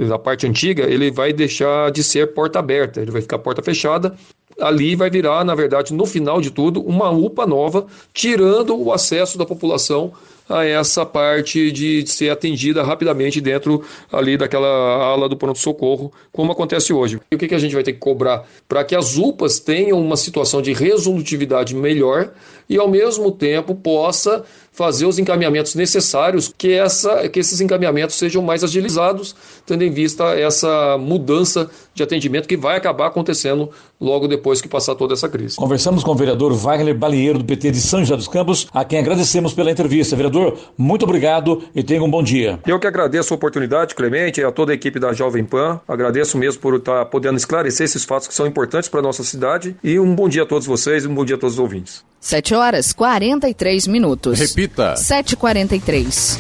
da 0.08 0.20
parte 0.20 0.46
antiga, 0.46 0.84
ele 0.84 1.10
vai 1.10 1.34
deixar 1.34 1.59
de 1.94 2.04
ser 2.04 2.34
porta 2.34 2.60
aberta, 2.60 3.02
ele 3.02 3.12
vai 3.12 3.22
ficar 3.22 3.40
porta 3.40 3.62
fechada 3.62 4.16
ali 4.60 4.96
vai 4.96 5.10
virar, 5.10 5.44
na 5.44 5.56
verdade, 5.56 5.94
no 5.94 6.06
final 6.06 6.42
de 6.42 6.52
tudo, 6.52 6.82
uma 6.82 7.10
UPA 7.10 7.46
nova, 7.46 7.88
tirando 8.14 8.78
o 8.78 8.92
acesso 8.92 9.38
da 9.38 9.46
população 9.46 10.12
a 10.48 10.66
essa 10.66 11.06
parte 11.06 11.72
de 11.72 12.06
ser 12.08 12.30
atendida 12.32 12.84
rapidamente 12.84 13.40
dentro 13.40 13.84
ali 14.12 14.36
daquela 14.36 14.68
ala 14.68 15.30
do 15.30 15.38
pronto-socorro, 15.38 16.12
como 16.32 16.52
acontece 16.52 16.92
hoje. 16.92 17.20
E 17.32 17.36
o 17.36 17.38
que, 17.38 17.48
que 17.48 17.56
a 17.56 17.60
gente 17.60 17.76
vai 17.76 17.84
ter 17.84 17.94
que 17.94 18.00
cobrar? 18.00 18.46
Para 18.68 18.84
que 18.84 18.96
as 18.96 19.16
UPAs 19.16 19.60
tenham 19.60 20.02
uma 20.02 20.18
situação 20.18 20.62
de 20.62 20.74
resolutividade 20.74 21.76
melhor 21.76 22.32
e, 22.70 22.78
ao 22.78 22.88
mesmo 22.88 23.32
tempo, 23.32 23.74
possa 23.74 24.44
fazer 24.72 25.06
os 25.06 25.20
encaminhamentos 25.20 25.76
necessários, 25.76 26.54
que, 26.58 26.72
essa, 26.72 27.28
que 27.28 27.40
esses 27.40 27.60
encaminhamentos 27.60 28.16
sejam 28.16 28.42
mais 28.42 28.64
agilizados, 28.64 29.36
tendo 29.66 29.84
em 29.84 29.92
vista 29.92 30.24
essa 30.40 30.98
mudança 30.98 31.70
de 31.94 32.02
atendimento 32.02 32.48
que 32.48 32.56
vai 32.56 32.78
acabar 32.78 33.08
acontecendo 33.08 33.70
logo 34.00 34.26
depois 34.26 34.62
que 34.62 34.70
passar 34.70 34.96
toda 34.96 35.14
essa 35.14 35.28
crise. 35.28 35.58
Conversamos 35.58 36.02
com 36.02 36.12
o 36.12 36.16
vereador 36.16 36.54
Wagner 36.54 36.98
Balieiro, 36.98 37.40
do 37.40 37.44
PT 37.44 37.72
de 37.72 37.82
São 37.82 38.00
José 38.00 38.16
dos 38.16 38.30
Campos, 38.30 38.68
a 38.74 38.86
quem 38.86 39.00
agradecemos 39.00 39.54
pela 39.54 39.70
entrevista. 39.70 40.16
Vereador, 40.16 40.58
muito 40.78 41.04
obrigado 41.04 41.62
e 41.76 41.84
tenha 41.84 42.02
um 42.02 42.10
bom 42.10 42.24
dia. 42.24 42.60
Eu 42.66 42.80
que 42.80 42.88
agradeço 42.88 43.34
a 43.34 43.36
oportunidade, 43.36 43.96
Clemente, 43.96 44.40
e 44.40 44.46
a 44.46 44.52
toda 44.52 44.72
a 44.72 44.76
equipe 44.76 44.98
da 44.98 45.12
Jovem 45.12 45.44
Pan. 45.44 45.82
Agradeço 45.88 46.38
mesmo 46.38 46.62
por 46.62 46.76
estar 46.76 47.04
podendo 47.08 47.36
esclarecer 47.36 47.84
esses 47.84 48.06
fatos 48.06 48.30
que 48.30 48.34
são 48.34 48.48
importantes 48.48 48.88
para 48.88 49.02
a 49.02 49.04
nossa 49.04 49.26
cidade. 49.26 49.76
E 49.84 50.00
um 50.00 50.16
bom 50.16 50.30
dia 50.30 50.44
a 50.44 50.46
todos 50.46 50.66
vocês 50.66 51.04
e 51.04 51.08
um 51.10 51.14
bom 51.14 51.26
dia 51.26 51.36
a 51.36 51.40
todos 51.40 51.56
os 51.56 51.60
ouvintes. 51.60 52.09
7 52.20 52.54
horas 52.54 52.92
43 52.92 53.88
minutos. 53.88 54.40
Repita. 54.40 54.96
7h43. 54.96 56.38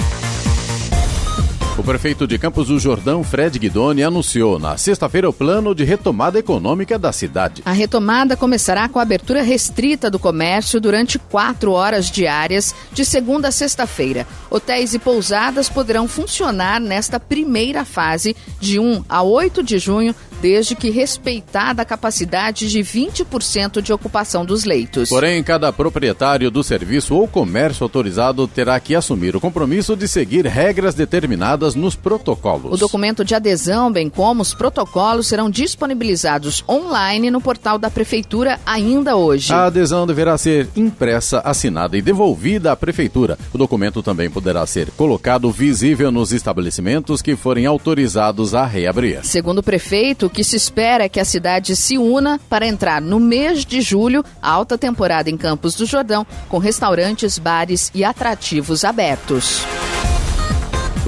O 1.77 1.83
prefeito 1.83 2.27
de 2.27 2.37
Campos 2.37 2.67
do 2.67 2.77
Jordão, 2.77 3.23
Fred 3.23 3.57
Guidoni, 3.57 4.03
anunciou 4.03 4.59
na 4.59 4.75
sexta-feira 4.75 5.29
o 5.29 5.33
plano 5.33 5.73
de 5.73 5.85
retomada 5.85 6.37
econômica 6.37 6.99
da 6.99 7.13
cidade. 7.13 7.61
A 7.63 7.71
retomada 7.71 8.35
começará 8.35 8.89
com 8.89 8.99
a 8.99 9.01
abertura 9.01 9.41
restrita 9.41 10.11
do 10.11 10.19
comércio 10.19 10.81
durante 10.81 11.17
quatro 11.17 11.71
horas 11.71 12.11
diárias, 12.11 12.75
de 12.91 13.05
segunda 13.05 13.47
a 13.47 13.51
sexta-feira. 13.51 14.27
Hotéis 14.49 14.93
e 14.93 14.99
pousadas 14.99 15.69
poderão 15.69 16.05
funcionar 16.05 16.81
nesta 16.81 17.17
primeira 17.17 17.85
fase, 17.85 18.35
de 18.59 18.77
1 18.77 19.05
a 19.07 19.23
8 19.23 19.63
de 19.63 19.79
junho, 19.79 20.13
desde 20.41 20.75
que 20.75 20.89
respeitada 20.89 21.81
a 21.81 21.85
capacidade 21.85 22.67
de 22.67 22.79
20% 22.79 23.81
de 23.81 23.91
ocupação 23.91 24.45
dos 24.45 24.63
leitos. 24.63 25.09
Porém, 25.09 25.43
cada 25.43 25.71
proprietário 25.71 26.49
do 26.49 26.63
serviço 26.63 27.15
ou 27.15 27.27
comércio 27.27 27.83
autorizado 27.83 28.47
terá 28.47 28.79
que 28.79 28.95
assumir 28.95 29.35
o 29.35 29.41
compromisso 29.41 29.95
de 29.95 30.07
seguir 30.07 30.45
regras 30.45 30.95
determinadas 30.95 31.75
nos 31.75 31.95
protocolos. 31.95 32.73
O 32.73 32.77
documento 32.77 33.25
de 33.25 33.35
adesão, 33.35 33.91
bem 33.91 34.09
como 34.09 34.41
os 34.41 34.53
protocolos, 34.53 35.27
serão 35.27 35.49
disponibilizados 35.49 36.63
online 36.67 37.29
no 37.29 37.41
portal 37.41 37.77
da 37.77 37.89
Prefeitura 37.89 38.59
ainda 38.65 39.15
hoje. 39.15 39.51
A 39.53 39.65
adesão 39.65 40.07
deverá 40.07 40.37
ser 40.37 40.69
impressa, 40.75 41.39
assinada 41.39 41.97
e 41.97 42.01
devolvida 42.01 42.71
à 42.71 42.75
Prefeitura. 42.75 43.37
O 43.53 43.57
documento 43.57 44.01
também 44.01 44.29
poderá 44.29 44.65
ser 44.65 44.89
colocado 44.91 45.51
visível 45.51 46.11
nos 46.11 46.31
estabelecimentos 46.31 47.21
que 47.21 47.35
forem 47.35 47.65
autorizados 47.65 48.53
a 48.53 48.65
reabrir. 48.65 49.19
Segundo 49.23 49.59
o 49.59 49.63
prefeito, 49.63 50.28
o 50.29 50.31
que 50.31 50.43
se 50.43 50.55
espera 50.55 51.05
é 51.05 51.09
que 51.09 51.19
a 51.19 51.25
cidade 51.25 51.75
se 51.75 51.97
una 51.97 52.39
para 52.47 52.67
entrar 52.67 53.01
no 53.01 53.19
mês 53.19 53.65
de 53.65 53.81
julho, 53.81 54.23
alta 54.39 54.77
temporada 54.77 55.27
em 55.27 55.35
Campos 55.35 55.73
do 55.73 55.87
Jordão, 55.87 56.25
com 56.47 56.59
restaurantes, 56.59 57.39
bares 57.39 57.91
e 57.95 58.03
atrativos 58.03 58.85
abertos. 58.85 59.65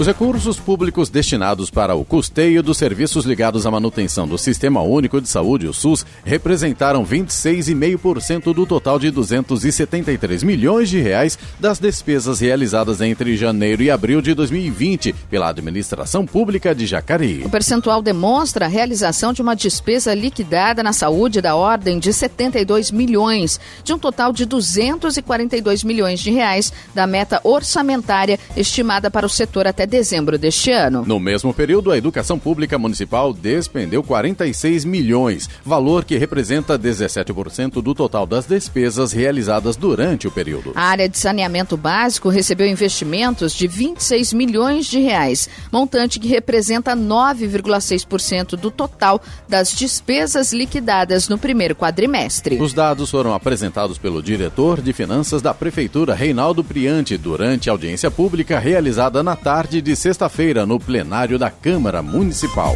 Os 0.01 0.07
recursos 0.07 0.59
públicos 0.59 1.11
destinados 1.11 1.69
para 1.69 1.93
o 1.93 2.03
custeio 2.03 2.63
dos 2.63 2.79
serviços 2.79 3.23
ligados 3.23 3.67
à 3.67 3.69
manutenção 3.69 4.27
do 4.27 4.35
Sistema 4.35 4.81
Único 4.81 5.21
de 5.21 5.29
Saúde, 5.29 5.67
o 5.67 5.73
SUS, 5.75 6.03
representaram 6.25 7.05
26,5% 7.05 8.51
do 8.51 8.65
total 8.65 8.97
de 8.97 9.11
273 9.11 10.41
milhões 10.41 10.89
de 10.89 10.99
reais 10.99 11.37
das 11.59 11.77
despesas 11.77 12.39
realizadas 12.39 12.99
entre 12.99 13.37
janeiro 13.37 13.83
e 13.83 13.91
abril 13.91 14.23
de 14.23 14.33
2020 14.33 15.13
pela 15.29 15.49
administração 15.49 16.25
pública 16.25 16.73
de 16.73 16.87
Jacareí. 16.87 17.43
O 17.45 17.49
percentual 17.51 18.01
demonstra 18.01 18.65
a 18.65 18.67
realização 18.67 19.31
de 19.31 19.43
uma 19.43 19.55
despesa 19.55 20.15
liquidada 20.15 20.81
na 20.81 20.93
saúde 20.93 21.41
da 21.41 21.55
ordem 21.55 21.99
de 21.99 22.11
72 22.11 22.89
milhões, 22.89 23.59
de 23.83 23.93
um 23.93 23.99
total 23.99 24.33
de 24.33 24.47
242 24.47 25.83
milhões 25.83 26.19
de 26.19 26.31
reais 26.31 26.73
da 26.91 27.05
meta 27.05 27.39
orçamentária 27.43 28.39
estimada 28.57 29.11
para 29.11 29.27
o 29.27 29.29
setor 29.29 29.67
até 29.67 29.90
dezembro 29.91 30.37
deste 30.37 30.71
ano. 30.71 31.03
No 31.05 31.19
mesmo 31.19 31.53
período, 31.53 31.91
a 31.91 31.97
educação 31.97 32.39
pública 32.39 32.79
municipal 32.79 33.33
despendeu 33.33 34.01
46 34.01 34.85
milhões, 34.85 35.49
valor 35.65 36.05
que 36.05 36.17
representa 36.17 36.79
17% 36.79 37.81
do 37.81 37.93
total 37.93 38.25
das 38.25 38.45
despesas 38.45 39.11
realizadas 39.11 39.75
durante 39.75 40.27
o 40.27 40.31
período. 40.31 40.71
A 40.75 40.83
área 40.83 41.09
de 41.09 41.17
saneamento 41.17 41.75
básico 41.75 42.29
recebeu 42.29 42.67
investimentos 42.67 43.53
de 43.53 43.67
26 43.67 44.31
milhões 44.31 44.85
de 44.85 44.99
reais, 44.99 45.49
montante 45.69 46.19
que 46.19 46.27
representa 46.29 46.95
9,6% 46.95 48.51
do 48.51 48.71
total 48.71 49.21
das 49.49 49.75
despesas 49.75 50.53
liquidadas 50.53 51.27
no 51.27 51.37
primeiro 51.37 51.75
quadrimestre. 51.75 52.61
Os 52.61 52.71
dados 52.71 53.11
foram 53.11 53.33
apresentados 53.33 53.97
pelo 53.97 54.23
diretor 54.23 54.81
de 54.81 54.93
finanças 54.93 55.41
da 55.41 55.53
prefeitura, 55.53 56.15
Reinaldo 56.15 56.63
Priante, 56.63 57.17
durante 57.17 57.69
a 57.69 57.73
audiência 57.73 58.09
pública 58.09 58.57
realizada 58.57 59.21
na 59.21 59.35
tarde 59.35 59.70
de 59.79 59.95
sexta-feira 59.95 60.65
no 60.65 60.79
plenário 60.79 61.37
da 61.37 61.51
Câmara 61.51 62.01
Municipal. 62.01 62.75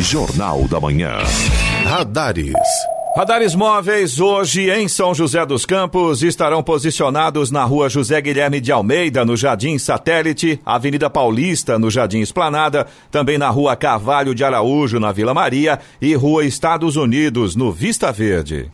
Jornal 0.00 0.66
da 0.68 0.80
Manhã. 0.80 1.18
Radares. 1.84 2.54
Radares 3.14 3.54
móveis 3.54 4.18
hoje 4.18 4.70
em 4.70 4.88
São 4.88 5.14
José 5.14 5.44
dos 5.44 5.66
Campos 5.66 6.22
estarão 6.22 6.62
posicionados 6.62 7.50
na 7.50 7.62
rua 7.62 7.90
José 7.90 8.18
Guilherme 8.22 8.58
de 8.58 8.72
Almeida, 8.72 9.22
no 9.22 9.36
Jardim 9.36 9.76
Satélite, 9.76 10.58
Avenida 10.64 11.10
Paulista, 11.10 11.78
no 11.78 11.90
Jardim 11.90 12.20
Esplanada, 12.20 12.86
também 13.10 13.36
na 13.36 13.50
rua 13.50 13.76
Carvalho 13.76 14.34
de 14.34 14.42
Araújo, 14.42 14.98
na 14.98 15.12
Vila 15.12 15.34
Maria 15.34 15.78
e 16.00 16.14
rua 16.14 16.46
Estados 16.46 16.96
Unidos, 16.96 17.54
no 17.54 17.70
Vista 17.70 18.10
Verde. 18.10 18.70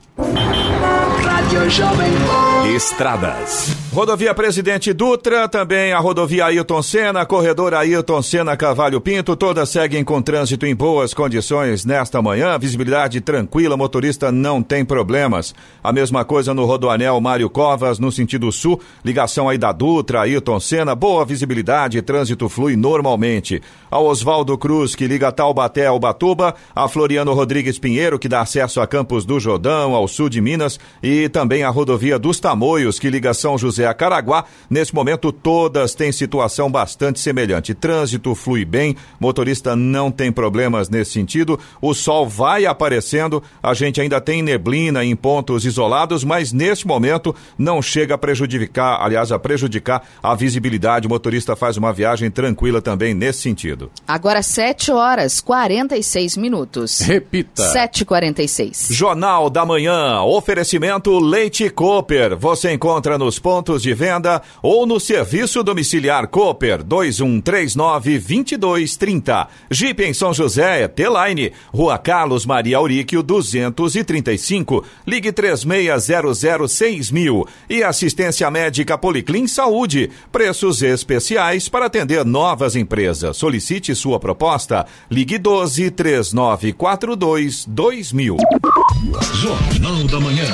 Estradas. 2.75 3.75
Rodovia 3.91 4.35
Presidente 4.35 4.93
Dutra, 4.93 5.49
também 5.49 5.93
a 5.93 5.99
rodovia 5.99 6.45
Ailton 6.45 6.83
Senna, 6.83 7.25
corredor 7.25 7.73
Ailton 7.73 8.21
Senna 8.21 8.57
Cavalho 8.57 9.01
Pinto, 9.01 9.35
todas 9.35 9.71
seguem 9.71 10.05
com 10.05 10.21
trânsito 10.21 10.67
em 10.67 10.77
boas 10.77 11.15
condições 11.15 11.87
nesta 11.87 12.21
manhã. 12.21 12.59
Visibilidade 12.59 13.21
tranquila, 13.23 13.77
motorista 13.77 14.31
não 14.31 14.63
tem 14.63 14.85
problemas. 14.85 15.55
A 15.83 15.91
mesma 15.91 16.25
coisa 16.25 16.53
no 16.53 16.67
Rodoanel 16.67 17.19
Mário 17.21 17.49
Covas, 17.49 17.99
no 17.99 18.13
sentido 18.13 18.53
sul, 18.53 18.81
ligação 19.03 19.49
aí 19.49 19.57
da 19.57 19.73
Dutra, 19.73 20.21
Ailton 20.21 20.61
Senna, 20.61 20.95
boa 20.95 21.25
visibilidade, 21.25 22.03
trânsito 22.03 22.49
flui 22.49 22.77
normalmente. 22.77 23.61
A 23.91 23.99
Oswaldo 23.99 24.57
Cruz, 24.59 24.95
que 24.95 25.07
liga 25.07 25.33
Taubaté 25.33 25.87
ao 25.87 25.99
Batuba, 25.99 26.55
a 26.75 26.87
Floriano 26.87 27.33
Rodrigues 27.33 27.79
Pinheiro, 27.79 28.19
que 28.19 28.29
dá 28.29 28.43
acesso 28.43 28.81
a 28.81 28.87
Campos 28.87 29.25
do 29.25 29.41
Jordão, 29.41 29.95
ao 29.95 30.07
sul 30.07 30.29
de 30.29 30.41
Minas, 30.41 30.79
e 31.03 31.29
também 31.39 31.63
a 31.63 31.71
rodovia 31.71 32.19
dos 32.19 32.41
Tamoios, 32.41 32.99
que 32.99 33.09
liga 33.09 33.33
São 33.33 33.57
José 33.57 33.87
a 33.87 33.95
Caraguá. 33.95 34.45
Nesse 34.69 34.93
momento, 34.93 35.31
todas 35.31 35.95
têm 35.95 36.11
situação 36.11 36.69
bastante 36.69 37.21
semelhante. 37.21 37.75
Trânsito 37.75 38.35
flui 38.35 38.65
bem, 38.65 38.97
motorista 39.21 39.77
não 39.77 40.11
tem 40.11 40.33
problemas 40.33 40.89
nesse 40.89 41.13
sentido. 41.13 41.57
O 41.81 41.95
sol 41.95 42.29
vai 42.29 42.67
aparecendo, 42.67 43.41
a 43.63 43.73
gente 43.73 44.01
ainda 44.01 44.21
tem 44.21 44.43
neblina 44.43 45.05
em 45.05 45.15
pontos 45.15 45.65
isolados, 45.65 46.25
mas 46.25 46.53
neste 46.53 46.89
momento 46.89 47.33
não 47.57 47.81
chega 47.81 48.17
a 48.17 48.19
prejudicar, 48.19 49.01
aliás, 49.01 49.31
a 49.31 49.39
prejudicar 49.39 50.03
a 50.21 50.35
visibilidade. 50.35 51.07
O 51.07 51.11
motorista 51.11 51.55
faz 51.55 51.77
uma 51.77 51.93
viagem 51.93 52.33
tranquila 52.33 52.83
também 52.83 53.15
nesse 53.15 53.43
sentido. 53.43 53.93
Agora 54.09 54.43
7 54.43 54.91
horas 54.91 55.41
46 55.41 56.37
minutos. 56.37 56.99
Repita. 56.99 57.63
7h46. 57.73 58.93
Jornal 58.93 59.49
da 59.49 59.65
Manhã, 59.65 60.21
oferecimento 60.23 61.17
Leite 61.29 61.69
Cooper. 61.69 62.39
Você 62.39 62.73
encontra 62.73 63.19
nos 63.19 63.39
pontos 63.39 63.83
de 63.83 63.93
venda 63.93 64.41
ou 64.63 64.87
no 64.87 64.99
serviço 64.99 65.63
domiciliar 65.63 66.27
Cooper 66.29 66.83
2139-2230. 66.83 69.47
Jeep 69.71 70.03
em 70.03 70.15
São 70.15 70.33
José, 70.33 70.89
T-Line, 70.89 71.53
Rua 71.71 71.99
Carlos 71.99 72.47
Maria 72.47 72.79
Auríquio 72.79 73.23
235. 73.23 74.83
Ligue 75.07 75.31
36006000. 75.31 77.47
E 77.69 77.83
assistência 77.83 78.51
médica 78.51 78.97
Policlin 78.97 79.47
Saúde. 79.47 80.11
Preços 80.33 80.81
especiais 80.81 81.69
para 81.69 81.85
atender 81.87 82.25
novas 82.25 82.75
empresas. 82.75 83.37
Solicite 83.37 83.95
sua 83.95 84.19
proposta. 84.19 84.87
Ligue 85.11 85.37
12 85.37 85.91
3942 85.91 87.67
2000. 87.67 88.39
Jornal 89.35 90.05
da 90.05 90.21
Manhã. 90.21 90.47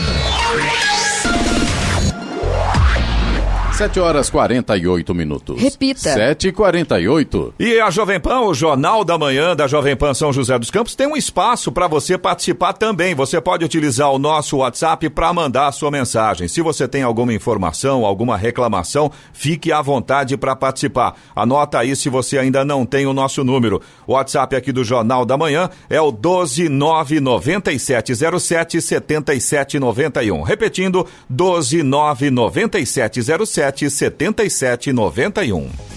7 3.74 3.98
horas 3.98 4.30
48 4.30 5.12
minutos. 5.12 5.60
Repita. 5.60 5.98
7 5.98 6.46
e 6.46 6.52
48 6.52 7.54
E 7.58 7.80
a 7.80 7.90
Jovem 7.90 8.20
Pan, 8.20 8.42
o 8.42 8.54
Jornal 8.54 9.02
da 9.02 9.18
Manhã 9.18 9.56
da 9.56 9.66
Jovem 9.66 9.96
Pan 9.96 10.14
São 10.14 10.32
José 10.32 10.56
dos 10.56 10.70
Campos, 10.70 10.94
tem 10.94 11.08
um 11.08 11.16
espaço 11.16 11.72
para 11.72 11.88
você 11.88 12.16
participar 12.16 12.74
também. 12.74 13.16
Você 13.16 13.40
pode 13.40 13.64
utilizar 13.64 14.12
o 14.12 14.18
nosso 14.18 14.58
WhatsApp 14.58 15.10
para 15.10 15.32
mandar 15.32 15.66
a 15.66 15.72
sua 15.72 15.90
mensagem. 15.90 16.46
Se 16.46 16.62
você 16.62 16.86
tem 16.86 17.02
alguma 17.02 17.34
informação, 17.34 18.06
alguma 18.06 18.36
reclamação, 18.36 19.10
fique 19.32 19.72
à 19.72 19.82
vontade 19.82 20.36
para 20.36 20.54
participar. 20.54 21.16
Anota 21.34 21.80
aí 21.80 21.96
se 21.96 22.08
você 22.08 22.38
ainda 22.38 22.64
não 22.64 22.86
tem 22.86 23.06
o 23.06 23.12
nosso 23.12 23.42
número. 23.42 23.82
O 24.06 24.12
WhatsApp 24.12 24.54
aqui 24.54 24.70
do 24.70 24.84
Jornal 24.84 25.24
da 25.24 25.36
Manhã 25.36 25.68
é 25.90 26.00
o 26.00 26.12
1299707 26.12 28.80
7791. 28.80 30.42
Repetindo, 30.42 31.04
1299707 31.28 33.63
7791. 33.72 35.66
O 35.66 35.93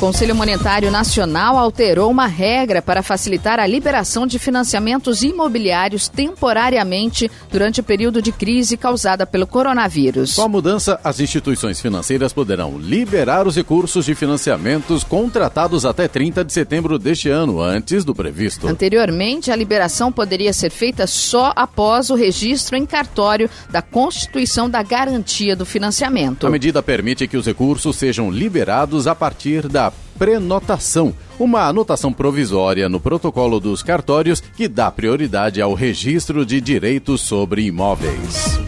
Conselho 0.00 0.34
Monetário 0.34 0.90
Nacional 0.90 1.58
alterou 1.58 2.10
uma 2.10 2.26
regra 2.26 2.80
para 2.80 3.02
facilitar 3.02 3.60
a 3.60 3.66
liberação 3.66 4.26
de 4.26 4.38
financiamentos 4.38 5.22
imobiliários 5.22 6.08
temporariamente 6.08 7.30
durante 7.52 7.80
o 7.80 7.84
período 7.84 8.22
de 8.22 8.32
crise 8.32 8.78
causada 8.78 9.26
pelo 9.26 9.46
coronavírus. 9.46 10.36
Com 10.36 10.42
a 10.42 10.48
mudança, 10.48 10.98
as 11.04 11.20
instituições 11.20 11.82
financeiras 11.82 12.32
poderão 12.32 12.78
liberar 12.78 13.46
os 13.46 13.54
recursos 13.54 14.06
de 14.06 14.14
financiamentos 14.14 15.04
contratados 15.04 15.84
até 15.84 16.08
30 16.08 16.46
de 16.46 16.52
setembro 16.54 16.98
deste 16.98 17.28
ano, 17.28 17.60
antes 17.60 18.02
do 18.02 18.14
previsto. 18.14 18.66
Anteriormente, 18.68 19.50
a 19.50 19.56
liberação 19.56 20.10
poderia 20.10 20.54
ser 20.54 20.70
feita 20.70 21.06
só 21.06 21.52
após 21.54 22.08
o 22.08 22.14
registro 22.14 22.74
em 22.74 22.86
cartório 22.86 23.50
da 23.68 23.82
constituição 23.82 24.68
da 24.70 24.82
garantia 24.82 25.54
do 25.54 25.66
financiamento. 25.66 26.46
A 26.46 26.50
medida 26.50 26.82
permite 26.82 27.28
que 27.28 27.36
os 27.36 27.44
recursos 27.44 27.96
sejam 27.96 28.30
liberados 28.30 29.06
a 29.06 29.14
partir 29.14 29.68
da 29.68 29.89
prenotação, 30.20 31.14
uma 31.38 31.62
anotação 31.62 32.12
provisória 32.12 32.90
no 32.90 33.00
protocolo 33.00 33.58
dos 33.58 33.82
cartórios 33.82 34.38
que 34.38 34.68
dá 34.68 34.90
prioridade 34.90 35.62
ao 35.62 35.72
registro 35.72 36.44
de 36.44 36.60
direitos 36.60 37.22
sobre 37.22 37.62
imóveis. 37.62 38.60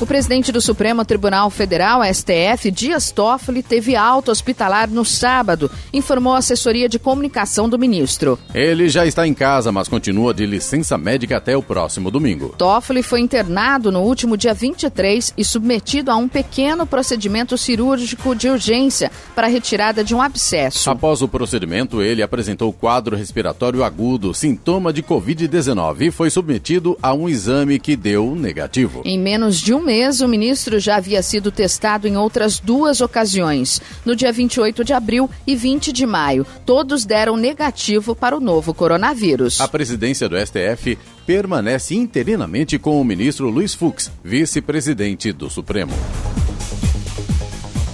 O 0.00 0.06
presidente 0.06 0.50
do 0.50 0.62
Supremo 0.62 1.04
Tribunal 1.04 1.50
Federal, 1.50 2.00
STF, 2.02 2.70
Dias 2.70 3.10
Toffoli, 3.10 3.62
teve 3.62 3.94
alta 3.94 4.32
hospitalar 4.32 4.88
no 4.88 5.04
sábado, 5.04 5.70
informou 5.92 6.32
a 6.32 6.38
assessoria 6.38 6.88
de 6.88 6.98
comunicação 6.98 7.68
do 7.68 7.78
ministro. 7.78 8.38
Ele 8.54 8.88
já 8.88 9.04
está 9.04 9.26
em 9.26 9.34
casa, 9.34 9.70
mas 9.70 9.88
continua 9.88 10.32
de 10.32 10.46
licença 10.46 10.96
médica 10.96 11.36
até 11.36 11.54
o 11.54 11.62
próximo 11.62 12.10
domingo. 12.10 12.54
Toffoli 12.56 13.02
foi 13.02 13.20
internado 13.20 13.92
no 13.92 14.00
último 14.00 14.38
dia 14.38 14.54
23 14.54 15.34
e 15.36 15.44
submetido 15.44 16.10
a 16.10 16.16
um 16.16 16.26
pequeno 16.26 16.86
procedimento 16.86 17.58
cirúrgico 17.58 18.34
de 18.34 18.48
urgência 18.48 19.12
para 19.34 19.48
retirada 19.48 20.02
de 20.02 20.14
um 20.14 20.22
abscesso. 20.22 20.88
Após 20.88 21.20
o 21.20 21.28
procedimento, 21.28 22.00
ele 22.00 22.22
apresentou 22.22 22.72
quadro 22.72 23.16
respiratório 23.16 23.84
agudo, 23.84 24.32
sintoma 24.32 24.94
de 24.94 25.02
Covid-19 25.02 26.00
e 26.00 26.10
foi 26.10 26.30
submetido 26.30 26.96
a 27.02 27.12
um 27.12 27.28
exame 27.28 27.78
que 27.78 27.94
deu 27.94 28.34
negativo. 28.34 29.02
Em 29.04 29.18
menos 29.18 29.60
de 29.60 29.74
um 29.74 29.89
mês, 29.90 30.20
o 30.20 30.28
ministro 30.28 30.78
já 30.78 30.98
havia 30.98 31.20
sido 31.20 31.50
testado 31.50 32.06
em 32.06 32.16
outras 32.16 32.60
duas 32.60 33.00
ocasiões, 33.00 33.80
no 34.04 34.14
dia 34.14 34.30
28 34.30 34.84
de 34.84 34.92
abril 34.92 35.28
e 35.44 35.56
20 35.56 35.92
de 35.92 36.06
maio. 36.06 36.46
Todos 36.64 37.04
deram 37.04 37.36
negativo 37.36 38.14
para 38.14 38.36
o 38.36 38.40
novo 38.40 38.72
coronavírus. 38.72 39.60
A 39.60 39.66
presidência 39.66 40.28
do 40.28 40.36
STF 40.38 40.96
permanece 41.26 41.96
interinamente 41.96 42.78
com 42.78 43.00
o 43.00 43.04
ministro 43.04 43.50
Luiz 43.50 43.74
Fux, 43.74 44.12
vice-presidente 44.22 45.32
do 45.32 45.50
Supremo. 45.50 45.92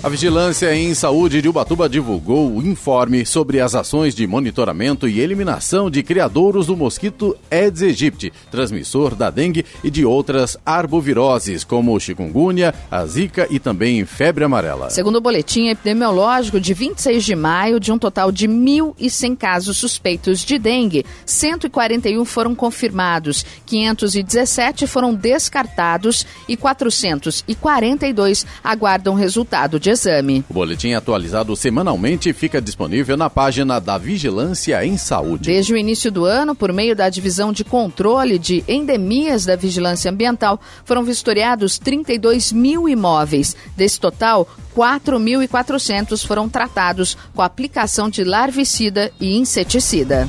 A 0.07 0.09
Vigilância 0.09 0.73
em 0.73 0.95
Saúde 0.95 1.43
de 1.43 1.49
Ubatuba 1.49 1.89
divulgou 1.89 2.55
o 2.55 2.63
informe 2.65 3.27
sobre 3.27 3.61
as 3.61 3.75
ações 3.75 4.15
de 4.15 4.25
monitoramento 4.25 5.09
e 5.09 5.19
eliminação 5.19 5.91
de 5.91 6.01
criadouros 6.01 6.69
do 6.69 6.77
mosquito 6.77 7.37
Aedes 7.51 7.83
aegypti, 7.83 8.33
transmissor 8.49 9.17
da 9.17 9.31
dengue 9.31 9.67
e 9.83 9.91
de 9.91 10.05
outras 10.05 10.57
arboviroses, 10.65 11.65
como 11.65 11.99
chikungunya, 11.99 12.73
a 12.89 13.05
zika 13.05 13.49
e 13.51 13.59
também 13.59 14.05
febre 14.05 14.45
amarela. 14.45 14.91
Segundo 14.91 15.17
o 15.17 15.21
boletim 15.21 15.71
epidemiológico 15.71 16.61
de 16.61 16.73
26 16.73 17.25
de 17.25 17.35
maio, 17.35 17.81
de 17.81 17.91
um 17.91 17.99
total 17.99 18.31
de 18.31 18.47
1.100 18.47 19.37
casos 19.37 19.77
suspeitos 19.77 20.45
de 20.45 20.57
dengue, 20.57 21.05
141 21.25 22.25
foram 22.25 22.55
confirmados, 22.55 23.45
517 23.67 24.87
foram 24.87 25.13
descartados 25.13 26.25
e 26.49 26.57
442 26.57 28.47
aguardam 28.63 29.13
resultado 29.13 29.81
de 29.81 29.96
exame. 29.97 30.45
O 30.49 30.55
boletim 30.55 30.93
atualizado 30.93 31.57
semanalmente 31.57 32.33
fica 32.33 32.61
disponível 32.61 33.17
na 33.17 33.29
página 33.29 33.81
da 33.81 33.99
Vigilância 33.99 34.85
em 34.85 34.97
Saúde. 34.97 35.51
Desde 35.51 35.73
o 35.73 35.77
início 35.77 36.13
do 36.13 36.25
ano, 36.25 36.55
por 36.55 36.73
meio 36.73 36.95
da 36.95 37.09
Divisão 37.09 37.53
de 37.53 37.65
Controle 37.65 38.39
de 38.39 38.63
Endemias 38.69 39.45
da 39.45 39.57
Vigilância 39.57 40.11
Ambiental, 40.11 40.61
foram 40.85 41.03
vistoriados 41.03 41.79
32 41.79 42.53
mil 42.53 42.89
imóveis. 42.89 43.57
Desse 43.77 43.99
total, 43.99 44.49
4.400 44.77 46.27
foram 46.27 46.49
tratados 46.49 47.17
com 47.35 47.43
aplicação 47.43 48.11
de 48.11 48.23
larvicida 48.23 49.11
e 49.19 49.37
inseticida. 49.37 50.29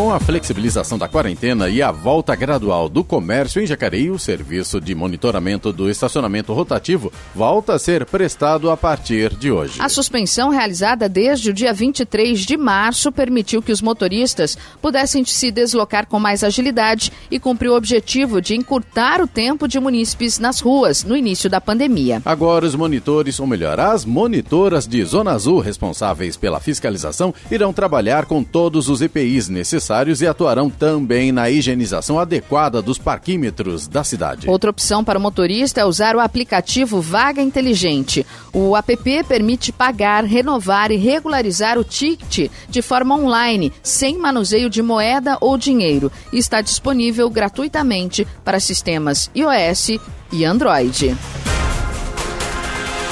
Com 0.00 0.14
a 0.14 0.18
flexibilização 0.18 0.96
da 0.96 1.06
quarentena 1.06 1.68
e 1.68 1.82
a 1.82 1.92
volta 1.92 2.34
gradual 2.34 2.88
do 2.88 3.04
comércio 3.04 3.60
em 3.60 3.66
Jacareí, 3.66 4.10
o 4.10 4.18
serviço 4.18 4.80
de 4.80 4.94
monitoramento 4.94 5.74
do 5.74 5.90
estacionamento 5.90 6.54
rotativo 6.54 7.12
volta 7.34 7.74
a 7.74 7.78
ser 7.78 8.06
prestado 8.06 8.70
a 8.70 8.78
partir 8.78 9.36
de 9.36 9.52
hoje. 9.52 9.74
A 9.78 9.90
suspensão 9.90 10.48
realizada 10.48 11.06
desde 11.06 11.50
o 11.50 11.52
dia 11.52 11.74
23 11.74 12.40
de 12.40 12.56
março 12.56 13.12
permitiu 13.12 13.60
que 13.60 13.70
os 13.70 13.82
motoristas 13.82 14.56
pudessem 14.80 15.22
se 15.22 15.50
deslocar 15.50 16.06
com 16.06 16.18
mais 16.18 16.42
agilidade 16.42 17.12
e 17.30 17.38
cumpriu 17.38 17.72
o 17.72 17.76
objetivo 17.76 18.40
de 18.40 18.56
encurtar 18.56 19.20
o 19.20 19.26
tempo 19.26 19.68
de 19.68 19.78
munícipes 19.78 20.38
nas 20.38 20.60
ruas 20.60 21.04
no 21.04 21.14
início 21.14 21.50
da 21.50 21.60
pandemia. 21.60 22.22
Agora, 22.24 22.64
os 22.64 22.74
monitores, 22.74 23.38
ou 23.38 23.46
melhor, 23.46 23.78
as 23.78 24.06
monitoras 24.06 24.88
de 24.88 25.04
Zona 25.04 25.32
Azul 25.32 25.60
responsáveis 25.60 26.38
pela 26.38 26.58
fiscalização, 26.58 27.34
irão 27.50 27.70
trabalhar 27.70 28.24
com 28.24 28.42
todos 28.42 28.88
os 28.88 29.02
EPIs 29.02 29.50
necessários 29.50 29.89
necessários 29.90 30.22
e 30.22 30.26
atuarão 30.26 30.70
também 30.70 31.32
na 31.32 31.50
higienização 31.50 32.18
adequada 32.18 32.80
dos 32.80 32.96
parquímetros 32.96 33.88
da 33.88 34.04
cidade. 34.04 34.48
Outra 34.48 34.70
opção 34.70 35.02
para 35.02 35.18
o 35.18 35.22
motorista 35.22 35.80
é 35.80 35.84
usar 35.84 36.14
o 36.14 36.20
aplicativo 36.20 37.00
Vaga 37.00 37.42
Inteligente. 37.42 38.24
O 38.52 38.76
app 38.76 39.24
permite 39.24 39.72
pagar, 39.72 40.24
renovar 40.24 40.92
e 40.92 40.96
regularizar 40.96 41.78
o 41.78 41.84
ticket 41.84 42.50
de 42.68 42.82
forma 42.82 43.16
online, 43.16 43.72
sem 43.82 44.16
manuseio 44.16 44.70
de 44.70 44.82
moeda 44.82 45.36
ou 45.40 45.58
dinheiro, 45.58 46.10
e 46.32 46.38
está 46.38 46.60
disponível 46.60 47.28
gratuitamente 47.28 48.26
para 48.44 48.60
sistemas 48.60 49.30
iOS 49.34 49.98
e 50.32 50.44
Android. 50.44 51.16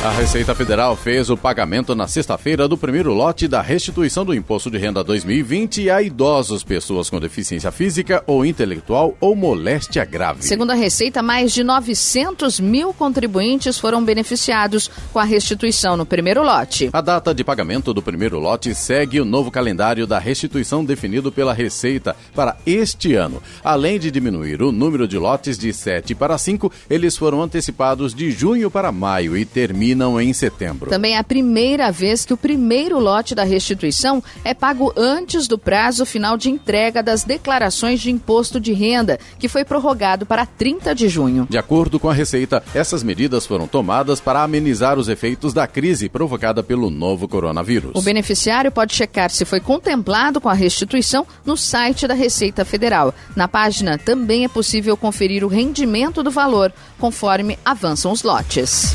A 0.00 0.10
Receita 0.12 0.54
Federal 0.54 0.94
fez 0.94 1.28
o 1.28 1.36
pagamento 1.36 1.92
na 1.92 2.06
sexta-feira 2.06 2.68
do 2.68 2.78
primeiro 2.78 3.12
lote 3.12 3.48
da 3.48 3.60
restituição 3.60 4.24
do 4.24 4.32
Imposto 4.32 4.70
de 4.70 4.78
Renda 4.78 5.02
2020 5.02 5.90
a 5.90 6.00
idosos, 6.00 6.62
pessoas 6.62 7.10
com 7.10 7.18
deficiência 7.18 7.72
física 7.72 8.22
ou 8.24 8.46
intelectual 8.46 9.16
ou 9.20 9.34
moléstia 9.34 10.04
grave. 10.04 10.44
Segundo 10.44 10.70
a 10.70 10.74
Receita, 10.74 11.20
mais 11.20 11.52
de 11.52 11.64
900 11.64 12.60
mil 12.60 12.94
contribuintes 12.94 13.76
foram 13.76 14.04
beneficiados 14.04 14.88
com 15.12 15.18
a 15.18 15.24
restituição 15.24 15.96
no 15.96 16.06
primeiro 16.06 16.44
lote. 16.44 16.90
A 16.92 17.00
data 17.00 17.34
de 17.34 17.42
pagamento 17.42 17.92
do 17.92 18.00
primeiro 18.00 18.38
lote 18.38 18.72
segue 18.76 19.20
o 19.20 19.24
novo 19.24 19.50
calendário 19.50 20.06
da 20.06 20.20
restituição 20.20 20.84
definido 20.84 21.32
pela 21.32 21.52
Receita 21.52 22.14
para 22.36 22.56
este 22.64 23.14
ano. 23.16 23.42
Além 23.64 23.98
de 23.98 24.12
diminuir 24.12 24.62
o 24.62 24.70
número 24.70 25.08
de 25.08 25.18
lotes 25.18 25.58
de 25.58 25.72
7 25.72 26.14
para 26.14 26.38
5, 26.38 26.70
eles 26.88 27.16
foram 27.16 27.42
antecipados 27.42 28.14
de 28.14 28.30
junho 28.30 28.70
para 28.70 28.92
maio 28.92 29.36
e 29.36 29.44
terminam 29.44 29.87
terminam 29.88 30.20
em 30.20 30.32
setembro. 30.32 30.90
Também 30.90 31.14
é 31.14 31.18
a 31.18 31.24
primeira 31.24 31.90
vez 31.90 32.24
que 32.24 32.32
o 32.32 32.36
primeiro 32.36 32.98
lote 32.98 33.34
da 33.34 33.44
restituição 33.44 34.22
é 34.44 34.52
pago 34.52 34.92
antes 34.96 35.46
do 35.46 35.58
prazo 35.58 36.04
final 36.04 36.36
de 36.36 36.50
entrega 36.50 37.02
das 37.02 37.24
declarações 37.24 38.00
de 38.00 38.10
imposto 38.10 38.60
de 38.60 38.72
renda, 38.72 39.18
que 39.38 39.48
foi 39.48 39.64
prorrogado 39.64 40.26
para 40.26 40.44
30 40.44 40.94
de 40.94 41.08
junho. 41.08 41.46
De 41.48 41.58
acordo 41.58 41.98
com 41.98 42.08
a 42.08 42.14
Receita, 42.14 42.62
essas 42.74 43.02
medidas 43.02 43.46
foram 43.46 43.66
tomadas 43.66 44.20
para 44.20 44.42
amenizar 44.42 44.98
os 44.98 45.08
efeitos 45.08 45.52
da 45.52 45.66
crise 45.66 46.08
provocada 46.08 46.62
pelo 46.62 46.90
novo 46.90 47.28
coronavírus. 47.28 47.92
O 47.94 48.02
beneficiário 48.02 48.72
pode 48.72 48.94
checar 48.94 49.30
se 49.30 49.44
foi 49.44 49.60
contemplado 49.60 50.40
com 50.40 50.48
a 50.48 50.54
restituição 50.54 51.26
no 51.44 51.56
site 51.56 52.06
da 52.06 52.14
Receita 52.14 52.64
Federal. 52.64 53.14
Na 53.36 53.48
página 53.48 53.96
também 53.96 54.44
é 54.44 54.48
possível 54.48 54.96
conferir 54.96 55.44
o 55.44 55.48
rendimento 55.48 56.22
do 56.22 56.30
valor, 56.30 56.72
conforme 56.98 57.58
avançam 57.64 58.12
os 58.12 58.22
lotes. 58.22 58.94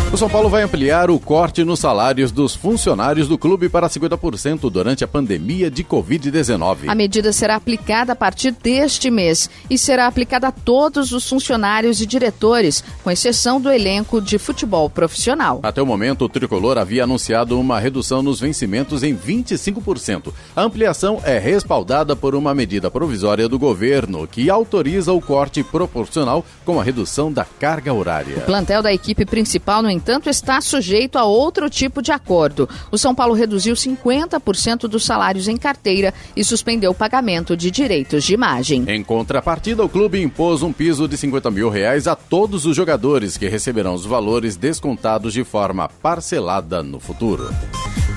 O 0.13 0.17
São 0.17 0.29
Paulo 0.29 0.49
vai 0.49 0.61
ampliar 0.61 1.09
o 1.09 1.17
corte 1.17 1.63
nos 1.63 1.79
salários 1.79 2.33
dos 2.33 2.53
funcionários 2.53 3.29
do 3.29 3.37
clube 3.37 3.69
para 3.69 3.87
50% 3.87 4.69
durante 4.69 5.05
a 5.05 5.07
pandemia 5.07 5.71
de 5.71 5.85
Covid-19. 5.85 6.89
A 6.89 6.93
medida 6.93 7.31
será 7.31 7.55
aplicada 7.55 8.11
a 8.11 8.15
partir 8.15 8.51
deste 8.51 9.09
mês 9.09 9.49
e 9.69 9.77
será 9.77 10.07
aplicada 10.07 10.49
a 10.49 10.51
todos 10.51 11.13
os 11.13 11.29
funcionários 11.29 12.01
e 12.01 12.05
diretores, 12.05 12.83
com 13.01 13.09
exceção 13.09 13.61
do 13.61 13.71
elenco 13.71 14.19
de 14.21 14.37
futebol 14.37 14.89
profissional. 14.89 15.61
Até 15.63 15.81
o 15.81 15.85
momento, 15.85 16.25
o 16.25 16.29
tricolor 16.29 16.77
havia 16.77 17.05
anunciado 17.05 17.57
uma 17.57 17.79
redução 17.79 18.21
nos 18.21 18.41
vencimentos 18.41 19.03
em 19.03 19.15
25%. 19.15 20.33
A 20.53 20.61
ampliação 20.61 21.21
é 21.23 21.39
respaldada 21.39 22.17
por 22.17 22.35
uma 22.35 22.53
medida 22.53 22.91
provisória 22.91 23.47
do 23.47 23.57
governo 23.57 24.27
que 24.27 24.49
autoriza 24.49 25.13
o 25.13 25.21
corte 25.21 25.63
proporcional 25.63 26.45
com 26.65 26.81
a 26.81 26.83
redução 26.83 27.31
da 27.31 27.45
carga 27.45 27.93
horária. 27.93 28.39
O 28.39 28.41
plantel 28.41 28.83
da 28.83 28.91
equipe 28.91 29.25
principal, 29.25 29.81
no 29.81 29.89
entanto, 29.89 30.00
está 30.29 30.61
sujeito 30.61 31.17
a 31.17 31.23
outro 31.23 31.69
tipo 31.69 32.01
de 32.01 32.11
acordo. 32.11 32.67
O 32.91 32.97
São 32.97 33.13
Paulo 33.13 33.33
reduziu 33.33 33.75
50% 33.75 34.87
dos 34.87 35.05
salários 35.05 35.47
em 35.47 35.57
carteira 35.57 36.13
e 36.35 36.43
suspendeu 36.43 36.91
o 36.91 36.95
pagamento 36.95 37.55
de 37.55 37.69
direitos 37.69 38.23
de 38.23 38.33
imagem. 38.33 38.85
Em 38.87 39.03
contrapartida, 39.03 39.83
o 39.83 39.89
clube 39.89 40.21
impôs 40.21 40.61
um 40.61 40.73
piso 40.73 41.07
de 41.07 41.17
50 41.17 41.51
mil 41.51 41.69
reais 41.69 42.07
a 42.07 42.15
todos 42.15 42.65
os 42.65 42.75
jogadores 42.75 43.37
que 43.37 43.47
receberão 43.47 43.93
os 43.93 44.05
valores 44.05 44.55
descontados 44.55 45.33
de 45.33 45.43
forma 45.43 45.87
parcelada 45.87 46.81
no 46.83 46.99
futuro. 46.99 47.49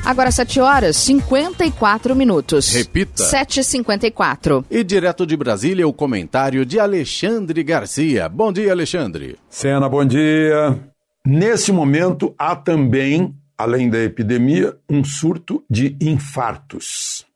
Agora 0.04 0.30
7 0.30 0.60
horas 0.60 0.96
54 0.96 2.14
minutos. 2.14 2.68
Repita. 2.72 3.24
7h54. 3.24 4.64
E 4.70 4.84
direto 4.84 5.26
de 5.26 5.34
Brasília, 5.34 5.88
o 5.88 5.92
comentário 5.94 6.66
de 6.66 6.78
Alexandre 6.78 7.62
Garcia. 7.62 8.28
Bom 8.28 8.52
dia, 8.52 8.70
Alexandre. 8.70 9.38
Sena, 9.48 9.88
bom 9.88 10.04
dia. 10.04 10.93
Nesse 11.26 11.72
momento, 11.72 12.34
há 12.38 12.54
também, 12.54 13.34
além 13.56 13.88
da 13.88 13.98
epidemia, 13.98 14.76
um 14.88 15.02
surto 15.02 15.64
de 15.70 15.96
infartos 16.00 17.26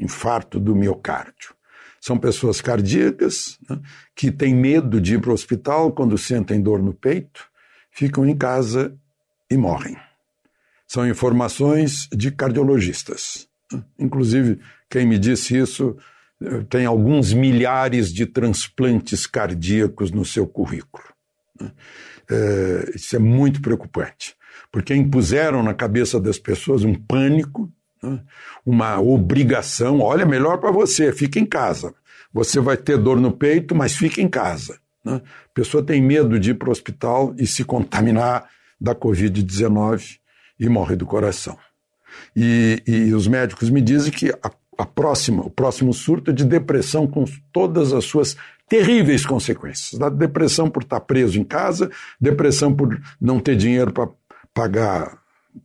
infarto 0.00 0.58
do 0.58 0.74
miocárdio. 0.74 1.54
São 2.00 2.18
pessoas 2.18 2.60
cardíacas 2.62 3.58
né, 3.68 3.78
que 4.16 4.32
têm 4.32 4.54
medo 4.54 5.00
de 5.00 5.14
ir 5.14 5.20
para 5.20 5.30
o 5.30 5.34
hospital 5.34 5.92
quando 5.92 6.16
sentem 6.16 6.60
dor 6.60 6.82
no 6.82 6.94
peito, 6.94 7.46
ficam 7.90 8.26
em 8.26 8.34
casa 8.34 8.96
e 9.50 9.56
morrem. 9.56 9.96
São 10.86 11.06
informações 11.06 12.08
de 12.10 12.30
cardiologistas. 12.30 13.46
Né. 13.70 13.84
Inclusive, 13.98 14.58
quem 14.88 15.06
me 15.06 15.18
disse 15.18 15.56
isso 15.56 15.96
eh, 16.42 16.64
tem 16.70 16.86
alguns 16.86 17.34
milhares 17.34 18.12
de 18.12 18.24
transplantes 18.24 19.26
cardíacos 19.26 20.10
no 20.10 20.24
seu 20.24 20.46
currículo. 20.46 21.04
É, 22.30 22.92
isso 22.94 23.16
é 23.16 23.18
muito 23.18 23.60
preocupante, 23.60 24.36
porque 24.70 24.94
impuseram 24.94 25.62
na 25.62 25.74
cabeça 25.74 26.20
das 26.20 26.38
pessoas 26.38 26.84
um 26.84 26.94
pânico, 26.94 27.70
né, 28.02 28.20
uma 28.64 29.00
obrigação. 29.00 30.00
Olha, 30.00 30.24
melhor 30.24 30.58
para 30.58 30.70
você, 30.70 31.12
fica 31.12 31.38
em 31.38 31.46
casa. 31.46 31.94
Você 32.32 32.60
vai 32.60 32.76
ter 32.76 32.96
dor 32.96 33.20
no 33.20 33.32
peito, 33.32 33.74
mas 33.74 33.94
fica 33.94 34.20
em 34.20 34.28
casa. 34.28 34.78
Né? 35.04 35.14
A 35.14 35.54
pessoa 35.54 35.82
tem 35.82 36.00
medo 36.00 36.38
de 36.38 36.50
ir 36.50 36.54
para 36.54 36.68
o 36.68 36.72
hospital 36.72 37.34
e 37.36 37.46
se 37.46 37.64
contaminar 37.64 38.48
da 38.80 38.94
Covid-19 38.94 40.18
e 40.58 40.68
morre 40.68 40.96
do 40.96 41.06
coração. 41.06 41.58
E, 42.34 42.82
e, 42.86 43.14
os 43.14 43.26
médicos 43.26 43.70
me 43.70 43.80
dizem 43.80 44.12
que 44.12 44.30
a, 44.30 44.50
a 44.78 44.86
próxima, 44.86 45.42
o 45.42 45.50
próximo 45.50 45.92
surto 45.92 46.30
é 46.30 46.34
de 46.34 46.44
depressão 46.44 47.06
com 47.06 47.24
todas 47.52 47.92
as 47.92 48.04
suas 48.04 48.36
terríveis 48.70 49.26
consequências. 49.26 49.98
Da 49.98 50.08
depressão 50.08 50.70
por 50.70 50.84
estar 50.84 51.00
preso 51.00 51.38
em 51.38 51.42
casa, 51.44 51.90
depressão 52.20 52.72
por 52.72 52.98
não 53.20 53.40
ter 53.40 53.56
dinheiro 53.56 53.92
para 53.92 54.08
pagar 54.54 55.18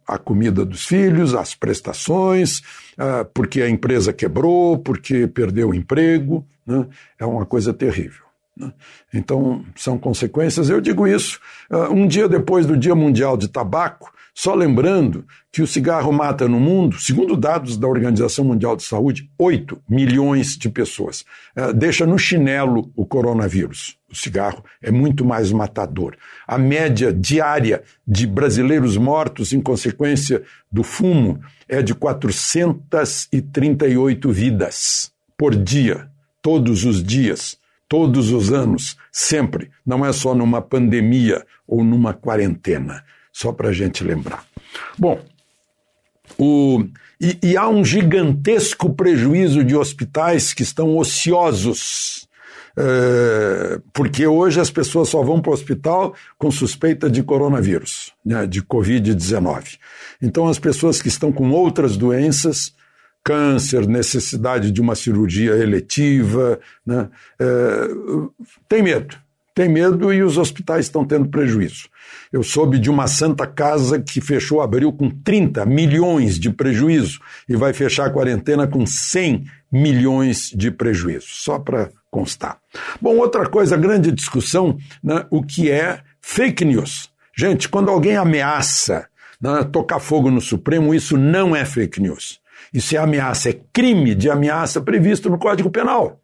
a 0.08 0.18
comida 0.18 0.66
dos 0.66 0.88
filhos, 0.88 1.36
as 1.36 1.54
prestações, 1.54 2.60
uh, 2.98 3.24
porque 3.32 3.62
a 3.62 3.70
empresa 3.70 4.12
quebrou, 4.12 4.80
porque 4.80 5.28
perdeu 5.28 5.70
o 5.70 5.76
emprego. 5.76 6.44
Né? 6.66 6.88
É 7.20 7.26
uma 7.26 7.46
coisa 7.46 7.72
terrível. 7.72 8.26
Né? 8.58 8.74
Então, 9.14 9.64
são 9.76 10.00
consequências. 10.00 10.68
Eu 10.68 10.82
digo 10.82 11.08
isso 11.08 11.40
uh, 11.72 11.94
um 11.94 12.08
dia 12.08 12.28
depois 12.28 12.66
do 12.66 12.76
Dia 12.76 12.96
Mundial 12.96 13.38
de 13.38 13.48
Tabaco, 13.48 14.12
só 14.38 14.54
lembrando 14.54 15.26
que 15.50 15.62
o 15.62 15.68
cigarro 15.68 16.12
mata 16.12 16.46
no 16.46 16.60
mundo, 16.60 17.00
segundo 17.00 17.38
dados 17.38 17.78
da 17.78 17.88
Organização 17.88 18.44
Mundial 18.44 18.76
de 18.76 18.84
Saúde, 18.84 19.32
8 19.40 19.82
milhões 19.88 20.58
de 20.58 20.70
pessoas. 20.70 21.24
Uh, 21.56 21.72
deixa 21.74 22.06
no 22.06 22.20
chinelo 22.20 22.92
o 22.98 23.06
coronavírus. 23.06 23.98
O 24.12 24.16
cigarro 24.16 24.62
é 24.82 24.92
muito 24.92 25.24
mais 25.24 25.54
matador. 25.54 26.18
A 26.46 26.58
média 26.58 27.14
diária 27.14 27.82
de 28.06 28.28
brasileiros 28.28 28.98
mortos 28.98 29.54
em 29.54 29.62
consequência 29.62 30.44
do 30.70 30.84
fumo 30.84 31.40
é 31.66 31.82
de 31.82 31.96
438 31.96 34.32
vidas 34.34 35.14
por 35.38 35.56
dia, 35.56 36.10
todos 36.42 36.84
os 36.84 37.02
dias 37.02 37.58
todos 37.88 38.32
os 38.32 38.52
anos, 38.52 38.98
sempre. 39.12 39.70
Não 39.86 40.06
é 40.06 40.12
só 40.12 40.34
numa 40.34 40.62
pandemia 40.62 41.46
ou 41.68 41.84
numa 41.84 42.14
quarentena. 42.14 43.04
Só 43.36 43.52
para 43.52 43.68
a 43.68 43.74
gente 43.74 44.02
lembrar. 44.02 44.46
Bom, 44.98 45.20
o, 46.38 46.86
e, 47.20 47.38
e, 47.44 47.58
há 47.58 47.68
um 47.68 47.84
gigantesco 47.84 48.94
prejuízo 48.94 49.62
de 49.62 49.76
hospitais 49.76 50.54
que 50.54 50.64
estão 50.64 50.96
ociosos. 50.96 52.30
É, 52.78 53.78
porque 53.92 54.26
hoje 54.26 54.62
as 54.62 54.72
pessoas 54.72 55.10
só 55.10 55.22
vão 55.22 55.42
para 55.42 55.52
o 55.52 55.54
hospital 55.54 56.16
com 56.38 56.50
suspeita 56.50 57.10
de 57.10 57.24
coronavírus, 57.24 58.14
né, 58.26 58.48
de 58.48 58.62
Covid-19. 58.62 59.80
Então, 60.22 60.48
as 60.48 60.58
pessoas 60.58 61.02
que 61.02 61.10
estão 61.10 61.30
com 61.30 61.52
outras 61.52 61.98
doenças 61.98 62.74
câncer, 63.22 63.86
necessidade 63.86 64.72
de 64.72 64.80
uma 64.80 64.96
cirurgia 64.96 65.56
eletiva, 65.58 66.58
né? 66.86 67.10
é, 67.38 67.88
tem 68.70 68.82
medo. 68.82 69.25
Tem 69.56 69.70
medo 69.70 70.14
e 70.14 70.22
os 70.22 70.38
hospitais 70.38 70.86
estão 70.86 71.06
tendo 71.06 71.30
prejuízo. 71.30 71.88
Eu 72.32 72.44
soube 72.44 72.78
de 72.78 72.90
uma 72.90 73.08
santa 73.08 73.48
casa 73.48 74.02
que 74.02 74.20
fechou 74.20 74.62
abril 74.62 74.92
com 74.92 75.10
30 75.10 75.66
milhões 75.66 76.38
de 76.38 76.50
prejuízo 76.50 77.22
e 77.48 77.56
vai 77.56 77.72
fechar 77.72 78.08
a 78.08 78.10
quarentena 78.10 78.68
com 78.68 78.86
100 78.86 79.46
milhões 79.72 80.52
de 80.54 80.70
prejuízo, 80.70 81.28
só 81.30 81.58
para 81.58 81.90
constar. 82.12 82.58
Bom, 83.02 83.16
outra 83.16 83.48
coisa, 83.48 83.78
grande 83.78 84.12
discussão, 84.12 84.78
né, 85.02 85.26
o 85.30 85.42
que 85.42 85.72
é 85.72 86.02
fake 86.22 86.66
news. 86.66 87.10
Gente, 87.34 87.70
quando 87.70 87.90
alguém 87.90 88.18
ameaça 88.18 89.08
né, 89.42 89.64
tocar 89.64 90.00
fogo 90.00 90.30
no 90.30 90.42
Supremo, 90.42 90.94
isso 90.94 91.18
não 91.18 91.56
é 91.56 91.64
fake 91.64 92.02
news. 92.02 92.42
Isso 92.74 92.94
é 92.94 93.00
ameaça, 93.00 93.52
é 93.52 93.60
crime 93.72 94.14
de 94.14 94.30
ameaça 94.30 94.82
previsto 94.82 95.30
no 95.30 95.38
Código 95.38 95.70
Penal. 95.70 96.20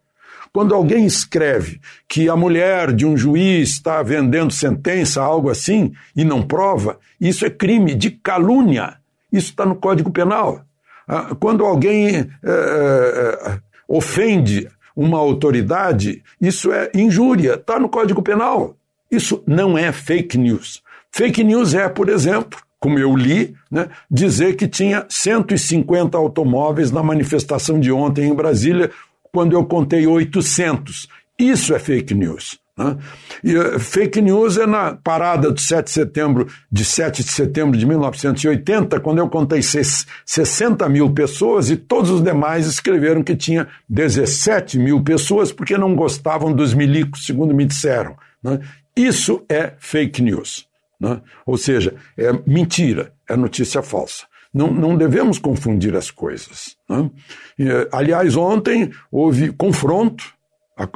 Quando 0.52 0.74
alguém 0.74 1.06
escreve 1.06 1.80
que 2.06 2.28
a 2.28 2.36
mulher 2.36 2.92
de 2.92 3.06
um 3.06 3.16
juiz 3.16 3.70
está 3.70 4.02
vendendo 4.02 4.52
sentença, 4.52 5.22
algo 5.22 5.48
assim, 5.48 5.92
e 6.14 6.24
não 6.24 6.42
prova, 6.42 6.98
isso 7.18 7.46
é 7.46 7.50
crime 7.50 7.94
de 7.94 8.10
calúnia. 8.10 8.98
Isso 9.32 9.50
está 9.50 9.64
no 9.64 9.74
Código 9.74 10.10
Penal. 10.10 10.62
Ah, 11.08 11.34
quando 11.40 11.64
alguém 11.64 12.28
é, 12.44 13.58
ofende 13.88 14.68
uma 14.94 15.18
autoridade, 15.18 16.22
isso 16.40 16.70
é 16.70 16.90
injúria, 16.94 17.54
está 17.54 17.78
no 17.78 17.88
Código 17.88 18.22
Penal. 18.22 18.76
Isso 19.10 19.42
não 19.46 19.76
é 19.76 19.90
fake 19.90 20.36
news. 20.36 20.82
Fake 21.10 21.42
news 21.42 21.74
é, 21.74 21.88
por 21.88 22.08
exemplo, 22.08 22.58
como 22.78 22.98
eu 22.98 23.14
li, 23.16 23.54
né, 23.70 23.88
dizer 24.10 24.56
que 24.56 24.66
tinha 24.66 25.06
150 25.08 26.18
automóveis 26.18 26.90
na 26.90 27.02
manifestação 27.02 27.78
de 27.78 27.92
ontem 27.92 28.28
em 28.28 28.34
Brasília, 28.34 28.90
quando 29.32 29.54
eu 29.54 29.64
contei 29.64 30.06
800. 30.06 31.08
Isso 31.38 31.74
é 31.74 31.78
fake 31.78 32.14
news. 32.14 32.60
Né? 32.76 32.96
E, 33.44 33.56
uh, 33.56 33.78
fake 33.78 34.20
news 34.20 34.56
é 34.56 34.66
na 34.66 34.94
parada 34.94 35.50
do 35.50 35.60
7 35.60 35.86
de 35.86 35.90
setembro, 35.90 36.48
de 36.70 36.84
7 36.84 37.22
de 37.22 37.30
setembro 37.30 37.78
de 37.78 37.84
1980, 37.86 39.00
quando 39.00 39.18
eu 39.18 39.28
contei 39.28 39.60
60 39.62 40.88
mil 40.88 41.10
pessoas 41.10 41.70
e 41.70 41.76
todos 41.76 42.10
os 42.10 42.22
demais 42.22 42.66
escreveram 42.66 43.22
que 43.22 43.36
tinha 43.36 43.68
17 43.88 44.78
mil 44.78 45.02
pessoas 45.02 45.52
porque 45.52 45.76
não 45.76 45.94
gostavam 45.94 46.52
dos 46.52 46.74
milicos, 46.74 47.26
segundo 47.26 47.54
me 47.54 47.64
disseram. 47.64 48.16
Né? 48.42 48.60
Isso 48.96 49.44
é 49.48 49.72
fake 49.78 50.22
news. 50.22 50.66
Né? 51.00 51.20
Ou 51.44 51.58
seja, 51.58 51.94
é 52.16 52.32
mentira, 52.46 53.12
é 53.28 53.36
notícia 53.36 53.82
falsa. 53.82 54.24
Não, 54.52 54.72
não 54.72 54.96
devemos 54.96 55.38
confundir 55.38 55.96
as 55.96 56.10
coisas. 56.10 56.76
Né? 56.88 57.10
E, 57.58 57.68
aliás, 57.90 58.36
ontem 58.36 58.90
houve 59.10 59.52
confronto, 59.52 60.34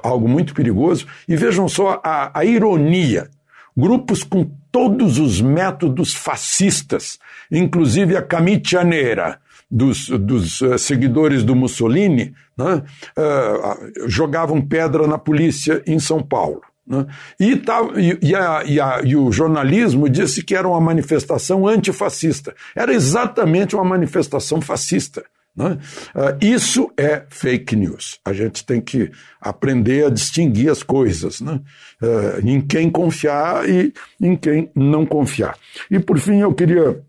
algo 0.02 0.28
muito 0.28 0.54
perigoso, 0.54 1.06
e 1.26 1.36
vejam 1.36 1.68
só 1.68 2.00
a, 2.04 2.38
a 2.38 2.44
ironia. 2.44 3.30
Grupos 3.76 4.22
com 4.22 4.50
todos 4.70 5.18
os 5.18 5.40
métodos 5.40 6.14
fascistas, 6.14 7.18
inclusive 7.50 8.16
a 8.16 8.22
camitianeira, 8.22 9.38
dos, 9.70 10.08
dos 10.08 10.60
uh, 10.60 10.78
seguidores 10.78 11.42
do 11.42 11.54
Mussolini, 11.54 12.34
né, 12.56 12.82
uh, 13.18 14.08
jogavam 14.08 14.60
pedra 14.60 15.06
na 15.06 15.18
polícia 15.18 15.82
em 15.86 15.98
São 15.98 16.22
Paulo. 16.22 16.62
Né? 16.86 17.06
E, 17.40 17.56
tá, 17.56 17.80
e, 17.96 18.18
e, 18.22 18.34
a, 18.34 18.62
e, 18.64 18.80
a, 18.80 19.00
e, 19.02 19.16
o 19.16 19.32
jornalismo 19.32 20.08
disse 20.08 20.42
que 20.42 20.54
era 20.54 20.68
uma 20.68 20.80
manifestação 20.80 21.66
antifascista. 21.66 22.54
Era 22.74 22.94
exatamente 22.94 23.74
uma 23.74 23.84
manifestação 23.84 24.60
fascista. 24.60 25.24
Né? 25.56 25.78
Uh, 26.14 26.44
isso 26.44 26.92
é 26.96 27.24
fake 27.28 27.74
news. 27.74 28.20
A 28.24 28.32
gente 28.32 28.64
tem 28.64 28.80
que 28.80 29.10
aprender 29.40 30.06
a 30.06 30.10
distinguir 30.10 30.70
as 30.70 30.82
coisas, 30.82 31.40
né? 31.40 31.60
uh, 32.02 32.46
em 32.46 32.60
quem 32.60 32.90
confiar 32.90 33.68
e 33.68 33.92
em 34.20 34.36
quem 34.36 34.70
não 34.74 35.04
confiar. 35.04 35.56
E 35.90 35.98
por 35.98 36.18
fim, 36.18 36.40
eu 36.40 36.54
queria, 36.54 37.02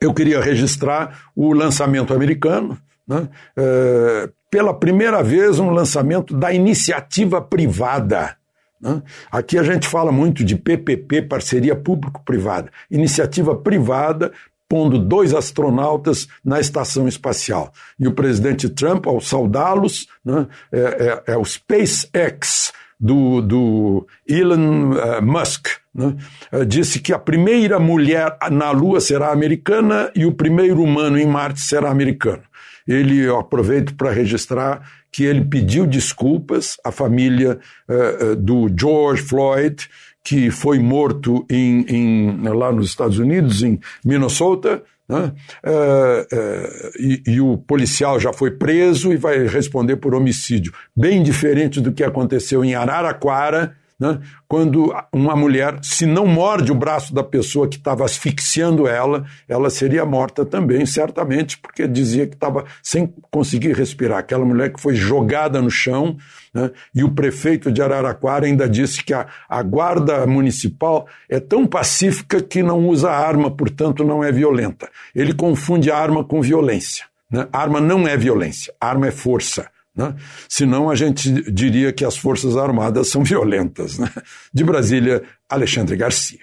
eu 0.00 0.14
queria 0.14 0.40
registrar 0.40 1.30
o 1.34 1.52
lançamento 1.52 2.14
americano. 2.14 2.78
Né? 3.08 3.28
Uh, 3.58 4.32
pela 4.50 4.72
primeira 4.72 5.22
vez, 5.22 5.58
um 5.58 5.70
lançamento 5.70 6.36
da 6.36 6.52
iniciativa 6.52 7.40
privada 7.40 8.36
né? 8.84 9.02
Aqui 9.32 9.58
a 9.58 9.62
gente 9.62 9.88
fala 9.88 10.12
muito 10.12 10.44
de 10.44 10.54
PPP, 10.54 11.22
parceria 11.22 11.74
público-privada, 11.74 12.70
iniciativa 12.90 13.56
privada 13.56 14.30
pondo 14.68 14.98
dois 14.98 15.34
astronautas 15.34 16.28
na 16.44 16.60
estação 16.60 17.08
espacial. 17.08 17.72
E 17.98 18.06
o 18.06 18.12
presidente 18.12 18.68
Trump, 18.68 19.06
ao 19.06 19.20
saudá-los, 19.20 20.06
né, 20.24 20.46
é, 20.72 20.80
é, 20.80 21.32
é, 21.32 21.36
o 21.36 21.44
SpaceX 21.44 22.72
do, 22.98 23.40
do 23.40 24.06
Elon 24.26 24.92
uh, 24.92 25.22
Musk. 25.22 25.68
Né, 25.94 26.16
uh, 26.52 26.64
disse 26.64 26.98
que 26.98 27.12
a 27.12 27.18
primeira 27.18 27.78
mulher 27.78 28.36
na 28.50 28.70
Lua 28.70 29.00
será 29.00 29.30
americana 29.30 30.10
e 30.14 30.24
o 30.24 30.32
primeiro 30.32 30.82
humano 30.82 31.18
em 31.18 31.26
Marte 31.26 31.60
será 31.60 31.90
americano. 31.90 32.42
Ele, 32.86 33.20
eu 33.20 33.38
aproveito 33.38 33.94
para 33.94 34.10
registrar 34.10 34.88
que 35.10 35.24
ele 35.24 35.44
pediu 35.44 35.86
desculpas 35.86 36.76
à 36.84 36.90
família 36.90 37.58
uh, 37.88 38.36
do 38.36 38.68
George 38.78 39.22
Floyd, 39.22 39.88
que 40.22 40.50
foi 40.50 40.78
morto 40.78 41.46
em, 41.50 41.84
em, 41.88 42.42
lá 42.48 42.72
nos 42.72 42.88
Estados 42.88 43.18
Unidos, 43.18 43.62
em 43.62 43.78
Minnesota, 44.04 44.82
né? 45.08 45.32
Uh, 45.62 46.34
uh, 46.34 46.90
e, 46.98 47.22
e, 47.26 47.40
o 47.40 47.58
policial 47.58 48.18
já 48.18 48.32
foi 48.32 48.52
preso 48.52 49.12
e 49.12 49.16
vai 49.16 49.46
responder 49.46 49.96
por 49.96 50.14
homicídio. 50.14 50.72
Bem 50.96 51.22
diferente 51.22 51.78
do 51.80 51.92
que 51.92 52.02
aconteceu 52.02 52.64
em 52.64 52.74
Araraquara, 52.74 53.76
né? 53.98 54.20
quando 54.48 54.92
uma 55.12 55.36
mulher, 55.36 55.78
se 55.82 56.04
não 56.06 56.26
morde 56.26 56.72
o 56.72 56.74
braço 56.74 57.14
da 57.14 57.22
pessoa 57.22 57.68
que 57.68 57.76
estava 57.76 58.04
asfixiando 58.04 58.86
ela, 58.86 59.24
ela 59.48 59.70
seria 59.70 60.04
morta 60.04 60.44
também, 60.44 60.84
certamente, 60.84 61.58
porque 61.58 61.86
dizia 61.86 62.26
que 62.26 62.34
estava 62.34 62.64
sem 62.82 63.12
conseguir 63.30 63.72
respirar. 63.74 64.18
Aquela 64.18 64.44
mulher 64.44 64.72
que 64.72 64.80
foi 64.80 64.94
jogada 64.94 65.62
no 65.62 65.70
chão, 65.70 66.16
né? 66.52 66.70
e 66.94 67.04
o 67.04 67.10
prefeito 67.10 67.70
de 67.70 67.82
Araraquara 67.82 68.46
ainda 68.46 68.68
disse 68.68 69.02
que 69.02 69.14
a, 69.14 69.26
a 69.48 69.62
guarda 69.62 70.26
municipal 70.26 71.06
é 71.28 71.38
tão 71.38 71.66
pacífica 71.66 72.40
que 72.42 72.62
não 72.62 72.86
usa 72.88 73.10
arma, 73.10 73.50
portanto 73.50 74.04
não 74.04 74.22
é 74.22 74.32
violenta. 74.32 74.88
Ele 75.14 75.32
confunde 75.32 75.90
arma 75.90 76.24
com 76.24 76.40
violência. 76.40 77.06
Né? 77.30 77.48
Arma 77.52 77.80
não 77.80 78.06
é 78.06 78.16
violência, 78.16 78.72
arma 78.80 79.08
é 79.08 79.10
força. 79.10 79.68
Né? 79.96 80.14
Senão 80.48 80.90
a 80.90 80.94
gente 80.94 81.30
diria 81.52 81.92
que 81.92 82.04
as 82.04 82.16
Forças 82.16 82.56
Armadas 82.56 83.08
são 83.08 83.22
violentas. 83.22 83.98
Né? 83.98 84.10
De 84.52 84.64
Brasília, 84.64 85.22
Alexandre 85.48 85.96
Garcia. 85.96 86.40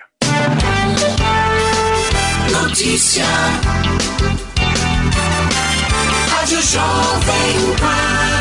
Notícia. 2.52 3.26
Rádio 6.30 6.62
Jovem 6.62 7.76
Pan. 7.80 8.41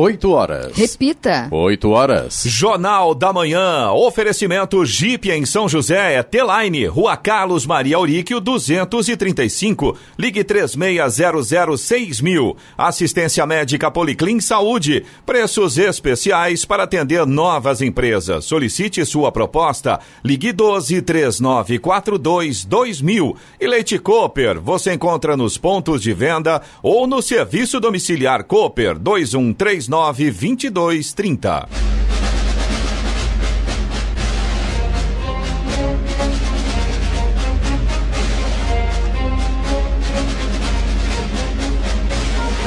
8 0.00 0.30
horas. 0.30 0.76
Repita. 0.76 1.48
8 1.50 1.90
horas. 1.90 2.44
Jornal 2.46 3.16
da 3.16 3.32
Manhã. 3.32 3.90
Oferecimento 3.90 4.86
Jeep 4.86 5.28
em 5.28 5.44
São 5.44 5.68
José, 5.68 6.14
é 6.14 6.22
T-Line, 6.22 6.86
Rua 6.86 7.16
Carlos 7.16 7.66
Maria 7.66 7.96
Auríquio, 7.96 8.38
235. 8.38 9.98
Ligue 10.16 10.44
36006000. 10.44 12.54
Assistência 12.78 13.44
médica 13.44 13.90
Policlin 13.90 14.40
Saúde. 14.40 15.04
Preços 15.26 15.76
especiais 15.76 16.64
para 16.64 16.84
atender 16.84 17.26
novas 17.26 17.82
empresas. 17.82 18.44
Solicite 18.44 19.04
sua 19.04 19.32
proposta. 19.32 19.98
Ligue 20.24 20.52
12 20.52 21.02
3942 21.02 22.64
2000. 22.64 23.36
E 23.60 23.66
Leite 23.66 23.98
Cooper, 23.98 24.60
você 24.60 24.92
encontra 24.92 25.36
nos 25.36 25.58
pontos 25.58 26.00
de 26.00 26.12
venda 26.12 26.62
ou 26.84 27.04
no 27.04 27.20
serviço 27.20 27.80
domiciliar 27.80 28.44
Cooper 28.44 28.96
2139 28.96 29.87
2230. 29.88 31.68